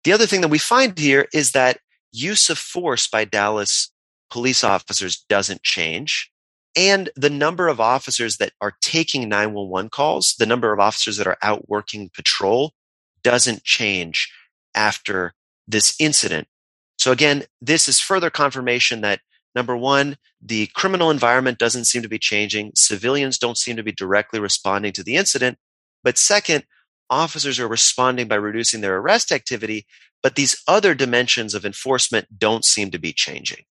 The 0.04 0.14
other 0.14 0.26
thing 0.26 0.42
that 0.42 0.50
we 0.50 0.60
find 0.60 0.98
here 0.98 1.28
is 1.34 1.52
that 1.52 1.80
use 2.12 2.50
of 2.50 2.58
force 2.58 3.08
by 3.08 3.26
Dallas 3.26 3.92
police 4.30 4.64
officers 4.64 5.26
doesn't 5.30 5.64
change. 5.64 6.32
And 6.76 7.10
the 7.16 7.30
number 7.30 7.68
of 7.68 7.80
officers 7.80 8.38
that 8.38 8.54
are 8.62 8.74
taking 8.82 9.28
911 9.28 9.90
calls, 9.90 10.36
the 10.38 10.46
number 10.46 10.72
of 10.72 10.80
officers 10.80 11.18
that 11.18 11.28
are 11.28 11.38
out 11.42 11.68
working 11.68 12.10
patrol 12.14 12.74
doesn't 13.24 13.64
change 13.64 14.32
after 14.76 15.34
this 15.68 15.96
incident. 16.00 16.48
So 17.00 17.12
again, 17.12 17.44
this 17.62 17.88
is 17.88 18.00
further 18.00 18.30
confirmation 18.30 19.02
that 19.02 19.22
number 19.58 19.76
one, 19.76 20.18
the 20.40 20.68
criminal 20.68 21.10
environment 21.10 21.58
doesn't 21.58 21.86
seem 21.86 22.04
to 22.04 22.08
be 22.08 22.20
changing. 22.20 22.72
Civilians 22.76 23.40
don't 23.40 23.58
seem 23.58 23.76
to 23.76 23.84
be 23.84 23.92
directly 23.92 24.40
responding 24.40 24.94
to 24.94 25.04
the 25.04 25.16
incident. 25.16 25.58
But 26.04 26.18
second, 26.18 26.64
officers 27.10 27.60
are 27.60 27.68
responding 27.68 28.28
by 28.28 28.36
reducing 28.36 28.82
their 28.82 28.98
arrest 28.98 29.32
activity, 29.32 29.88
but 30.22 30.36
these 30.36 30.62
other 30.68 30.94
dimensions 30.94 31.56
of 31.56 31.66
enforcement 31.66 32.28
don't 32.38 32.64
seem 32.64 32.92
to 32.92 33.00
be 33.00 33.12
changing. 33.12 33.64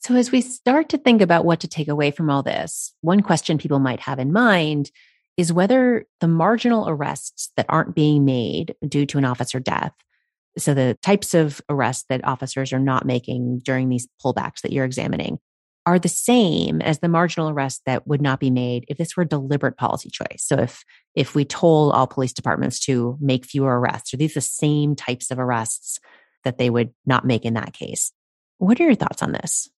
So, 0.00 0.14
as 0.14 0.30
we 0.30 0.42
start 0.42 0.90
to 0.90 0.98
think 0.98 1.22
about 1.22 1.46
what 1.46 1.60
to 1.60 1.68
take 1.68 1.88
away 1.88 2.10
from 2.10 2.30
all 2.30 2.42
this, 2.42 2.92
one 3.00 3.22
question 3.22 3.58
people 3.58 3.78
might 3.78 4.00
have 4.00 4.18
in 4.18 4.32
mind 4.32 4.90
is 5.36 5.52
whether 5.52 6.06
the 6.20 6.28
marginal 6.28 6.88
arrests 6.88 7.50
that 7.56 7.66
aren't 7.68 7.94
being 7.94 8.24
made 8.24 8.74
due 8.86 9.06
to 9.06 9.18
an 9.18 9.24
officer 9.24 9.58
death, 9.58 9.92
so 10.58 10.74
the 10.74 10.96
types 11.02 11.34
of 11.34 11.60
arrests 11.68 12.04
that 12.08 12.24
officers 12.24 12.72
are 12.72 12.78
not 12.78 13.04
making 13.04 13.60
during 13.64 13.88
these 13.88 14.08
pullbacks 14.24 14.62
that 14.62 14.72
you're 14.72 14.84
examining, 14.84 15.38
are 15.86 15.98
the 16.00 16.08
same 16.08 16.82
as 16.82 16.98
the 16.98 17.08
marginal 17.08 17.48
arrests 17.48 17.80
that 17.86 18.06
would 18.08 18.20
not 18.20 18.40
be 18.40 18.50
made 18.50 18.84
if 18.88 18.98
this 18.98 19.16
were 19.16 19.22
a 19.22 19.28
deliberate 19.28 19.76
policy 19.76 20.10
choice. 20.10 20.42
So 20.42 20.56
if 20.56 20.84
if 21.14 21.34
we 21.34 21.44
told 21.44 21.92
all 21.92 22.08
police 22.08 22.32
departments 22.32 22.80
to 22.80 23.16
make 23.20 23.46
fewer 23.46 23.78
arrests, 23.78 24.12
are 24.12 24.16
these 24.16 24.34
the 24.34 24.40
same 24.40 24.96
types 24.96 25.30
of 25.30 25.38
arrests 25.38 26.00
that 26.44 26.58
they 26.58 26.70
would 26.70 26.92
not 27.06 27.24
make 27.24 27.44
in 27.44 27.54
that 27.54 27.72
case? 27.72 28.12
What 28.58 28.80
are 28.80 28.84
your 28.84 28.94
thoughts 28.96 29.22
on 29.22 29.32
this? 29.32 29.70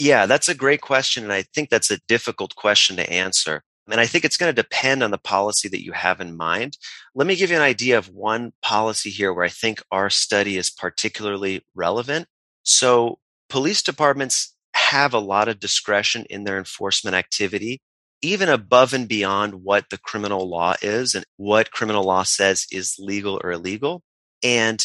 Yeah, 0.00 0.26
that's 0.26 0.48
a 0.48 0.54
great 0.54 0.80
question. 0.80 1.24
And 1.24 1.32
I 1.32 1.42
think 1.54 1.70
that's 1.70 1.90
a 1.90 2.00
difficult 2.08 2.56
question 2.56 2.96
to 2.96 3.10
answer. 3.10 3.62
And 3.90 4.00
I 4.00 4.06
think 4.06 4.24
it's 4.24 4.36
going 4.36 4.54
to 4.54 4.62
depend 4.62 5.02
on 5.02 5.10
the 5.10 5.18
policy 5.18 5.68
that 5.68 5.84
you 5.84 5.92
have 5.92 6.20
in 6.20 6.36
mind. 6.36 6.76
Let 7.14 7.26
me 7.26 7.36
give 7.36 7.50
you 7.50 7.56
an 7.56 7.62
idea 7.62 7.98
of 7.98 8.08
one 8.08 8.52
policy 8.62 9.10
here 9.10 9.32
where 9.32 9.44
I 9.44 9.48
think 9.48 9.82
our 9.90 10.10
study 10.10 10.56
is 10.56 10.70
particularly 10.70 11.62
relevant. 11.74 12.26
So, 12.64 13.18
police 13.48 13.82
departments 13.82 14.54
have 14.74 15.14
a 15.14 15.18
lot 15.18 15.48
of 15.48 15.60
discretion 15.60 16.24
in 16.28 16.44
their 16.44 16.58
enforcement 16.58 17.14
activity, 17.16 17.80
even 18.22 18.48
above 18.48 18.92
and 18.92 19.08
beyond 19.08 19.62
what 19.62 19.86
the 19.90 19.98
criminal 19.98 20.48
law 20.48 20.74
is 20.82 21.14
and 21.14 21.24
what 21.36 21.70
criminal 21.70 22.04
law 22.04 22.24
says 22.24 22.66
is 22.72 22.96
legal 22.98 23.40
or 23.42 23.52
illegal. 23.52 24.02
And 24.42 24.84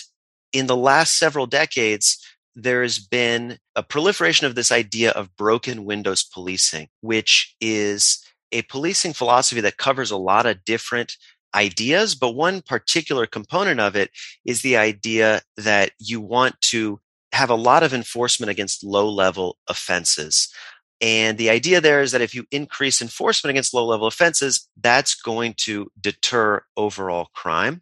in 0.53 0.67
the 0.67 0.77
last 0.77 1.17
several 1.17 1.47
decades, 1.47 2.19
there's 2.55 2.99
been 2.99 3.57
a 3.75 3.83
proliferation 3.83 4.45
of 4.45 4.55
this 4.55 4.71
idea 4.71 5.11
of 5.11 5.35
broken 5.35 5.85
windows 5.85 6.23
policing, 6.23 6.87
which 7.01 7.55
is 7.61 8.23
a 8.51 8.63
policing 8.63 9.13
philosophy 9.13 9.61
that 9.61 9.77
covers 9.77 10.11
a 10.11 10.17
lot 10.17 10.45
of 10.45 10.63
different 10.65 11.17
ideas, 11.53 12.15
but 12.15 12.31
one 12.35 12.61
particular 12.61 13.25
component 13.25 13.79
of 13.79 13.95
it 13.95 14.11
is 14.45 14.61
the 14.61 14.77
idea 14.77 15.41
that 15.57 15.91
you 15.99 16.21
want 16.21 16.59
to 16.61 16.99
have 17.33 17.49
a 17.49 17.55
lot 17.55 17.83
of 17.83 17.93
enforcement 17.93 18.49
against 18.49 18.83
low 18.83 19.09
level 19.09 19.57
offenses. 19.67 20.53
And 20.99 21.37
the 21.37 21.49
idea 21.49 21.81
there 21.81 22.01
is 22.01 22.11
that 22.11 22.21
if 22.21 22.35
you 22.35 22.45
increase 22.51 23.01
enforcement 23.01 23.51
against 23.51 23.73
low 23.73 23.85
level 23.85 24.07
offenses, 24.07 24.67
that's 24.79 25.15
going 25.15 25.55
to 25.57 25.89
deter 25.99 26.63
overall 26.77 27.29
crime. 27.33 27.81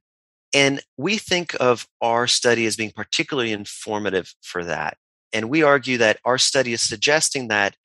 And 0.53 0.82
we 0.97 1.17
think 1.17 1.55
of 1.59 1.88
our 2.01 2.28
study 2.28 2.65
as 2.65 2.76
being 2.76 2.91
particularly 2.95 3.51
informative 3.51 4.34
for 4.41 4.63
that. 4.63 4.97
And 5.34 5.49
we 5.49 5.61
argue 5.61 5.97
that 5.97 6.20
our 6.26 6.38
study 6.38 6.74
is 6.74 6.82
suggesting 6.82 7.49
that 7.49 7.76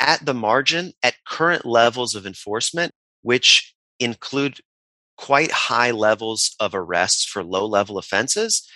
at 0.00 0.24
the 0.24 0.34
margin, 0.34 0.92
at 1.02 1.24
current 1.26 1.64
levels 1.64 2.14
of 2.14 2.26
enforcement, 2.26 2.92
which 3.22 3.74
include 4.00 4.60
quite 5.16 5.50
high 5.50 5.90
levels 5.90 6.54
of 6.60 6.74
arrests 6.74 7.24
for 7.24 7.44
low 7.44 7.66
level 7.66 7.98
offenses, 7.98 8.68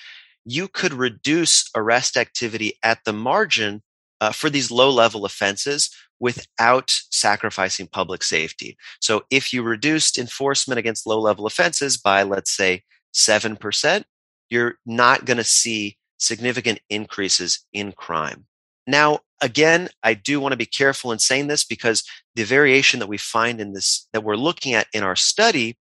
you 0.44 0.68
could 0.68 0.94
reduce 0.94 1.68
arrest 1.74 2.16
activity 2.16 2.74
at 2.82 3.00
the 3.04 3.12
margin 3.12 3.82
uh, 4.20 4.32
for 4.32 4.50
these 4.50 4.70
low 4.70 4.90
level 4.90 5.24
offenses 5.24 5.90
without 6.20 6.90
sacrificing 7.10 7.86
public 7.86 8.22
safety. 8.24 8.76
So 9.00 9.22
if 9.30 9.52
you 9.52 9.62
reduced 9.62 10.18
enforcement 10.18 10.78
against 10.78 11.06
low 11.06 11.20
level 11.20 11.46
offenses 11.46 11.96
by, 11.96 12.22
let's 12.22 12.54
say, 12.56 12.82
7%, 13.14 14.04
you're 14.50 14.76
not 14.86 15.24
going 15.24 15.36
to 15.36 15.44
see 15.44 15.96
significant 16.18 16.80
increases 16.88 17.64
in 17.72 17.92
crime. 17.92 18.46
Now, 18.88 19.20
again, 19.42 19.90
I 20.02 20.14
do 20.14 20.40
want 20.40 20.52
to 20.52 20.56
be 20.56 20.66
careful 20.66 21.12
in 21.12 21.18
saying 21.18 21.46
this 21.46 21.62
because 21.62 22.02
the 22.34 22.44
variation 22.44 23.00
that 23.00 23.08
we 23.08 23.18
find 23.18 23.60
in 23.60 23.74
this, 23.74 24.08
that 24.14 24.24
we're 24.24 24.34
looking 24.34 24.72
at 24.72 24.86
in 24.94 25.04
our 25.04 25.14
study, 25.14 25.76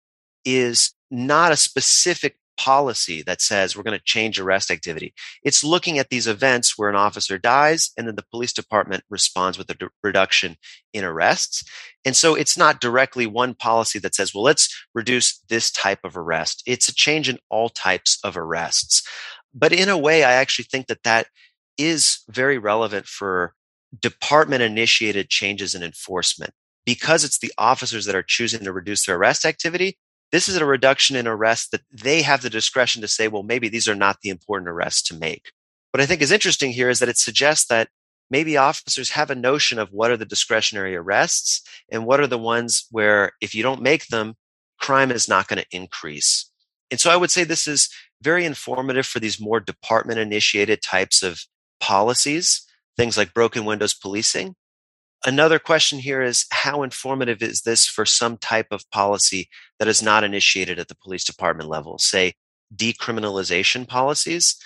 is 0.45 0.93
not 1.11 1.51
a 1.51 1.57
specific 1.57 2.37
policy 2.55 3.21
that 3.23 3.41
says 3.41 3.75
we're 3.75 3.83
going 3.83 3.97
to 3.97 4.05
change 4.05 4.39
arrest 4.39 4.71
activity. 4.71 5.13
It's 5.43 5.63
looking 5.63 5.99
at 5.99 6.09
these 6.09 6.27
events 6.27 6.77
where 6.77 6.89
an 6.89 6.95
officer 6.95 7.37
dies 7.37 7.91
and 7.97 8.07
then 8.07 8.15
the 8.15 8.25
police 8.31 8.53
department 8.53 9.03
responds 9.09 9.57
with 9.57 9.69
a 9.69 9.89
reduction 10.01 10.55
in 10.93 11.03
arrests. 11.03 11.63
And 12.05 12.15
so 12.15 12.35
it's 12.35 12.57
not 12.57 12.79
directly 12.79 13.27
one 13.27 13.53
policy 13.53 13.99
that 13.99 14.15
says, 14.15 14.33
well, 14.33 14.43
let's 14.43 14.73
reduce 14.93 15.39
this 15.49 15.71
type 15.71 15.99
of 16.05 16.15
arrest. 16.15 16.63
It's 16.65 16.87
a 16.87 16.95
change 16.95 17.27
in 17.27 17.39
all 17.49 17.69
types 17.69 18.19
of 18.23 18.37
arrests. 18.37 19.05
But 19.53 19.73
in 19.73 19.89
a 19.89 19.97
way, 19.97 20.23
I 20.23 20.33
actually 20.33 20.65
think 20.65 20.87
that 20.87 21.03
that 21.03 21.27
is 21.77 22.19
very 22.29 22.57
relevant 22.57 23.05
for 23.07 23.53
department 23.99 24.61
initiated 24.61 25.29
changes 25.29 25.75
in 25.75 25.83
enforcement 25.83 26.51
because 26.85 27.23
it's 27.23 27.39
the 27.39 27.53
officers 27.57 28.05
that 28.05 28.15
are 28.15 28.23
choosing 28.23 28.63
to 28.63 28.73
reduce 28.73 29.05
their 29.05 29.15
arrest 29.15 29.45
activity 29.45 29.97
this 30.33 30.49
is 30.49 30.55
a 30.55 30.65
reduction 30.65 31.15
in 31.15 31.27
arrests 31.27 31.69
that 31.69 31.83
they 31.91 32.23
have 32.23 32.41
the 32.41 32.49
discretion 32.49 33.03
to 33.03 33.07
say, 33.07 33.27
well, 33.27 33.43
maybe 33.43 33.69
these 33.69 33.87
are 33.87 33.93
not 33.93 34.21
the 34.21 34.29
important 34.29 34.67
arrests 34.67 35.03
to 35.03 35.15
make. 35.15 35.51
What 35.91 36.01
I 36.01 36.07
think 36.07 36.23
is 36.23 36.31
interesting 36.31 36.71
here 36.71 36.89
is 36.89 36.97
that 36.99 37.07
it 37.07 37.19
suggests 37.19 37.67
that 37.67 37.89
maybe 38.31 38.57
officers 38.57 39.11
have 39.11 39.29
a 39.29 39.35
notion 39.35 39.77
of 39.77 39.89
what 39.91 40.09
are 40.09 40.17
the 40.17 40.25
discretionary 40.25 40.95
arrests 40.95 41.61
and 41.91 42.07
what 42.07 42.19
are 42.19 42.25
the 42.25 42.39
ones 42.39 42.87
where 42.89 43.33
if 43.41 43.53
you 43.53 43.61
don't 43.61 43.83
make 43.83 44.07
them, 44.07 44.33
crime 44.79 45.11
is 45.11 45.29
not 45.29 45.47
going 45.47 45.61
to 45.61 45.67
increase. 45.69 46.49
And 46.89 46.99
so 46.99 47.11
I 47.11 47.15
would 47.15 47.29
say 47.29 47.43
this 47.43 47.67
is 47.67 47.87
very 48.23 48.43
informative 48.43 49.05
for 49.05 49.19
these 49.19 49.39
more 49.39 49.59
department 49.59 50.17
initiated 50.17 50.81
types 50.81 51.21
of 51.21 51.43
policies, 51.83 52.65
things 52.97 53.17
like 53.17 53.33
broken 53.33 53.65
windows 53.65 53.93
policing, 53.93 54.55
Another 55.25 55.57
question 55.57 55.99
here 55.99 56.21
is 56.21 56.45
how 56.51 56.83
informative 56.83 57.41
is 57.41 57.61
this 57.61 57.87
for 57.87 58.05
some 58.05 58.35
type 58.37 58.67
of 58.71 58.89
policy 58.91 59.47
that 59.79 59.87
is 59.87 60.03
not 60.03 60.23
initiated 60.25 60.79
at 60.79 60.89
the 60.89 60.97
police 60.97 61.23
department 61.23 61.69
level, 61.69 61.97
say 61.97 62.33
decriminalization 62.75 63.87
policies? 63.87 64.57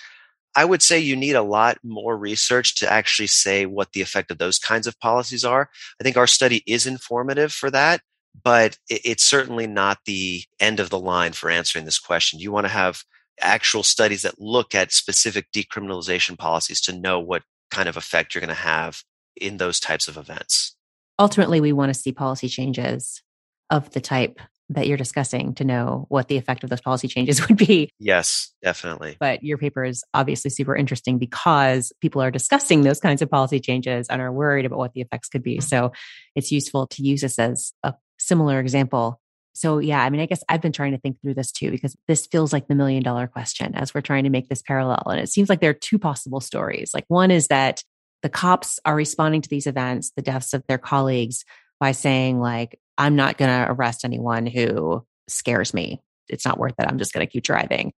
I 0.56 0.64
would 0.64 0.82
say 0.82 0.98
you 0.98 1.14
need 1.14 1.36
a 1.36 1.42
lot 1.42 1.78
more 1.84 2.18
research 2.18 2.74
to 2.76 2.90
actually 2.90 3.28
say 3.28 3.66
what 3.66 3.92
the 3.92 4.00
effect 4.00 4.32
of 4.32 4.38
those 4.38 4.58
kinds 4.58 4.88
of 4.88 4.98
policies 4.98 5.44
are. 5.44 5.70
I 6.00 6.02
think 6.02 6.16
our 6.16 6.26
study 6.26 6.64
is 6.66 6.86
informative 6.86 7.52
for 7.52 7.70
that, 7.70 8.00
but 8.42 8.78
it's 8.88 9.22
certainly 9.22 9.68
not 9.68 9.98
the 10.06 10.42
end 10.58 10.80
of 10.80 10.90
the 10.90 10.98
line 10.98 11.34
for 11.34 11.50
answering 11.50 11.84
this 11.84 12.00
question. 12.00 12.40
You 12.40 12.50
want 12.50 12.66
to 12.66 12.72
have 12.72 13.04
actual 13.40 13.82
studies 13.82 14.22
that 14.22 14.40
look 14.40 14.74
at 14.74 14.92
specific 14.92 15.50
decriminalization 15.52 16.38
policies 16.38 16.80
to 16.82 16.92
know 16.92 17.20
what 17.20 17.42
kind 17.70 17.88
of 17.88 17.96
effect 17.96 18.34
you're 18.34 18.40
going 18.40 18.48
to 18.48 18.54
have 18.54 19.02
in 19.36 19.56
those 19.58 19.80
types 19.80 20.08
of 20.08 20.16
events. 20.16 20.74
Ultimately, 21.18 21.60
we 21.60 21.72
want 21.72 21.92
to 21.92 22.00
see 22.00 22.12
policy 22.12 22.48
changes 22.48 23.22
of 23.70 23.90
the 23.90 24.00
type 24.00 24.40
that 24.70 24.86
you're 24.86 24.98
discussing 24.98 25.54
to 25.54 25.64
know 25.64 26.06
what 26.08 26.28
the 26.28 26.36
effect 26.36 26.62
of 26.62 26.70
those 26.70 26.80
policy 26.80 27.08
changes 27.08 27.40
would 27.48 27.56
be. 27.56 27.90
Yes, 27.98 28.52
definitely. 28.62 29.16
But 29.18 29.42
your 29.42 29.58
paper 29.58 29.84
is 29.84 30.04
obviously 30.14 30.50
super 30.50 30.76
interesting 30.76 31.18
because 31.18 31.92
people 32.00 32.22
are 32.22 32.30
discussing 32.30 32.82
those 32.82 33.00
kinds 33.00 33.22
of 33.22 33.30
policy 33.30 33.60
changes 33.60 34.08
and 34.08 34.20
are 34.20 34.32
worried 34.32 34.66
about 34.66 34.78
what 34.78 34.92
the 34.92 35.00
effects 35.00 35.28
could 35.28 35.42
be. 35.42 35.58
Mm-hmm. 35.58 35.68
So 35.68 35.92
it's 36.34 36.52
useful 36.52 36.86
to 36.88 37.02
use 37.02 37.22
this 37.22 37.38
as 37.38 37.72
a 37.82 37.94
similar 38.18 38.60
example. 38.60 39.20
So, 39.58 39.80
yeah, 39.80 40.00
I 40.00 40.08
mean, 40.08 40.20
I 40.20 40.26
guess 40.26 40.44
I've 40.48 40.60
been 40.60 40.72
trying 40.72 40.92
to 40.92 40.98
think 40.98 41.20
through 41.20 41.34
this 41.34 41.50
too, 41.50 41.72
because 41.72 41.96
this 42.06 42.28
feels 42.28 42.52
like 42.52 42.68
the 42.68 42.76
million 42.76 43.02
dollar 43.02 43.26
question 43.26 43.74
as 43.74 43.92
we're 43.92 44.02
trying 44.02 44.22
to 44.22 44.30
make 44.30 44.48
this 44.48 44.62
parallel. 44.62 45.02
And 45.06 45.18
it 45.18 45.28
seems 45.28 45.48
like 45.48 45.60
there 45.60 45.70
are 45.70 45.74
two 45.74 45.98
possible 45.98 46.40
stories. 46.40 46.92
Like, 46.94 47.04
one 47.08 47.32
is 47.32 47.48
that 47.48 47.82
the 48.22 48.28
cops 48.28 48.78
are 48.84 48.94
responding 48.94 49.42
to 49.42 49.48
these 49.48 49.66
events, 49.66 50.12
the 50.14 50.22
deaths 50.22 50.54
of 50.54 50.64
their 50.68 50.78
colleagues, 50.78 51.44
by 51.80 51.90
saying, 51.90 52.38
like, 52.38 52.78
I'm 52.98 53.16
not 53.16 53.36
going 53.36 53.50
to 53.50 53.72
arrest 53.72 54.04
anyone 54.04 54.46
who 54.46 55.04
scares 55.28 55.74
me. 55.74 56.00
It's 56.28 56.44
not 56.44 56.58
worth 56.58 56.74
it. 56.78 56.86
I'm 56.88 56.98
just 56.98 57.12
going 57.12 57.26
to 57.26 57.30
keep 57.30 57.42
driving. 57.42 57.92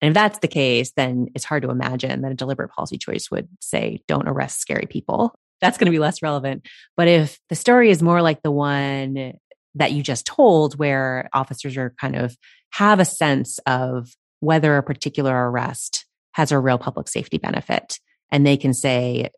And 0.00 0.08
if 0.08 0.14
that's 0.14 0.38
the 0.38 0.48
case, 0.48 0.92
then 0.96 1.28
it's 1.34 1.44
hard 1.44 1.62
to 1.64 1.70
imagine 1.70 2.22
that 2.22 2.32
a 2.32 2.36
deliberate 2.36 2.70
policy 2.70 2.96
choice 2.96 3.30
would 3.30 3.48
say, 3.60 4.00
don't 4.08 4.28
arrest 4.28 4.60
scary 4.60 4.86
people. 4.86 5.34
That's 5.60 5.76
going 5.76 5.86
to 5.86 5.92
be 5.92 5.98
less 5.98 6.22
relevant. 6.22 6.66
But 6.96 7.08
if 7.08 7.38
the 7.50 7.54
story 7.54 7.90
is 7.90 8.02
more 8.02 8.22
like 8.22 8.42
the 8.42 8.50
one 8.50 9.34
that 9.74 9.92
you 9.92 10.02
just 10.02 10.26
told, 10.26 10.78
where 10.78 11.28
officers 11.32 11.76
are 11.76 11.94
kind 12.00 12.16
of 12.16 12.36
have 12.70 13.00
a 13.00 13.04
sense 13.04 13.58
of 13.66 14.14
whether 14.40 14.76
a 14.76 14.82
particular 14.82 15.50
arrest 15.50 16.06
has 16.32 16.52
a 16.52 16.58
real 16.58 16.78
public 16.78 17.08
safety 17.08 17.38
benefit, 17.38 17.98
and 18.30 18.46
they 18.46 18.56
can 18.56 18.74
say, 18.74 19.30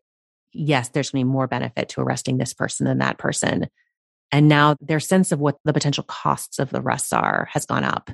yes, 0.53 0.89
there's 0.89 1.11
going 1.11 1.21
to 1.21 1.25
be 1.25 1.31
more 1.31 1.47
benefit 1.47 1.89
to 1.89 2.01
arresting 2.01 2.37
this 2.37 2.53
person 2.53 2.85
than 2.85 2.99
that 2.99 3.17
person. 3.17 3.67
And 4.31 4.47
now 4.47 4.75
their 4.81 4.99
sense 4.99 5.31
of 5.31 5.39
what 5.39 5.57
the 5.65 5.73
potential 5.73 6.03
costs 6.05 6.59
of 6.59 6.69
the 6.69 6.81
arrests 6.81 7.13
are 7.13 7.47
has 7.51 7.65
gone 7.65 7.83
up, 7.83 8.09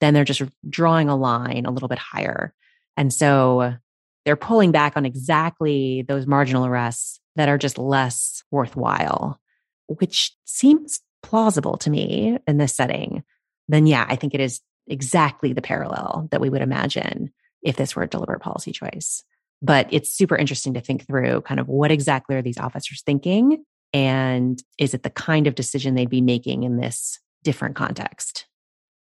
then 0.00 0.14
they're 0.14 0.24
just 0.24 0.42
drawing 0.68 1.08
a 1.08 1.16
line 1.16 1.64
a 1.66 1.70
little 1.70 1.88
bit 1.88 1.98
higher. 1.98 2.52
And 2.96 3.12
so 3.12 3.74
they're 4.24 4.36
pulling 4.36 4.72
back 4.72 4.96
on 4.96 5.06
exactly 5.06 6.02
those 6.08 6.26
marginal 6.26 6.66
arrests 6.66 7.20
that 7.36 7.48
are 7.48 7.58
just 7.58 7.78
less 7.78 8.42
worthwhile, 8.50 9.40
which 9.86 10.34
seems 10.44 11.00
plausible 11.22 11.76
to 11.78 11.90
me 11.90 12.38
in 12.46 12.58
this 12.58 12.74
setting. 12.74 13.22
Then, 13.68 13.86
yeah, 13.86 14.06
I 14.08 14.16
think 14.16 14.34
it 14.34 14.40
is 14.40 14.60
exactly 14.86 15.52
the 15.52 15.62
parallel 15.62 16.28
that 16.30 16.40
we 16.40 16.50
would 16.50 16.62
imagine 16.62 17.32
if 17.62 17.76
this 17.76 17.94
were 17.94 18.02
a 18.02 18.08
deliberate 18.08 18.40
policy 18.40 18.72
choice. 18.72 19.22
But 19.60 19.86
it's 19.92 20.12
super 20.12 20.36
interesting 20.36 20.74
to 20.74 20.80
think 20.80 21.06
through 21.06 21.42
kind 21.42 21.60
of 21.60 21.68
what 21.68 21.92
exactly 21.92 22.34
are 22.34 22.42
these 22.42 22.58
officers 22.58 23.02
thinking 23.02 23.64
and 23.92 24.62
is 24.78 24.94
it 24.94 25.02
the 25.02 25.10
kind 25.10 25.46
of 25.46 25.54
decision 25.54 25.94
they'd 25.94 26.08
be 26.08 26.20
making 26.20 26.62
in 26.62 26.78
this 26.78 27.20
different 27.42 27.76
context? 27.76 28.46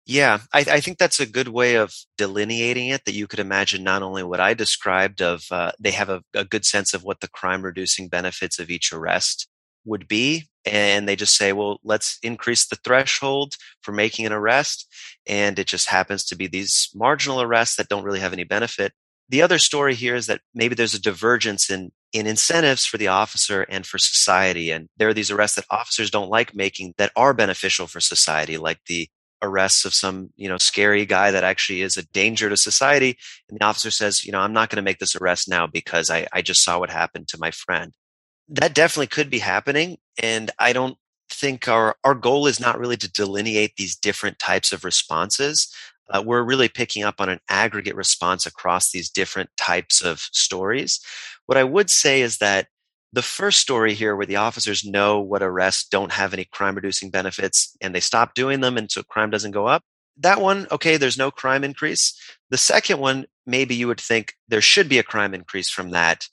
Yeah, 0.06 0.38
I, 0.54 0.60
I, 0.60 0.80
think 0.80 0.96
that's 0.96 1.20
a 1.20 1.26
good 1.26 1.48
way 1.48 1.74
of 1.74 1.94
delineating 2.16 2.88
it. 2.88 3.04
That 3.04 3.12
you 3.12 3.26
could 3.26 3.40
imagine 3.40 3.84
not 3.84 4.02
only 4.02 4.22
what 4.22 4.40
I 4.40 4.54
described 4.54 5.20
of 5.20 5.44
uh, 5.50 5.72
they 5.78 5.90
have 5.90 6.08
a, 6.08 6.22
a 6.32 6.46
good 6.46 6.64
sense 6.64 6.94
of 6.94 7.04
what 7.04 7.20
the 7.20 7.28
crime 7.28 7.60
reducing 7.60 8.08
benefits 8.08 8.58
of 8.58 8.70
each 8.70 8.90
arrest 8.90 9.48
would 9.88 10.06
be, 10.06 10.48
and 10.64 11.08
they 11.08 11.16
just 11.16 11.36
say, 11.36 11.52
well, 11.52 11.80
let's 11.82 12.18
increase 12.22 12.66
the 12.66 12.76
threshold 12.76 13.54
for 13.82 13.92
making 13.92 14.26
an 14.26 14.32
arrest, 14.32 14.86
and 15.26 15.58
it 15.58 15.66
just 15.66 15.88
happens 15.88 16.24
to 16.26 16.36
be 16.36 16.46
these 16.46 16.90
marginal 16.94 17.42
arrests 17.42 17.76
that 17.76 17.88
don't 17.88 18.04
really 18.04 18.20
have 18.20 18.32
any 18.32 18.44
benefit. 18.44 18.92
The 19.28 19.42
other 19.42 19.58
story 19.58 19.94
here 19.94 20.14
is 20.14 20.26
that 20.26 20.40
maybe 20.54 20.74
there's 20.74 20.94
a 20.94 21.00
divergence 21.00 21.70
in 21.70 21.90
in 22.12 22.26
incentives 22.26 22.86
for 22.86 22.96
the 22.96 23.08
officer 23.08 23.62
and 23.62 23.86
for 23.86 23.98
society. 23.98 24.70
And 24.70 24.88
there 24.96 25.08
are 25.08 25.14
these 25.14 25.30
arrests 25.30 25.56
that 25.56 25.66
officers 25.70 26.10
don't 26.10 26.30
like 26.30 26.54
making 26.54 26.94
that 26.96 27.12
are 27.16 27.34
beneficial 27.34 27.86
for 27.86 28.00
society, 28.00 28.56
like 28.56 28.78
the 28.86 29.08
arrests 29.42 29.84
of 29.84 29.94
some, 29.94 30.30
you 30.36 30.48
know, 30.48 30.58
scary 30.58 31.06
guy 31.06 31.30
that 31.30 31.44
actually 31.44 31.82
is 31.82 31.96
a 31.96 32.06
danger 32.08 32.48
to 32.48 32.56
society. 32.56 33.16
And 33.48 33.58
the 33.58 33.64
officer 33.64 33.90
says, 33.90 34.24
you 34.24 34.32
know, 34.32 34.40
I'm 34.40 34.52
not 34.52 34.70
going 34.70 34.76
to 34.76 34.82
make 34.82 34.98
this 34.98 35.16
arrest 35.16 35.48
now 35.48 35.66
because 35.66 36.10
I, 36.10 36.26
I 36.32 36.42
just 36.42 36.64
saw 36.64 36.78
what 36.78 36.90
happened 36.90 37.28
to 37.28 37.38
my 37.38 37.50
friend. 37.50 37.92
That 38.48 38.74
definitely 38.74 39.08
could 39.08 39.30
be 39.30 39.40
happening. 39.40 39.98
And 40.22 40.50
I 40.58 40.72
don't 40.72 40.96
think 41.30 41.68
our, 41.68 41.96
our 42.04 42.14
goal 42.14 42.46
is 42.46 42.58
not 42.58 42.78
really 42.78 42.96
to 42.96 43.12
delineate 43.12 43.76
these 43.76 43.94
different 43.94 44.38
types 44.38 44.72
of 44.72 44.84
responses 44.84 45.72
uh, 46.10 46.22
we're 46.24 46.42
really 46.42 46.68
picking 46.68 47.02
up 47.02 47.20
on 47.20 47.28
an 47.28 47.40
aggregate 47.48 47.94
response 47.94 48.46
across 48.46 48.90
these 48.90 49.10
different 49.10 49.50
types 49.56 50.00
of 50.00 50.20
stories. 50.32 51.00
What 51.46 51.58
I 51.58 51.64
would 51.64 51.90
say 51.90 52.22
is 52.22 52.38
that 52.38 52.68
the 53.12 53.22
first 53.22 53.60
story 53.60 53.94
here, 53.94 54.16
where 54.16 54.26
the 54.26 54.36
officers 54.36 54.84
know 54.84 55.20
what 55.20 55.42
arrests 55.42 55.88
don't 55.88 56.12
have 56.12 56.34
any 56.34 56.44
crime 56.44 56.74
reducing 56.74 57.10
benefits 57.10 57.74
and 57.80 57.94
they 57.94 58.00
stop 58.00 58.34
doing 58.34 58.60
them, 58.60 58.76
and 58.76 58.90
so 58.90 59.02
crime 59.02 59.30
doesn't 59.30 59.52
go 59.52 59.66
up, 59.66 59.82
that 60.18 60.40
one, 60.40 60.66
okay, 60.70 60.96
there's 60.96 61.16
no 61.16 61.30
crime 61.30 61.64
increase. 61.64 62.14
The 62.50 62.58
second 62.58 62.98
one, 62.98 63.26
maybe 63.46 63.74
you 63.74 63.86
would 63.86 64.00
think 64.00 64.34
there 64.48 64.60
should 64.60 64.88
be 64.88 64.98
a 64.98 65.02
crime 65.02 65.32
increase 65.32 65.70
from 65.70 65.90
that 65.90 66.28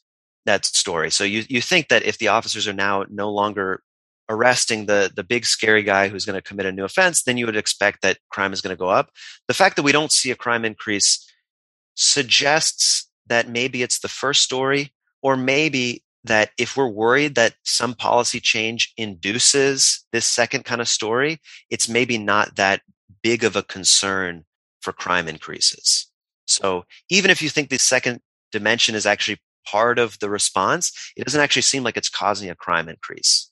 that 0.45 0.65
story. 0.65 1.11
So 1.11 1.23
you 1.23 1.43
you 1.49 1.61
think 1.61 1.89
that 1.89 2.03
if 2.03 2.17
the 2.17 2.29
officers 2.29 2.67
are 2.67 2.73
now 2.73 3.05
no 3.09 3.29
longer 3.31 3.81
arresting 4.29 4.85
the 4.85 5.11
the 5.15 5.23
big 5.23 5.45
scary 5.45 5.83
guy 5.83 6.07
who's 6.07 6.25
going 6.25 6.35
to 6.37 6.41
commit 6.41 6.65
a 6.65 6.71
new 6.71 6.85
offense, 6.85 7.23
then 7.23 7.37
you 7.37 7.45
would 7.45 7.55
expect 7.55 8.01
that 8.01 8.17
crime 8.29 8.53
is 8.53 8.61
going 8.61 8.75
to 8.75 8.79
go 8.79 8.89
up. 8.89 9.09
The 9.47 9.53
fact 9.53 9.75
that 9.75 9.83
we 9.83 9.91
don't 9.91 10.11
see 10.11 10.31
a 10.31 10.35
crime 10.35 10.65
increase 10.65 11.25
suggests 11.95 13.09
that 13.27 13.49
maybe 13.49 13.81
it's 13.81 13.99
the 13.99 14.07
first 14.07 14.41
story, 14.41 14.93
or 15.21 15.35
maybe 15.35 16.03
that 16.23 16.49
if 16.57 16.75
we're 16.75 16.87
worried 16.87 17.35
that 17.35 17.53
some 17.63 17.93
policy 17.93 18.39
change 18.39 18.91
induces 18.97 20.05
this 20.11 20.25
second 20.25 20.65
kind 20.65 20.81
of 20.81 20.87
story, 20.87 21.39
it's 21.69 21.87
maybe 21.87 22.17
not 22.17 22.55
that 22.55 22.81
big 23.21 23.43
of 23.43 23.55
a 23.55 23.63
concern 23.63 24.43
for 24.81 24.91
crime 24.91 25.27
increases. 25.27 26.07
So 26.47 26.85
even 27.09 27.31
if 27.31 27.41
you 27.41 27.49
think 27.49 27.69
the 27.69 27.77
second 27.79 28.21
dimension 28.51 28.95
is 28.95 29.05
actually 29.05 29.39
part 29.66 29.99
of 29.99 30.18
the 30.20 30.30
response, 30.30 30.91
it 31.16 31.26
doesn't 31.26 31.41
actually 31.41 31.63
seem 31.63 31.84
like 31.84 31.97
it's 31.97 32.09
causing 32.09 32.49
a 32.49 32.55
crime 32.55 32.89
increase. 32.89 33.49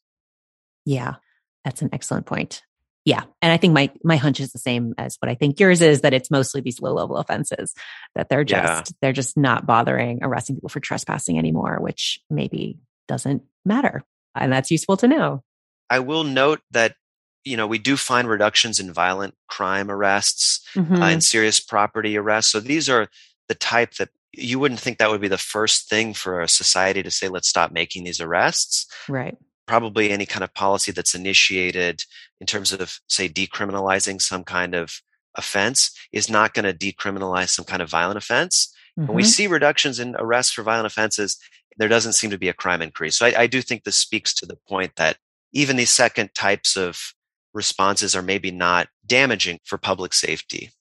Yeah, 0.86 1.16
that's 1.64 1.82
an 1.82 1.90
excellent 1.94 2.26
point. 2.26 2.62
Yeah, 3.06 3.24
and 3.42 3.52
I 3.52 3.58
think 3.58 3.74
my 3.74 3.92
my 4.04 4.16
hunch 4.16 4.40
is 4.40 4.54
the 4.54 4.60
same 4.60 4.94
as 4.98 5.18
what 5.20 5.30
I 5.30 5.36
think 5.36 5.60
yours 5.60 5.82
is 5.82 6.02
that 6.02 6.14
it's 6.14 6.32
mostly 6.32 6.62
these 6.62 6.82
low 6.82 6.94
level 6.94 7.18
offenses 7.18 7.74
that 8.16 8.30
they're 8.30 8.46
just 8.46 8.90
yeah. 8.90 8.96
they're 9.02 9.14
just 9.14 9.36
not 9.36 9.66
bothering 9.66 10.20
arresting 10.22 10.56
people 10.56 10.70
for 10.70 10.80
trespassing 10.80 11.38
anymore, 11.38 11.80
which 11.82 12.22
maybe 12.30 12.80
doesn't 13.10 13.44
matter, 13.66 14.04
and 14.36 14.54
that's 14.54 14.72
useful 14.72 14.96
to 14.98 15.08
know. 15.10 15.44
I 15.90 16.00
will 16.00 16.24
note 16.24 16.62
that 16.72 16.96
you 17.44 17.58
know 17.58 17.68
we 17.68 17.78
do 17.78 17.98
find 17.98 18.26
reductions 18.26 18.80
in 18.80 18.94
violent 18.94 19.36
crime 19.48 19.92
arrests 19.92 20.66
mm-hmm. 20.74 20.96
uh, 20.96 21.10
and 21.10 21.22
serious 21.22 21.60
property 21.60 22.18
arrests. 22.18 22.54
So 22.54 22.62
these 22.62 22.88
are 22.88 23.10
the 23.50 23.56
type 23.56 23.96
that 23.96 24.10
you 24.34 24.60
wouldn't 24.60 24.80
think 24.80 24.98
that 24.98 25.12
would 25.12 25.22
be 25.22 25.28
the 25.28 25.38
first 25.38 25.90
thing 25.90 26.14
for 26.14 26.42
a 26.42 26.48
society 26.48 27.04
to 27.04 27.12
say 27.12 27.30
let's 27.30 27.48
stop 27.48 27.72
making 27.72 28.04
these 28.04 28.20
arrests. 28.20 28.88
Right 29.08 29.38
probably 29.68 30.12
any 30.12 30.26
kind 30.26 30.44
of 30.44 30.54
policy 30.54 30.92
that's 30.92 31.16
initiated 31.16 32.04
in 32.40 32.48
terms 32.48 32.74
of, 32.74 33.00
say, 33.08 33.30
decriminalizing 33.30 34.22
some 34.22 34.44
kind 34.44 34.76
of 34.76 35.02
offense 35.36 35.92
is 36.12 36.30
not 36.30 36.54
going 36.54 36.66
to 36.66 36.74
decriminalize 36.74 37.50
some 37.50 37.66
kind 37.66 37.82
of 37.82 37.90
violent 37.90 38.18
offense. 38.18 38.74
Mm-hmm. 38.98 39.08
When 39.08 39.16
we 39.16 39.24
see 39.24 39.48
reductions 39.48 40.00
in 40.00 40.16
arrests 40.18 40.54
for 40.54 40.64
violent 40.64 40.88
offenses, 40.88 41.38
there 41.78 41.88
doesn't 41.88 42.14
seem 42.14 42.30
to 42.30 42.38
be 42.38 42.50
a 42.50 42.54
crime 42.54 42.82
increase. 42.82 43.18
So 43.18 43.26
I, 43.26 43.34
I 43.44 43.48
do 43.48 43.62
think 43.62 43.84
this 43.84 43.96
speaks 43.96 44.34
to 44.36 44.46
the 44.46 44.58
point 44.68 44.96
that 44.98 45.18
even 45.54 45.76
these 45.76 45.92
second 45.92 46.36
types 46.36 46.76
of 46.76 47.14
responses 47.54 48.16
are 48.16 48.22
maybe 48.22 48.52
not 48.52 48.90
damaging 49.06 49.60
for 49.64 49.78
public 49.78 50.14
safety. 50.14 50.72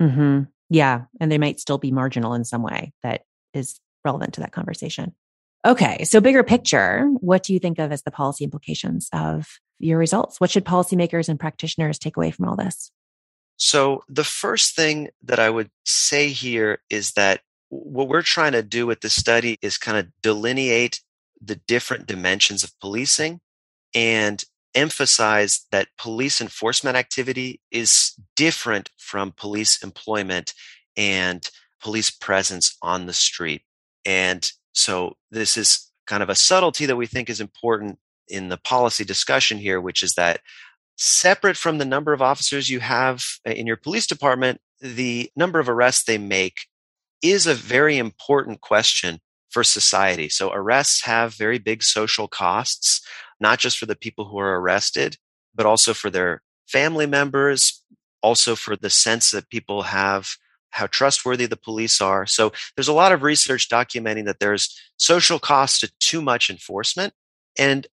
Mm-hmm. 0.00 0.42
Yeah. 0.70 1.04
And 1.20 1.30
they 1.30 1.38
might 1.38 1.60
still 1.60 1.78
be 1.78 1.90
marginal 1.90 2.34
in 2.34 2.44
some 2.44 2.62
way 2.62 2.92
that 3.02 3.22
is 3.54 3.80
relevant 4.04 4.34
to 4.34 4.40
that 4.40 4.52
conversation. 4.52 5.14
Okay, 5.66 6.04
so 6.04 6.20
bigger 6.20 6.44
picture, 6.44 7.08
what 7.20 7.42
do 7.42 7.52
you 7.52 7.58
think 7.58 7.78
of 7.78 7.90
as 7.90 8.02
the 8.02 8.10
policy 8.10 8.44
implications 8.44 9.08
of 9.12 9.46
your 9.78 9.98
results? 9.98 10.40
What 10.40 10.50
should 10.50 10.64
policymakers 10.64 11.28
and 11.28 11.38
practitioners 11.38 11.98
take 11.98 12.16
away 12.16 12.30
from 12.30 12.48
all 12.48 12.56
this? 12.56 12.90
So, 13.56 14.04
the 14.08 14.24
first 14.24 14.76
thing 14.76 15.08
that 15.24 15.40
I 15.40 15.50
would 15.50 15.70
say 15.84 16.28
here 16.28 16.78
is 16.88 17.12
that 17.12 17.40
what 17.70 18.08
we're 18.08 18.22
trying 18.22 18.52
to 18.52 18.62
do 18.62 18.86
with 18.86 19.00
this 19.00 19.14
study 19.14 19.58
is 19.60 19.78
kind 19.78 19.98
of 19.98 20.06
delineate 20.22 21.00
the 21.40 21.56
different 21.56 22.06
dimensions 22.06 22.62
of 22.62 22.78
policing 22.80 23.40
and 23.94 24.44
emphasize 24.74 25.66
that 25.70 25.88
police 25.98 26.40
enforcement 26.40 26.96
activity 26.96 27.60
is 27.70 28.14
different 28.36 28.90
from 28.98 29.32
police 29.36 29.82
employment 29.82 30.54
and 30.96 31.50
police 31.80 32.10
presence 32.10 32.76
on 32.82 33.06
the 33.06 33.12
street. 33.12 33.62
And 34.04 34.50
so 34.72 35.16
this 35.30 35.56
is 35.56 35.90
kind 36.06 36.22
of 36.22 36.28
a 36.28 36.34
subtlety 36.34 36.86
that 36.86 36.96
we 36.96 37.06
think 37.06 37.28
is 37.28 37.40
important 37.40 37.98
in 38.28 38.48
the 38.48 38.58
policy 38.58 39.04
discussion 39.04 39.58
here, 39.58 39.80
which 39.80 40.02
is 40.02 40.14
that 40.14 40.40
separate 40.96 41.56
from 41.56 41.78
the 41.78 41.84
number 41.84 42.12
of 42.12 42.20
officers 42.20 42.68
you 42.68 42.80
have 42.80 43.22
uh, 43.46 43.52
in 43.52 43.66
your 43.66 43.76
police 43.76 44.06
department, 44.06 44.60
the 44.80 45.30
number 45.36 45.58
of 45.58 45.68
arrests 45.68 46.04
they 46.04 46.18
make 46.18 46.66
is 47.22 47.46
a 47.46 47.54
very 47.54 47.98
important 47.98 48.60
question 48.60 49.20
for 49.50 49.64
society. 49.64 50.28
So 50.28 50.52
arrests 50.52 51.04
have 51.04 51.34
very 51.34 51.58
big 51.58 51.82
social 51.82 52.28
costs, 52.28 53.00
not 53.40 53.58
just 53.58 53.78
for 53.78 53.86
the 53.86 53.96
people 53.96 54.26
who 54.26 54.38
are 54.38 54.60
arrested, 54.60 55.16
but 55.54 55.66
also 55.66 55.94
for 55.94 56.10
their 56.10 56.42
family 56.66 57.06
members, 57.06 57.82
also 58.22 58.54
for 58.54 58.76
the 58.76 58.90
sense 58.90 59.30
that 59.30 59.48
people 59.50 59.82
have 59.82 60.28
how 60.70 60.86
trustworthy 60.86 61.46
the 61.46 61.56
police 61.56 62.00
are. 62.00 62.26
So 62.26 62.52
there's 62.76 62.88
a 62.88 62.92
lot 62.92 63.12
of 63.12 63.22
research 63.22 63.68
documenting 63.68 64.26
that 64.26 64.38
there's 64.38 64.78
social 64.98 65.38
cost 65.38 65.80
to 65.80 65.90
too 65.98 66.20
much 66.20 66.50
enforcement. 66.50 67.14
And 67.58 67.86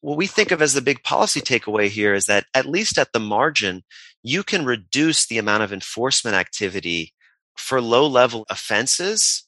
what 0.00 0.16
we 0.16 0.26
think 0.26 0.50
of 0.50 0.62
as 0.62 0.74
the 0.74 0.80
big 0.80 1.02
policy 1.04 1.40
takeaway 1.40 1.88
here 1.88 2.14
is 2.14 2.24
that 2.26 2.46
at 2.54 2.66
least 2.66 2.98
at 2.98 3.12
the 3.12 3.20
margin, 3.20 3.82
you 4.22 4.42
can 4.42 4.64
reduce 4.64 5.26
the 5.26 5.38
amount 5.38 5.62
of 5.62 5.72
enforcement 5.72 6.36
activity 6.36 7.12
for 7.56 7.80
low 7.80 8.06
level 8.06 8.46
offenses, 8.48 9.46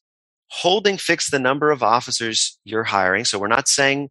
holding 0.49 0.99
fixed 0.99 1.31
the 1.31 1.39
number 1.39 1.71
of 1.71 1.83
officers 1.83 2.59
you're 2.65 2.85
hiring. 2.85 3.25
So 3.25 3.39
we're 3.39 3.49
not 3.49 3.67
saying, 3.67 4.11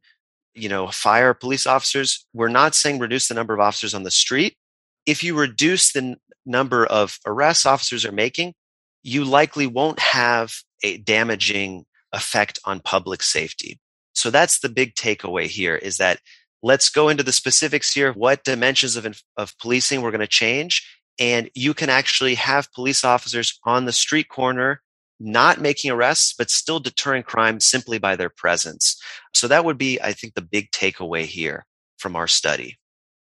you 0.56 0.70
know, 0.70 0.88
fire 0.88 1.34
police 1.34 1.66
officers. 1.66 2.26
We're 2.34 2.47
not 2.49 2.76
saying 2.76 2.99
reduce 2.99 3.28
the 3.28 3.34
number 3.34 3.54
of 3.54 3.60
officers 3.60 3.93
on 3.93 4.04
the 4.04 4.12
street. 4.12 4.56
If 5.06 5.24
you 5.24 5.38
reduce 5.38 5.91
the 5.91 6.16
number 6.45 6.86
of 6.86 7.18
arrests 7.26 7.66
officers 7.66 8.06
are 8.06 8.12
making, 8.12 8.54
you 9.04 9.26
likely 9.26 9.68
won't 9.68 9.99
have 9.99 10.54
a 10.84 10.97
damaging 10.97 11.86
effect 12.12 12.60
on 12.66 12.80
public 12.80 13.24
safety. 13.24 13.80
So 14.14 14.30
that's 14.30 14.60
the 14.60 14.70
big 14.70 14.95
takeaway 14.95 15.47
here 15.47 15.76
is 15.76 15.97
that 15.97 16.20
let's 16.62 16.89
go 16.89 17.10
into 17.10 17.24
the 17.24 17.34
specifics 17.34 17.93
here. 17.93 18.14
What 18.14 18.43
dimensions 18.43 18.95
of, 18.95 19.22
of 19.38 19.58
policing 19.60 20.01
we're 20.01 20.12
going 20.12 20.22
to 20.22 20.28
change. 20.28 20.88
And 21.20 21.49
you 21.54 21.74
can 21.74 21.89
actually 21.89 22.36
have 22.36 22.72
police 22.74 23.04
officers 23.04 23.60
on 23.66 23.86
the 23.86 23.91
street 23.91 24.30
corner, 24.30 24.82
not 25.20 25.61
making 25.61 25.91
arrests, 25.91 26.34
but 26.38 26.49
still 26.49 26.80
deterring 26.80 27.24
crime 27.24 27.59
simply 27.59 27.97
by 27.97 28.16
their 28.16 28.30
presence. 28.30 29.01
So 29.34 29.47
that 29.47 29.66
would 29.66 29.78
be, 29.78 30.01
I 30.01 30.14
think, 30.14 30.34
the 30.34 30.41
big 30.41 30.72
takeaway 30.72 31.26
here 31.26 31.66
from 31.97 32.16
our 32.16 32.28
study. 32.28 32.78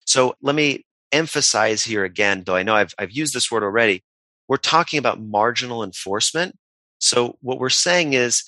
So 0.04 0.34
let 0.42 0.54
me 0.54 0.84
emphasize 1.12 1.84
here 1.84 2.04
again, 2.04 2.42
though 2.44 2.56
I 2.56 2.62
know 2.62 2.74
I've, 2.74 2.94
I've 2.98 3.12
used 3.12 3.34
this 3.34 3.50
word 3.50 3.62
already, 3.62 4.02
we're 4.48 4.56
talking 4.56 4.98
about 4.98 5.20
marginal 5.20 5.82
enforcement. 5.82 6.56
So 6.98 7.36
what 7.40 7.58
we're 7.58 7.68
saying 7.68 8.12
is 8.12 8.44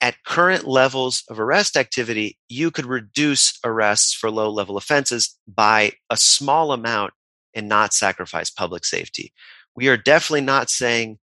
at 0.00 0.22
current 0.24 0.66
levels 0.66 1.24
of 1.28 1.38
arrest 1.38 1.76
activity, 1.76 2.38
you 2.48 2.70
could 2.70 2.86
reduce 2.86 3.58
arrests 3.64 4.14
for 4.14 4.30
low 4.30 4.50
level 4.50 4.76
offenses 4.76 5.36
by 5.46 5.92
a 6.08 6.16
small 6.16 6.72
amount 6.72 7.12
and 7.54 7.68
not 7.68 7.92
sacrifice 7.92 8.50
public 8.50 8.84
safety. 8.84 9.32
We 9.74 9.88
are 9.88 9.96
definitely 9.96 10.42
not 10.42 10.70
saying 10.70 11.18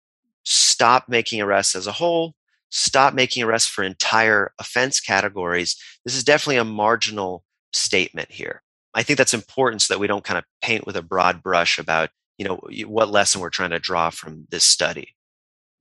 stop 0.45 1.05
making 1.09 1.41
arrests 1.41 1.75
as 1.75 1.87
a 1.87 1.91
whole, 1.91 2.33
stop 2.69 3.13
making 3.13 3.43
arrests 3.43 3.69
for 3.69 3.83
entire 3.83 4.53
offense 4.59 4.99
categories. 4.99 5.75
This 6.05 6.15
is 6.15 6.23
definitely 6.23 6.57
a 6.57 6.65
marginal 6.65 7.43
statement 7.73 8.31
here. 8.31 8.61
I 8.93 9.03
think 9.03 9.17
that's 9.17 9.33
important 9.33 9.81
so 9.81 9.93
that 9.93 9.99
we 9.99 10.07
don't 10.07 10.23
kind 10.23 10.37
of 10.37 10.45
paint 10.61 10.85
with 10.85 10.95
a 10.95 11.01
broad 11.01 11.43
brush 11.43 11.77
about, 11.77 12.09
you 12.37 12.45
know, 12.47 12.59
what 12.85 13.11
lesson 13.11 13.41
we're 13.41 13.49
trying 13.49 13.71
to 13.71 13.79
draw 13.79 14.09
from 14.09 14.47
this 14.49 14.63
study. 14.63 15.15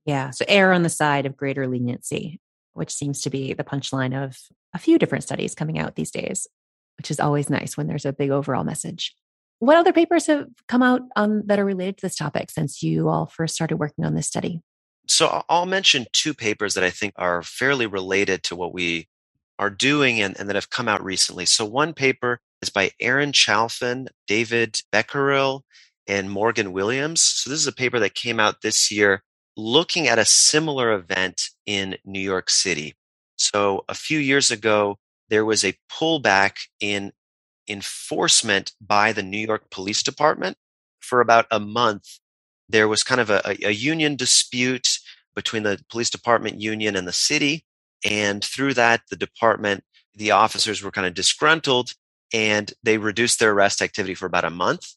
Yeah. 0.05 0.31
So 0.31 0.45
err 0.47 0.73
on 0.73 0.83
the 0.83 0.89
side 0.89 1.25
of 1.25 1.37
greater 1.37 1.67
leniency 1.67 2.39
which 2.75 2.93
seems 2.93 3.21
to 3.21 3.29
be 3.29 3.53
the 3.53 3.63
punchline 3.63 4.13
of 4.13 4.37
a 4.73 4.77
few 4.77 4.99
different 4.99 5.23
studies 5.23 5.55
coming 5.55 5.79
out 5.79 5.95
these 5.95 6.11
days, 6.11 6.45
which 6.97 7.09
is 7.09 7.19
always 7.19 7.49
nice 7.49 7.75
when 7.75 7.87
there's 7.87 8.05
a 8.05 8.13
big 8.13 8.29
overall 8.29 8.63
message. 8.63 9.15
What 9.59 9.77
other 9.77 9.93
papers 9.93 10.27
have 10.27 10.47
come 10.67 10.83
out 10.83 11.01
on 11.15 11.43
that 11.47 11.59
are 11.59 11.65
related 11.65 11.97
to 11.97 12.05
this 12.07 12.15
topic 12.15 12.51
since 12.51 12.83
you 12.83 13.09
all 13.09 13.25
first 13.25 13.55
started 13.55 13.77
working 13.77 14.05
on 14.05 14.15
this 14.15 14.27
study? 14.27 14.61
So 15.07 15.43
I'll 15.49 15.65
mention 15.65 16.07
two 16.13 16.33
papers 16.33 16.73
that 16.73 16.83
I 16.83 16.89
think 16.89 17.13
are 17.15 17.41
fairly 17.41 17.85
related 17.85 18.43
to 18.43 18.55
what 18.55 18.73
we 18.73 19.07
are 19.57 19.69
doing 19.69 20.19
and, 20.19 20.37
and 20.37 20.49
that 20.49 20.55
have 20.55 20.69
come 20.69 20.87
out 20.87 21.03
recently. 21.03 21.45
So 21.45 21.63
one 21.63 21.93
paper 21.93 22.39
is 22.61 22.69
by 22.69 22.91
Aaron 22.99 23.31
Chalfin, 23.31 24.07
David 24.27 24.81
Becerril, 24.91 25.61
and 26.07 26.29
Morgan 26.29 26.73
Williams. 26.73 27.21
So 27.21 27.49
this 27.49 27.59
is 27.59 27.67
a 27.67 27.71
paper 27.71 27.99
that 27.99 28.13
came 28.13 28.39
out 28.39 28.61
this 28.61 28.91
year 28.91 29.23
looking 29.55 30.07
at 30.07 30.19
a 30.19 30.25
similar 30.25 30.91
event 30.91 31.41
in 31.65 31.97
New 32.03 32.19
York 32.19 32.49
City. 32.49 32.95
So 33.37 33.85
a 33.87 33.93
few 33.93 34.19
years 34.19 34.51
ago, 34.51 34.97
there 35.29 35.45
was 35.45 35.63
a 35.63 35.75
pullback 35.91 36.57
in 36.79 37.11
enforcement 37.67 38.73
by 38.79 39.11
the 39.11 39.23
New 39.23 39.37
York 39.37 39.69
Police 39.69 40.03
Department 40.03 40.57
for 40.99 41.21
about 41.21 41.45
a 41.51 41.59
month. 41.59 42.19
There 42.67 42.87
was 42.87 43.03
kind 43.03 43.21
of 43.21 43.29
a, 43.29 43.41
a 43.63 43.71
union 43.71 44.15
dispute 44.15 44.99
between 45.35 45.63
the 45.63 45.79
police 45.89 46.09
department 46.09 46.61
union 46.61 46.95
and 46.95 47.07
the 47.07 47.13
city. 47.13 47.65
And 48.03 48.43
through 48.43 48.73
that, 48.75 49.01
the 49.09 49.15
department, 49.15 49.83
the 50.15 50.31
officers 50.31 50.81
were 50.81 50.91
kind 50.91 51.07
of 51.07 51.13
disgruntled 51.13 51.93
and 52.33 52.73
they 52.83 52.97
reduced 52.97 53.39
their 53.39 53.51
arrest 53.51 53.81
activity 53.81 54.15
for 54.15 54.25
about 54.25 54.45
a 54.45 54.49
month. 54.49 54.93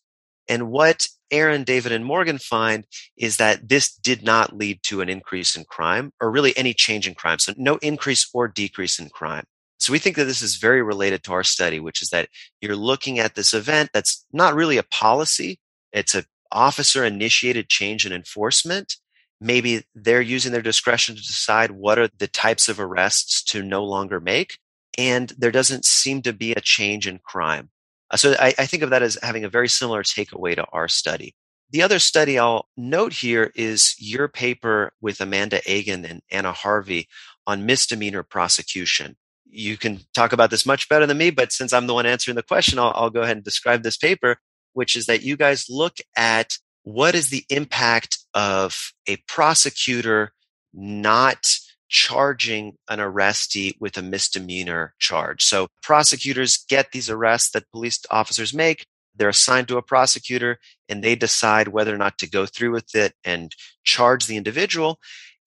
And 0.48 0.70
what 0.70 1.06
Aaron, 1.30 1.64
David, 1.64 1.92
and 1.92 2.04
Morgan 2.04 2.38
find 2.38 2.86
is 3.16 3.36
that 3.36 3.68
this 3.68 3.92
did 3.94 4.22
not 4.22 4.56
lead 4.56 4.82
to 4.84 5.02
an 5.02 5.08
increase 5.08 5.56
in 5.56 5.64
crime 5.64 6.12
or 6.20 6.30
really 6.30 6.56
any 6.56 6.72
change 6.72 7.06
in 7.06 7.14
crime. 7.14 7.38
So 7.38 7.52
no 7.56 7.76
increase 7.76 8.28
or 8.32 8.48
decrease 8.48 8.98
in 8.98 9.10
crime. 9.10 9.44
So 9.78 9.92
we 9.92 9.98
think 9.98 10.16
that 10.16 10.24
this 10.24 10.42
is 10.42 10.56
very 10.56 10.82
related 10.82 11.22
to 11.24 11.32
our 11.32 11.44
study, 11.44 11.80
which 11.80 12.02
is 12.02 12.10
that 12.10 12.28
you're 12.60 12.76
looking 12.76 13.18
at 13.18 13.34
this 13.34 13.54
event 13.54 13.90
that's 13.92 14.26
not 14.32 14.54
really 14.54 14.76
a 14.76 14.82
policy. 14.82 15.60
It's 15.92 16.14
an 16.14 16.24
officer 16.50 17.04
initiated 17.04 17.68
change 17.68 18.04
in 18.04 18.12
enforcement. 18.12 18.96
Maybe 19.40 19.84
they're 19.94 20.20
using 20.20 20.50
their 20.50 20.62
discretion 20.62 21.14
to 21.14 21.22
decide 21.22 21.70
what 21.70 21.98
are 21.98 22.08
the 22.18 22.26
types 22.26 22.68
of 22.68 22.80
arrests 22.80 23.42
to 23.44 23.62
no 23.62 23.84
longer 23.84 24.20
make. 24.20 24.58
And 24.96 25.32
there 25.38 25.52
doesn't 25.52 25.84
seem 25.84 26.22
to 26.22 26.32
be 26.32 26.52
a 26.52 26.60
change 26.60 27.06
in 27.06 27.20
crime. 27.20 27.70
Uh, 28.10 28.16
so 28.16 28.34
I, 28.38 28.54
I 28.58 28.66
think 28.66 28.82
of 28.82 28.90
that 28.90 29.02
as 29.02 29.16
having 29.22 29.44
a 29.44 29.48
very 29.48 29.68
similar 29.68 30.02
takeaway 30.02 30.56
to 30.56 30.66
our 30.72 30.88
study. 30.88 31.36
The 31.70 31.82
other 31.82 31.98
study 31.98 32.38
I'll 32.38 32.66
note 32.76 33.12
here 33.12 33.52
is 33.54 33.94
your 33.98 34.26
paper 34.26 34.92
with 35.00 35.20
Amanda 35.20 35.60
Agan 35.70 36.04
and 36.04 36.22
Anna 36.30 36.52
Harvey 36.52 37.08
on 37.46 37.66
misdemeanor 37.66 38.22
prosecution. 38.22 39.16
You 39.50 39.76
can 39.76 40.00
talk 40.14 40.32
about 40.32 40.50
this 40.50 40.66
much 40.66 40.88
better 40.88 41.06
than 41.06 41.18
me, 41.18 41.30
but 41.30 41.52
since 41.52 41.72
I'm 41.72 41.86
the 41.86 41.94
one 41.94 42.06
answering 42.06 42.36
the 42.36 42.42
question, 42.42 42.78
I'll, 42.78 42.92
I'll 42.94 43.10
go 43.10 43.22
ahead 43.22 43.36
and 43.36 43.44
describe 43.44 43.82
this 43.82 43.96
paper, 43.96 44.38
which 44.72 44.96
is 44.96 45.06
that 45.06 45.22
you 45.22 45.36
guys 45.36 45.66
look 45.68 45.96
at 46.16 46.58
what 46.82 47.14
is 47.14 47.30
the 47.30 47.44
impact 47.50 48.18
of 48.34 48.92
a 49.06 49.16
prosecutor 49.26 50.32
not 50.72 51.58
charging 51.88 52.74
an 52.88 52.98
arrestee 52.98 53.74
with 53.80 53.96
a 53.96 54.02
misdemeanor 54.02 54.94
charge. 54.98 55.42
So 55.44 55.68
prosecutors 55.82 56.64
get 56.68 56.92
these 56.92 57.10
arrests 57.10 57.50
that 57.52 57.70
police 57.70 58.00
officers 58.10 58.52
make. 58.52 58.86
They're 59.14 59.30
assigned 59.30 59.68
to 59.68 59.78
a 59.78 59.82
prosecutor 59.82 60.58
and 60.88 61.02
they 61.02 61.16
decide 61.16 61.68
whether 61.68 61.94
or 61.94 61.98
not 61.98 62.18
to 62.18 62.30
go 62.30 62.46
through 62.46 62.72
with 62.72 62.94
it 62.94 63.14
and 63.24 63.54
charge 63.84 64.26
the 64.26 64.36
individual. 64.36 64.98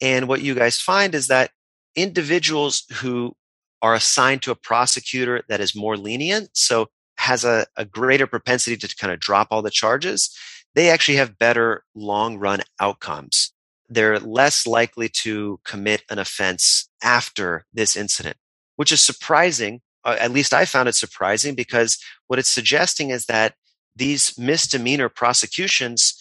And 0.01 0.27
what 0.27 0.41
you 0.41 0.55
guys 0.55 0.79
find 0.79 1.15
is 1.15 1.27
that 1.27 1.51
individuals 1.95 2.83
who 3.01 3.33
are 3.81 3.95
assigned 3.95 4.41
to 4.43 4.51
a 4.51 4.55
prosecutor 4.55 5.43
that 5.49 5.61
is 5.61 5.75
more 5.75 5.97
lenient, 5.97 6.49
so 6.53 6.87
has 7.17 7.43
a, 7.43 7.65
a 7.77 7.85
greater 7.85 8.27
propensity 8.27 8.75
to 8.77 8.95
kind 8.95 9.13
of 9.13 9.19
drop 9.19 9.47
all 9.51 9.61
the 9.61 9.69
charges, 9.69 10.35
they 10.75 10.89
actually 10.89 11.17
have 11.17 11.37
better 11.37 11.83
long 11.93 12.37
run 12.37 12.61
outcomes 12.79 13.51
they're 13.91 14.19
less 14.19 14.65
likely 14.65 15.09
to 15.09 15.59
commit 15.65 16.03
an 16.09 16.17
offense 16.17 16.89
after 17.03 17.65
this 17.73 17.97
incident, 17.97 18.37
which 18.77 18.91
is 18.91 19.03
surprising. 19.03 19.81
Uh, 20.05 20.15
at 20.17 20.31
least 20.31 20.53
I 20.53 20.63
found 20.63 20.87
it 20.87 20.95
surprising 20.95 21.55
because 21.55 21.99
what 22.27 22.39
it's 22.39 22.49
suggesting 22.49 23.09
is 23.09 23.25
that 23.25 23.53
these 23.93 24.37
misdemeanor 24.37 25.09
prosecutions, 25.09 26.17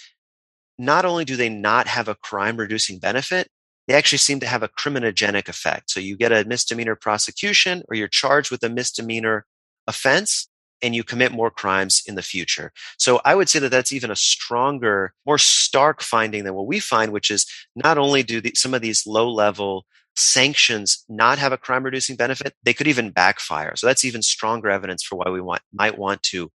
not 0.78 1.04
only 1.04 1.24
do 1.24 1.36
they 1.36 1.48
not 1.48 1.86
have 1.86 2.08
a 2.08 2.16
crime 2.16 2.56
reducing 2.56 2.98
benefit, 2.98 3.48
they 3.90 3.96
actually 3.96 4.18
seem 4.18 4.38
to 4.38 4.46
have 4.46 4.62
a 4.62 4.68
criminogenic 4.68 5.48
effect. 5.48 5.90
So 5.90 5.98
you 5.98 6.16
get 6.16 6.30
a 6.30 6.44
misdemeanor 6.44 6.94
prosecution 6.94 7.82
or 7.88 7.96
you're 7.96 8.06
charged 8.06 8.52
with 8.52 8.62
a 8.62 8.68
misdemeanor 8.68 9.46
offense 9.88 10.48
and 10.80 10.94
you 10.94 11.02
commit 11.02 11.32
more 11.32 11.50
crimes 11.50 12.00
in 12.06 12.14
the 12.14 12.22
future. 12.22 12.70
So 12.98 13.20
I 13.24 13.34
would 13.34 13.48
say 13.48 13.58
that 13.58 13.70
that's 13.70 13.92
even 13.92 14.12
a 14.12 14.16
stronger, 14.16 15.12
more 15.26 15.38
stark 15.38 16.02
finding 16.02 16.44
than 16.44 16.54
what 16.54 16.68
we 16.68 16.78
find, 16.78 17.10
which 17.10 17.32
is 17.32 17.46
not 17.74 17.98
only 17.98 18.22
do 18.22 18.40
the, 18.40 18.52
some 18.54 18.74
of 18.74 18.80
these 18.80 19.08
low 19.08 19.28
level 19.28 19.86
sanctions 20.14 21.04
not 21.08 21.38
have 21.38 21.50
a 21.50 21.58
crime 21.58 21.82
reducing 21.82 22.14
benefit, 22.14 22.54
they 22.62 22.72
could 22.72 22.86
even 22.86 23.10
backfire. 23.10 23.74
So 23.74 23.88
that's 23.88 24.04
even 24.04 24.22
stronger 24.22 24.70
evidence 24.70 25.02
for 25.02 25.16
why 25.16 25.32
we 25.32 25.40
want, 25.40 25.62
might 25.72 25.98
want 25.98 26.22
to 26.24 26.48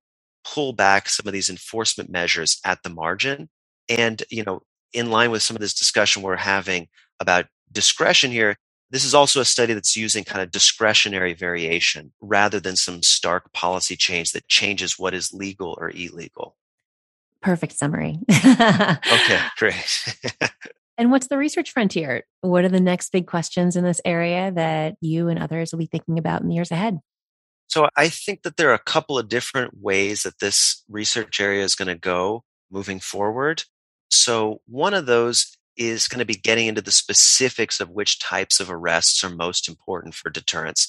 pull 0.45 0.71
back 0.71 1.09
some 1.09 1.27
of 1.27 1.33
these 1.33 1.49
enforcement 1.49 2.09
measures 2.09 2.61
at 2.63 2.81
the 2.83 2.89
margin. 2.89 3.49
And, 3.89 4.23
you 4.29 4.45
know, 4.45 4.61
in 4.93 5.11
line 5.11 5.29
with 5.31 5.43
some 5.43 5.57
of 5.57 5.61
this 5.61 5.73
discussion 5.73 6.21
we're 6.21 6.37
having 6.37 6.87
about 7.19 7.45
discretion 7.71 8.31
here, 8.31 8.55
this 8.91 9.03
is 9.03 9.13
also 9.13 9.41
a 9.41 9.45
study 9.45 9.73
that's 9.73 9.97
using 9.97 10.23
kind 10.23 10.41
of 10.41 10.51
discretionary 10.51 11.33
variation 11.33 12.13
rather 12.21 12.59
than 12.59 12.75
some 12.75 13.01
stark 13.01 13.51
policy 13.53 13.95
change 13.95 14.31
that 14.31 14.47
changes 14.47 14.99
what 14.99 15.13
is 15.13 15.33
legal 15.33 15.75
or 15.79 15.89
illegal. 15.89 16.55
Perfect 17.41 17.73
summary. 17.73 18.19
okay, 18.29 19.39
great. 19.57 20.15
and 20.97 21.11
what's 21.11 21.27
the 21.27 21.37
research 21.37 21.71
frontier? 21.71 22.23
What 22.41 22.63
are 22.63 22.69
the 22.69 22.79
next 22.79 23.11
big 23.11 23.27
questions 23.27 23.75
in 23.75 23.83
this 23.83 24.01
area 24.05 24.51
that 24.51 24.95
you 25.01 25.27
and 25.29 25.39
others 25.39 25.71
will 25.71 25.79
be 25.79 25.87
thinking 25.87 26.17
about 26.17 26.41
in 26.41 26.47
the 26.47 26.55
years 26.55 26.71
ahead? 26.71 26.99
So 27.67 27.89
I 27.97 28.09
think 28.09 28.43
that 28.43 28.57
there 28.57 28.69
are 28.69 28.75
a 28.75 28.79
couple 28.79 29.17
of 29.17 29.27
different 29.27 29.73
ways 29.81 30.23
that 30.23 30.39
this 30.39 30.83
research 30.87 31.39
area 31.39 31.63
is 31.63 31.75
going 31.75 31.87
to 31.87 31.95
go 31.95 32.43
moving 32.71 32.99
forward. 32.99 33.63
So 34.09 34.61
one 34.67 34.93
of 34.93 35.07
those 35.07 35.57
is 35.77 36.07
going 36.07 36.19
to 36.19 36.25
be 36.25 36.35
getting 36.35 36.67
into 36.67 36.81
the 36.81 36.91
specifics 36.91 37.79
of 37.79 37.89
which 37.89 38.19
types 38.19 38.59
of 38.59 38.69
arrests 38.69 39.23
are 39.23 39.29
most 39.29 39.67
important 39.67 40.13
for 40.13 40.29
deterrence. 40.29 40.87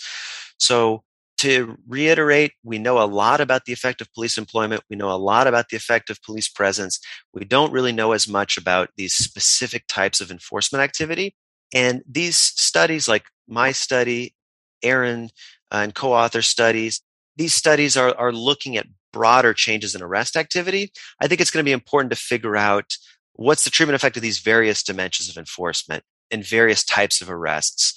So 0.59 1.03
to 1.39 1.77
reiterate, 1.87 2.53
we 2.65 2.79
know 2.79 3.03
a 3.03 3.05
lot 3.05 3.41
about 3.41 3.67
the 3.67 3.73
effect 3.73 4.01
of 4.01 4.13
police 4.15 4.39
employment. 4.39 4.83
We 4.89 4.97
know 4.97 5.11
a 5.11 5.19
lot 5.19 5.47
about 5.47 5.69
the 5.69 5.77
effect 5.77 6.09
of 6.09 6.23
police 6.23 6.49
presence. 6.49 6.99
We 7.35 7.45
don't 7.45 7.73
really 7.73 7.93
know 7.93 8.13
as 8.13 8.27
much 8.27 8.57
about 8.57 8.91
these 8.97 9.15
specific 9.15 9.85
types 9.87 10.21
of 10.21 10.31
enforcement 10.31 10.83
activity. 10.83 11.35
And 11.75 12.03
these 12.09 12.39
studies, 12.39 13.07
like 13.07 13.25
my 13.47 13.73
study, 13.73 14.35
Aaron 14.83 15.31
uh, 15.71 15.79
and 15.83 15.95
co-author 15.95 16.43
studies, 16.43 17.03
these 17.37 17.53
studies 17.53 17.97
are, 17.97 18.17
are 18.17 18.33
looking 18.33 18.77
at 18.79 18.87
broader 19.13 19.53
changes 19.53 19.95
in 19.95 20.03
arrest 20.03 20.37
activity. 20.37 20.93
I 21.21 21.27
think 21.27 21.41
it's 21.41 21.51
going 21.51 21.65
to 21.65 21.69
be 21.69 21.73
important 21.73 22.13
to 22.13 22.17
figure 22.17 22.57
out 22.57 22.95
what's 23.37 23.65
the 23.65 23.71
treatment 23.71 23.95
effect 23.95 24.17
of 24.17 24.23
these 24.23 24.41
various 24.41 24.83
dimensions 24.83 25.29
of 25.29 25.37
enforcement 25.37 26.03
and 26.31 26.45
various 26.45 26.85
types 26.85 27.21
of 27.21 27.31
arrests 27.31 27.95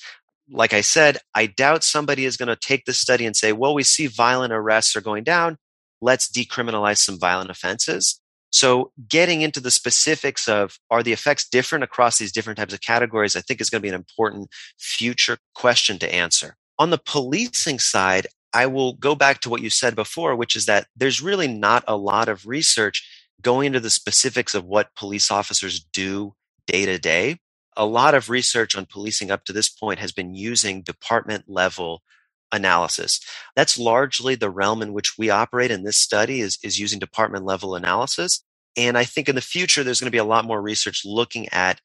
like 0.52 0.74
I 0.74 0.82
said, 0.82 1.18
I 1.36 1.46
doubt 1.46 1.84
somebody 1.84 2.26
is 2.26 2.38
going 2.38 2.48
to 2.48 2.56
take 2.56 2.86
this 2.86 3.00
study 3.00 3.26
and 3.26 3.36
say, 3.36 3.54
well, 3.54 3.74
we 3.74 3.84
see 3.84 4.08
violent 4.08 4.54
arrests 4.54 4.96
are 4.96 5.02
going 5.02 5.24
down. 5.24 5.58
Let's 6.02 6.30
decriminalize 6.30 6.98
some 6.98 7.20
violent 7.20 7.50
offenses. 7.50 8.20
So 8.52 8.92
getting 9.08 9.42
into 9.42 9.60
the 9.60 9.70
specifics 9.70 10.48
of 10.48 10.80
are 10.90 11.04
the 11.04 11.14
effects 11.14 11.48
different 11.48 11.84
across 11.84 12.18
these 12.18 12.32
different 12.32 12.58
types 12.58 12.74
of 12.74 12.82
categories, 12.82 13.36
I 13.36 13.42
think 13.42 13.62
is 13.62 13.70
going 13.70 13.82
to 13.82 13.84
be 13.84 13.90
an 13.90 13.96
important 13.96 14.50
future 14.78 15.38
question 15.54 16.00
to 16.00 16.14
answer. 16.14 16.56
On 16.80 16.90
the 16.90 16.98
policing 16.98 17.78
side, 17.78 18.26
I 18.52 18.66
will 18.66 18.94
go 18.94 19.14
back 19.14 19.42
to 19.42 19.50
what 19.50 19.62
you 19.62 19.70
said 19.70 19.96
before, 19.96 20.36
which 20.36 20.56
is 20.56 20.66
that 20.66 20.88
there's 20.96 21.22
really 21.22 21.48
not 21.48 21.84
a 21.88 21.96
lot 21.96 22.28
of 22.28 22.48
research 22.48 23.08
going 23.42 23.68
into 23.68 23.80
the 23.80 23.90
specifics 23.90 24.54
of 24.54 24.66
what 24.66 24.96
police 24.96 25.32
officers 25.32 25.80
do 25.80 26.34
day 26.68 26.86
to 26.86 26.98
day 26.98 27.38
a 27.80 27.86
lot 27.86 28.14
of 28.14 28.30
research 28.30 28.76
on 28.76 28.86
policing 28.86 29.32
up 29.32 29.46
to 29.46 29.54
this 29.54 29.70
point 29.70 30.00
has 30.00 30.12
been 30.12 30.36
using 30.36 30.82
department 30.82 31.46
level 31.48 32.04
analysis. 32.52 33.22
That's 33.56 33.80
largely 33.80 34.36
the 34.36 34.50
realm 34.50 34.82
in 34.82 34.92
which 34.92 35.18
we 35.18 35.30
operate 35.30 35.72
in 35.72 35.84
this 35.84 35.98
study 35.98 36.42
is, 36.42 36.60
is 36.62 36.78
using 36.78 37.00
department 37.00 37.46
level 37.46 37.76
analysis. 37.76 38.44
And 38.76 38.98
I 38.98 39.06
think 39.06 39.30
in 39.30 39.36
the 39.36 39.42
future, 39.42 39.82
there's 39.82 40.02
going 40.02 40.08
to 40.08 40.12
be 40.12 40.18
a 40.18 40.26
lot 40.26 40.44
more 40.44 40.62
research 40.62 41.04
looking 41.06 41.48
at 41.50 41.80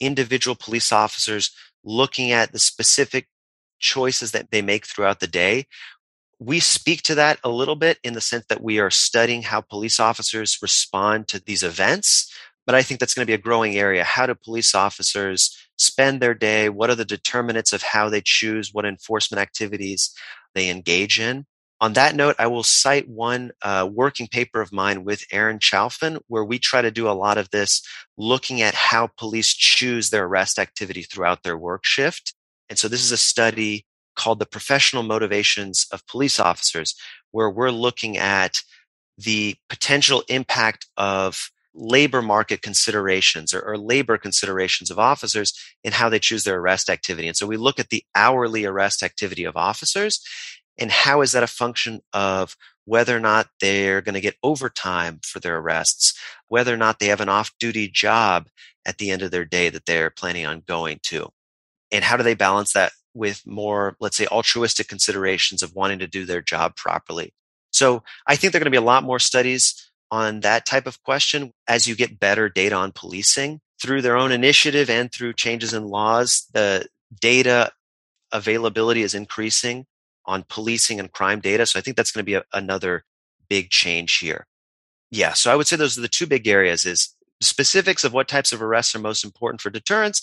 individual 0.00 0.54
police 0.54 0.92
officers, 0.92 1.50
looking 1.82 2.30
at 2.30 2.52
the 2.52 2.58
specific 2.58 3.26
choices 3.78 4.32
that 4.32 4.50
they 4.50 4.60
make 4.60 4.86
throughout 4.86 5.20
the 5.20 5.26
day. 5.26 5.64
We 6.40 6.60
speak 6.60 7.02
to 7.02 7.16
that 7.16 7.38
a 7.42 7.48
little 7.48 7.76
bit 7.76 7.98
in 8.04 8.14
the 8.14 8.20
sense 8.20 8.44
that 8.48 8.62
we 8.62 8.78
are 8.78 8.90
studying 8.90 9.42
how 9.42 9.60
police 9.60 9.98
officers 9.98 10.58
respond 10.62 11.28
to 11.28 11.40
these 11.44 11.62
events 11.62 12.32
but 12.68 12.74
I 12.74 12.82
think 12.82 13.00
that's 13.00 13.14
going 13.14 13.22
to 13.22 13.30
be 13.30 13.32
a 13.32 13.38
growing 13.38 13.78
area. 13.78 14.04
How 14.04 14.26
do 14.26 14.34
police 14.34 14.74
officers 14.74 15.56
spend 15.78 16.20
their 16.20 16.34
day? 16.34 16.68
What 16.68 16.90
are 16.90 16.94
the 16.94 17.06
determinants 17.06 17.72
of 17.72 17.80
how 17.80 18.10
they 18.10 18.20
choose 18.22 18.74
what 18.74 18.84
enforcement 18.84 19.40
activities 19.40 20.14
they 20.54 20.68
engage 20.68 21.18
in? 21.18 21.46
On 21.80 21.94
that 21.94 22.14
note, 22.14 22.36
I 22.38 22.46
will 22.46 22.62
cite 22.62 23.08
one 23.08 23.52
uh, 23.62 23.88
working 23.90 24.26
paper 24.26 24.60
of 24.60 24.70
mine 24.70 25.02
with 25.02 25.24
Aaron 25.32 25.60
Chalfin, 25.60 26.20
where 26.28 26.44
we 26.44 26.58
try 26.58 26.82
to 26.82 26.90
do 26.90 27.08
a 27.08 27.16
lot 27.16 27.38
of 27.38 27.48
this 27.48 27.80
looking 28.18 28.60
at 28.60 28.74
how 28.74 29.08
police 29.16 29.54
choose 29.54 30.10
their 30.10 30.26
arrest 30.26 30.58
activity 30.58 31.04
throughout 31.04 31.44
their 31.44 31.56
work 31.56 31.86
shift. 31.86 32.34
And 32.68 32.78
so 32.78 32.86
this 32.86 33.02
is 33.02 33.12
a 33.12 33.16
study 33.16 33.86
called 34.18 34.40
the 34.40 34.46
professional 34.46 35.02
motivations 35.02 35.86
of 35.92 36.06
police 36.06 36.38
officers, 36.38 36.94
where 37.30 37.48
we're 37.48 37.70
looking 37.70 38.18
at 38.18 38.62
the 39.16 39.56
potential 39.68 40.22
impact 40.28 40.86
of 40.96 41.50
labor 41.74 42.20
market 42.20 42.60
considerations 42.60 43.54
or, 43.54 43.60
or, 43.60 43.78
labor 43.78 44.18
considerations 44.18 44.90
of 44.90 44.98
officers 44.98 45.52
in 45.84 45.92
how 45.92 46.08
they 46.08 46.18
choose 46.18 46.42
their 46.42 46.58
arrest 46.58 46.90
activity. 46.90 47.28
And 47.28 47.36
so 47.36 47.46
we 47.46 47.56
look 47.56 47.78
at 47.78 47.90
the 47.90 48.04
hourly 48.16 48.64
arrest 48.64 49.02
activity 49.02 49.44
of 49.44 49.56
officers 49.56 50.20
and 50.76 50.90
how 50.90 51.20
is 51.20 51.32
that 51.32 51.42
a 51.42 51.48
function 51.48 52.00
of 52.12 52.56
whether 52.84 53.16
or 53.16 53.20
not 53.20 53.48
they're 53.60 54.00
going 54.00 54.14
to 54.14 54.20
get 54.20 54.36
overtime 54.42 55.20
for 55.22 55.40
their 55.40 55.58
arrests, 55.58 56.18
whether 56.48 56.72
or 56.72 56.78
not 56.78 56.98
they 56.98 57.06
have 57.06 57.20
an 57.20 57.28
off 57.28 57.52
duty 57.60 57.88
job 57.88 58.48
at 58.86 58.98
the 58.98 59.10
end 59.10 59.22
of 59.22 59.30
their 59.30 59.44
day 59.44 59.68
that 59.68 59.86
they're 59.86 60.10
planning 60.10 60.46
on 60.46 60.62
going 60.66 60.98
to. 61.02 61.28
And 61.92 62.04
how 62.04 62.16
do 62.16 62.22
they 62.22 62.34
balance 62.34 62.72
that 62.72 62.92
with 63.18 63.46
more, 63.46 63.96
let's 64.00 64.16
say, 64.16 64.26
altruistic 64.26 64.88
considerations 64.88 65.62
of 65.62 65.74
wanting 65.74 65.98
to 65.98 66.06
do 66.06 66.24
their 66.24 66.40
job 66.40 66.76
properly? 66.76 67.34
So 67.70 68.02
I 68.26 68.36
think 68.36 68.52
there 68.52 68.58
are 68.58 68.64
going 68.64 68.72
to 68.72 68.78
be 68.78 68.82
a 68.82 68.92
lot 68.92 69.04
more 69.04 69.18
studies 69.18 69.90
on 70.10 70.40
that 70.40 70.64
type 70.64 70.86
of 70.86 71.02
question 71.02 71.52
as 71.66 71.86
you 71.86 71.94
get 71.94 72.18
better 72.18 72.48
data 72.48 72.74
on 72.74 72.92
policing 72.92 73.60
through 73.82 74.02
their 74.02 74.16
own 74.16 74.32
initiative 74.32 74.88
and 74.88 75.12
through 75.12 75.34
changes 75.34 75.74
in 75.74 75.84
laws. 75.84 76.46
The 76.54 76.86
data 77.20 77.72
availability 78.32 79.02
is 79.02 79.14
increasing 79.14 79.86
on 80.24 80.44
policing 80.48 81.00
and 81.00 81.12
crime 81.12 81.40
data. 81.40 81.66
So 81.66 81.78
I 81.78 81.82
think 81.82 81.96
that's 81.96 82.12
going 82.12 82.22
to 82.22 82.30
be 82.30 82.34
a, 82.34 82.44
another 82.52 83.04
big 83.48 83.70
change 83.70 84.18
here. 84.18 84.46
Yeah. 85.10 85.32
So 85.32 85.50
I 85.50 85.56
would 85.56 85.66
say 85.66 85.76
those 85.76 85.96
are 85.98 86.02
the 86.02 86.08
two 86.08 86.26
big 86.26 86.46
areas 86.46 86.84
is 86.84 87.14
specifics 87.40 88.04
of 88.04 88.12
what 88.12 88.28
types 88.28 88.52
of 88.52 88.62
arrests 88.62 88.94
are 88.94 89.00
most 89.00 89.24
important 89.24 89.60
for 89.60 89.70
deterrence. 89.70 90.20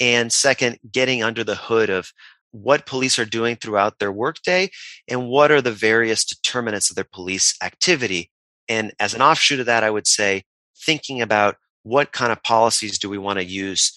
And 0.00 0.32
second, 0.32 0.78
getting 0.90 1.22
under 1.22 1.44
the 1.44 1.54
hood 1.54 1.90
of 1.90 2.12
what 2.52 2.86
police 2.86 3.18
are 3.18 3.24
doing 3.24 3.56
throughout 3.56 3.98
their 3.98 4.12
workday 4.12 4.70
and 5.08 5.28
what 5.28 5.50
are 5.50 5.60
the 5.60 5.72
various 5.72 6.24
determinants 6.24 6.90
of 6.90 6.96
their 6.96 7.04
police 7.04 7.54
activity 7.62 8.30
and 8.68 8.92
as 8.98 9.14
an 9.14 9.22
offshoot 9.22 9.60
of 9.60 9.66
that, 9.66 9.84
I 9.84 9.90
would 9.90 10.06
say 10.06 10.44
thinking 10.76 11.20
about 11.20 11.56
what 11.82 12.12
kind 12.12 12.32
of 12.32 12.42
policies 12.42 12.98
do 12.98 13.08
we 13.08 13.18
want 13.18 13.38
to 13.38 13.44
use 13.44 13.96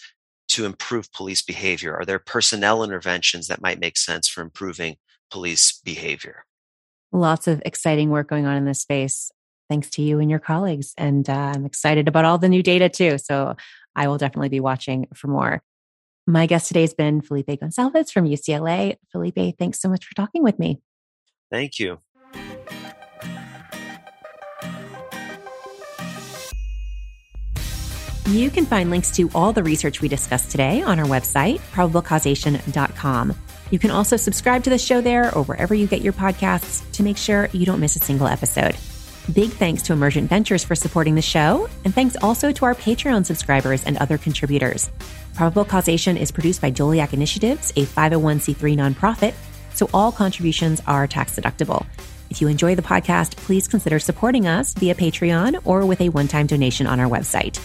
to 0.49 0.65
improve 0.65 1.11
police 1.11 1.41
behavior? 1.41 1.95
Are 1.95 2.05
there 2.05 2.19
personnel 2.19 2.83
interventions 2.83 3.47
that 3.47 3.61
might 3.61 3.79
make 3.79 3.97
sense 3.97 4.27
for 4.27 4.41
improving 4.41 4.97
police 5.31 5.79
behavior? 5.83 6.45
Lots 7.11 7.47
of 7.47 7.61
exciting 7.65 8.09
work 8.09 8.27
going 8.27 8.45
on 8.45 8.57
in 8.57 8.65
this 8.65 8.81
space. 8.81 9.31
Thanks 9.69 9.89
to 9.91 10.01
you 10.01 10.19
and 10.19 10.29
your 10.29 10.39
colleagues. 10.39 10.93
And 10.97 11.29
uh, 11.29 11.33
I'm 11.55 11.65
excited 11.65 12.07
about 12.07 12.25
all 12.25 12.37
the 12.37 12.49
new 12.49 12.63
data 12.63 12.89
too. 12.89 13.17
So 13.17 13.55
I 13.95 14.07
will 14.07 14.17
definitely 14.17 14.49
be 14.49 14.59
watching 14.59 15.07
for 15.13 15.27
more. 15.27 15.61
My 16.29 16.45
guest 16.45 16.67
today 16.67 16.81
has 16.81 16.93
been 16.93 17.21
Felipe 17.21 17.47
Goncalves 17.47 18.11
from 18.11 18.25
UCLA. 18.25 18.97
Felipe, 19.11 19.57
thanks 19.57 19.81
so 19.81 19.89
much 19.89 20.05
for 20.05 20.13
talking 20.13 20.43
with 20.43 20.59
me. 20.59 20.79
Thank 21.49 21.79
you. 21.79 21.97
You 28.27 28.51
can 28.51 28.67
find 28.67 28.91
links 28.91 29.09
to 29.15 29.31
all 29.33 29.53
the 29.53 29.63
research 29.63 30.01
we 30.01 30.07
discussed 30.07 30.51
today 30.51 30.83
on 30.83 30.99
our 30.99 31.07
website, 31.07 31.61
probablecausation.com. 31.71 33.35
You 33.71 33.79
can 33.79 33.89
also 33.89 34.15
subscribe 34.15 34.63
to 34.65 34.69
the 34.69 34.77
show 34.77 35.01
there 35.01 35.33
or 35.35 35.43
wherever 35.45 35.73
you 35.73 35.87
get 35.87 36.01
your 36.01 36.13
podcasts 36.13 36.89
to 36.91 37.01
make 37.01 37.17
sure 37.17 37.49
you 37.53 37.65
don't 37.65 37.79
miss 37.79 37.95
a 37.95 37.99
single 37.99 38.27
episode. 38.27 38.75
Big 39.33 39.51
thanks 39.51 39.83
to 39.83 39.93
Emergent 39.93 40.27
Ventures 40.27 40.63
for 40.63 40.73
supporting 40.73 41.13
the 41.13 41.21
show, 41.21 41.69
and 41.85 41.93
thanks 41.93 42.15
also 42.21 42.51
to 42.51 42.65
our 42.65 42.73
Patreon 42.73 43.23
subscribers 43.25 43.83
and 43.83 43.95
other 43.97 44.17
contributors. 44.17 44.89
Probable 45.35 45.65
Causation 45.65 46.17
is 46.17 46.31
produced 46.31 46.61
by 46.61 46.71
Doleac 46.71 47.13
Initiatives, 47.13 47.71
a 47.71 47.85
501c3 47.85 48.75
nonprofit, 48.75 49.35
so 49.75 49.87
all 49.93 50.11
contributions 50.11 50.81
are 50.87 51.05
tax 51.05 51.35
deductible. 51.35 51.85
If 52.31 52.41
you 52.41 52.47
enjoy 52.47 52.73
the 52.73 52.81
podcast, 52.81 53.35
please 53.35 53.67
consider 53.67 53.99
supporting 53.99 54.47
us 54.47 54.73
via 54.73 54.95
Patreon 54.95 55.61
or 55.63 55.85
with 55.85 56.01
a 56.01 56.09
one 56.09 56.27
time 56.27 56.47
donation 56.47 56.87
on 56.87 56.99
our 56.99 57.07
website. 57.07 57.59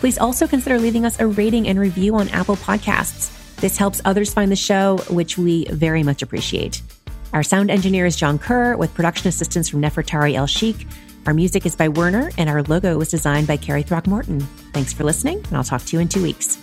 Please 0.00 0.18
also 0.18 0.46
consider 0.46 0.78
leaving 0.78 1.04
us 1.04 1.20
a 1.20 1.26
rating 1.26 1.68
and 1.68 1.78
review 1.78 2.14
on 2.16 2.28
Apple 2.30 2.56
Podcasts. 2.56 3.56
This 3.56 3.76
helps 3.76 4.00
others 4.04 4.32
find 4.32 4.50
the 4.50 4.56
show, 4.56 4.98
which 5.10 5.36
we 5.36 5.66
very 5.66 6.02
much 6.02 6.22
appreciate. 6.22 6.80
Our 7.32 7.42
sound 7.42 7.70
engineer 7.70 8.04
is 8.04 8.14
John 8.14 8.38
Kerr, 8.38 8.76
with 8.76 8.92
production 8.92 9.26
assistance 9.28 9.66
from 9.66 9.80
Nefertari 9.80 10.34
El 10.34 10.46
Sheikh. 10.46 10.86
Our 11.26 11.32
music 11.32 11.64
is 11.64 11.74
by 11.74 11.88
Werner, 11.88 12.30
and 12.36 12.50
our 12.50 12.62
logo 12.64 12.98
was 12.98 13.10
designed 13.10 13.46
by 13.46 13.56
Carrie 13.56 13.82
Throckmorton. 13.82 14.40
Thanks 14.74 14.92
for 14.92 15.04
listening, 15.04 15.38
and 15.38 15.56
I'll 15.56 15.64
talk 15.64 15.82
to 15.82 15.96
you 15.96 16.00
in 16.00 16.08
two 16.08 16.22
weeks. 16.22 16.58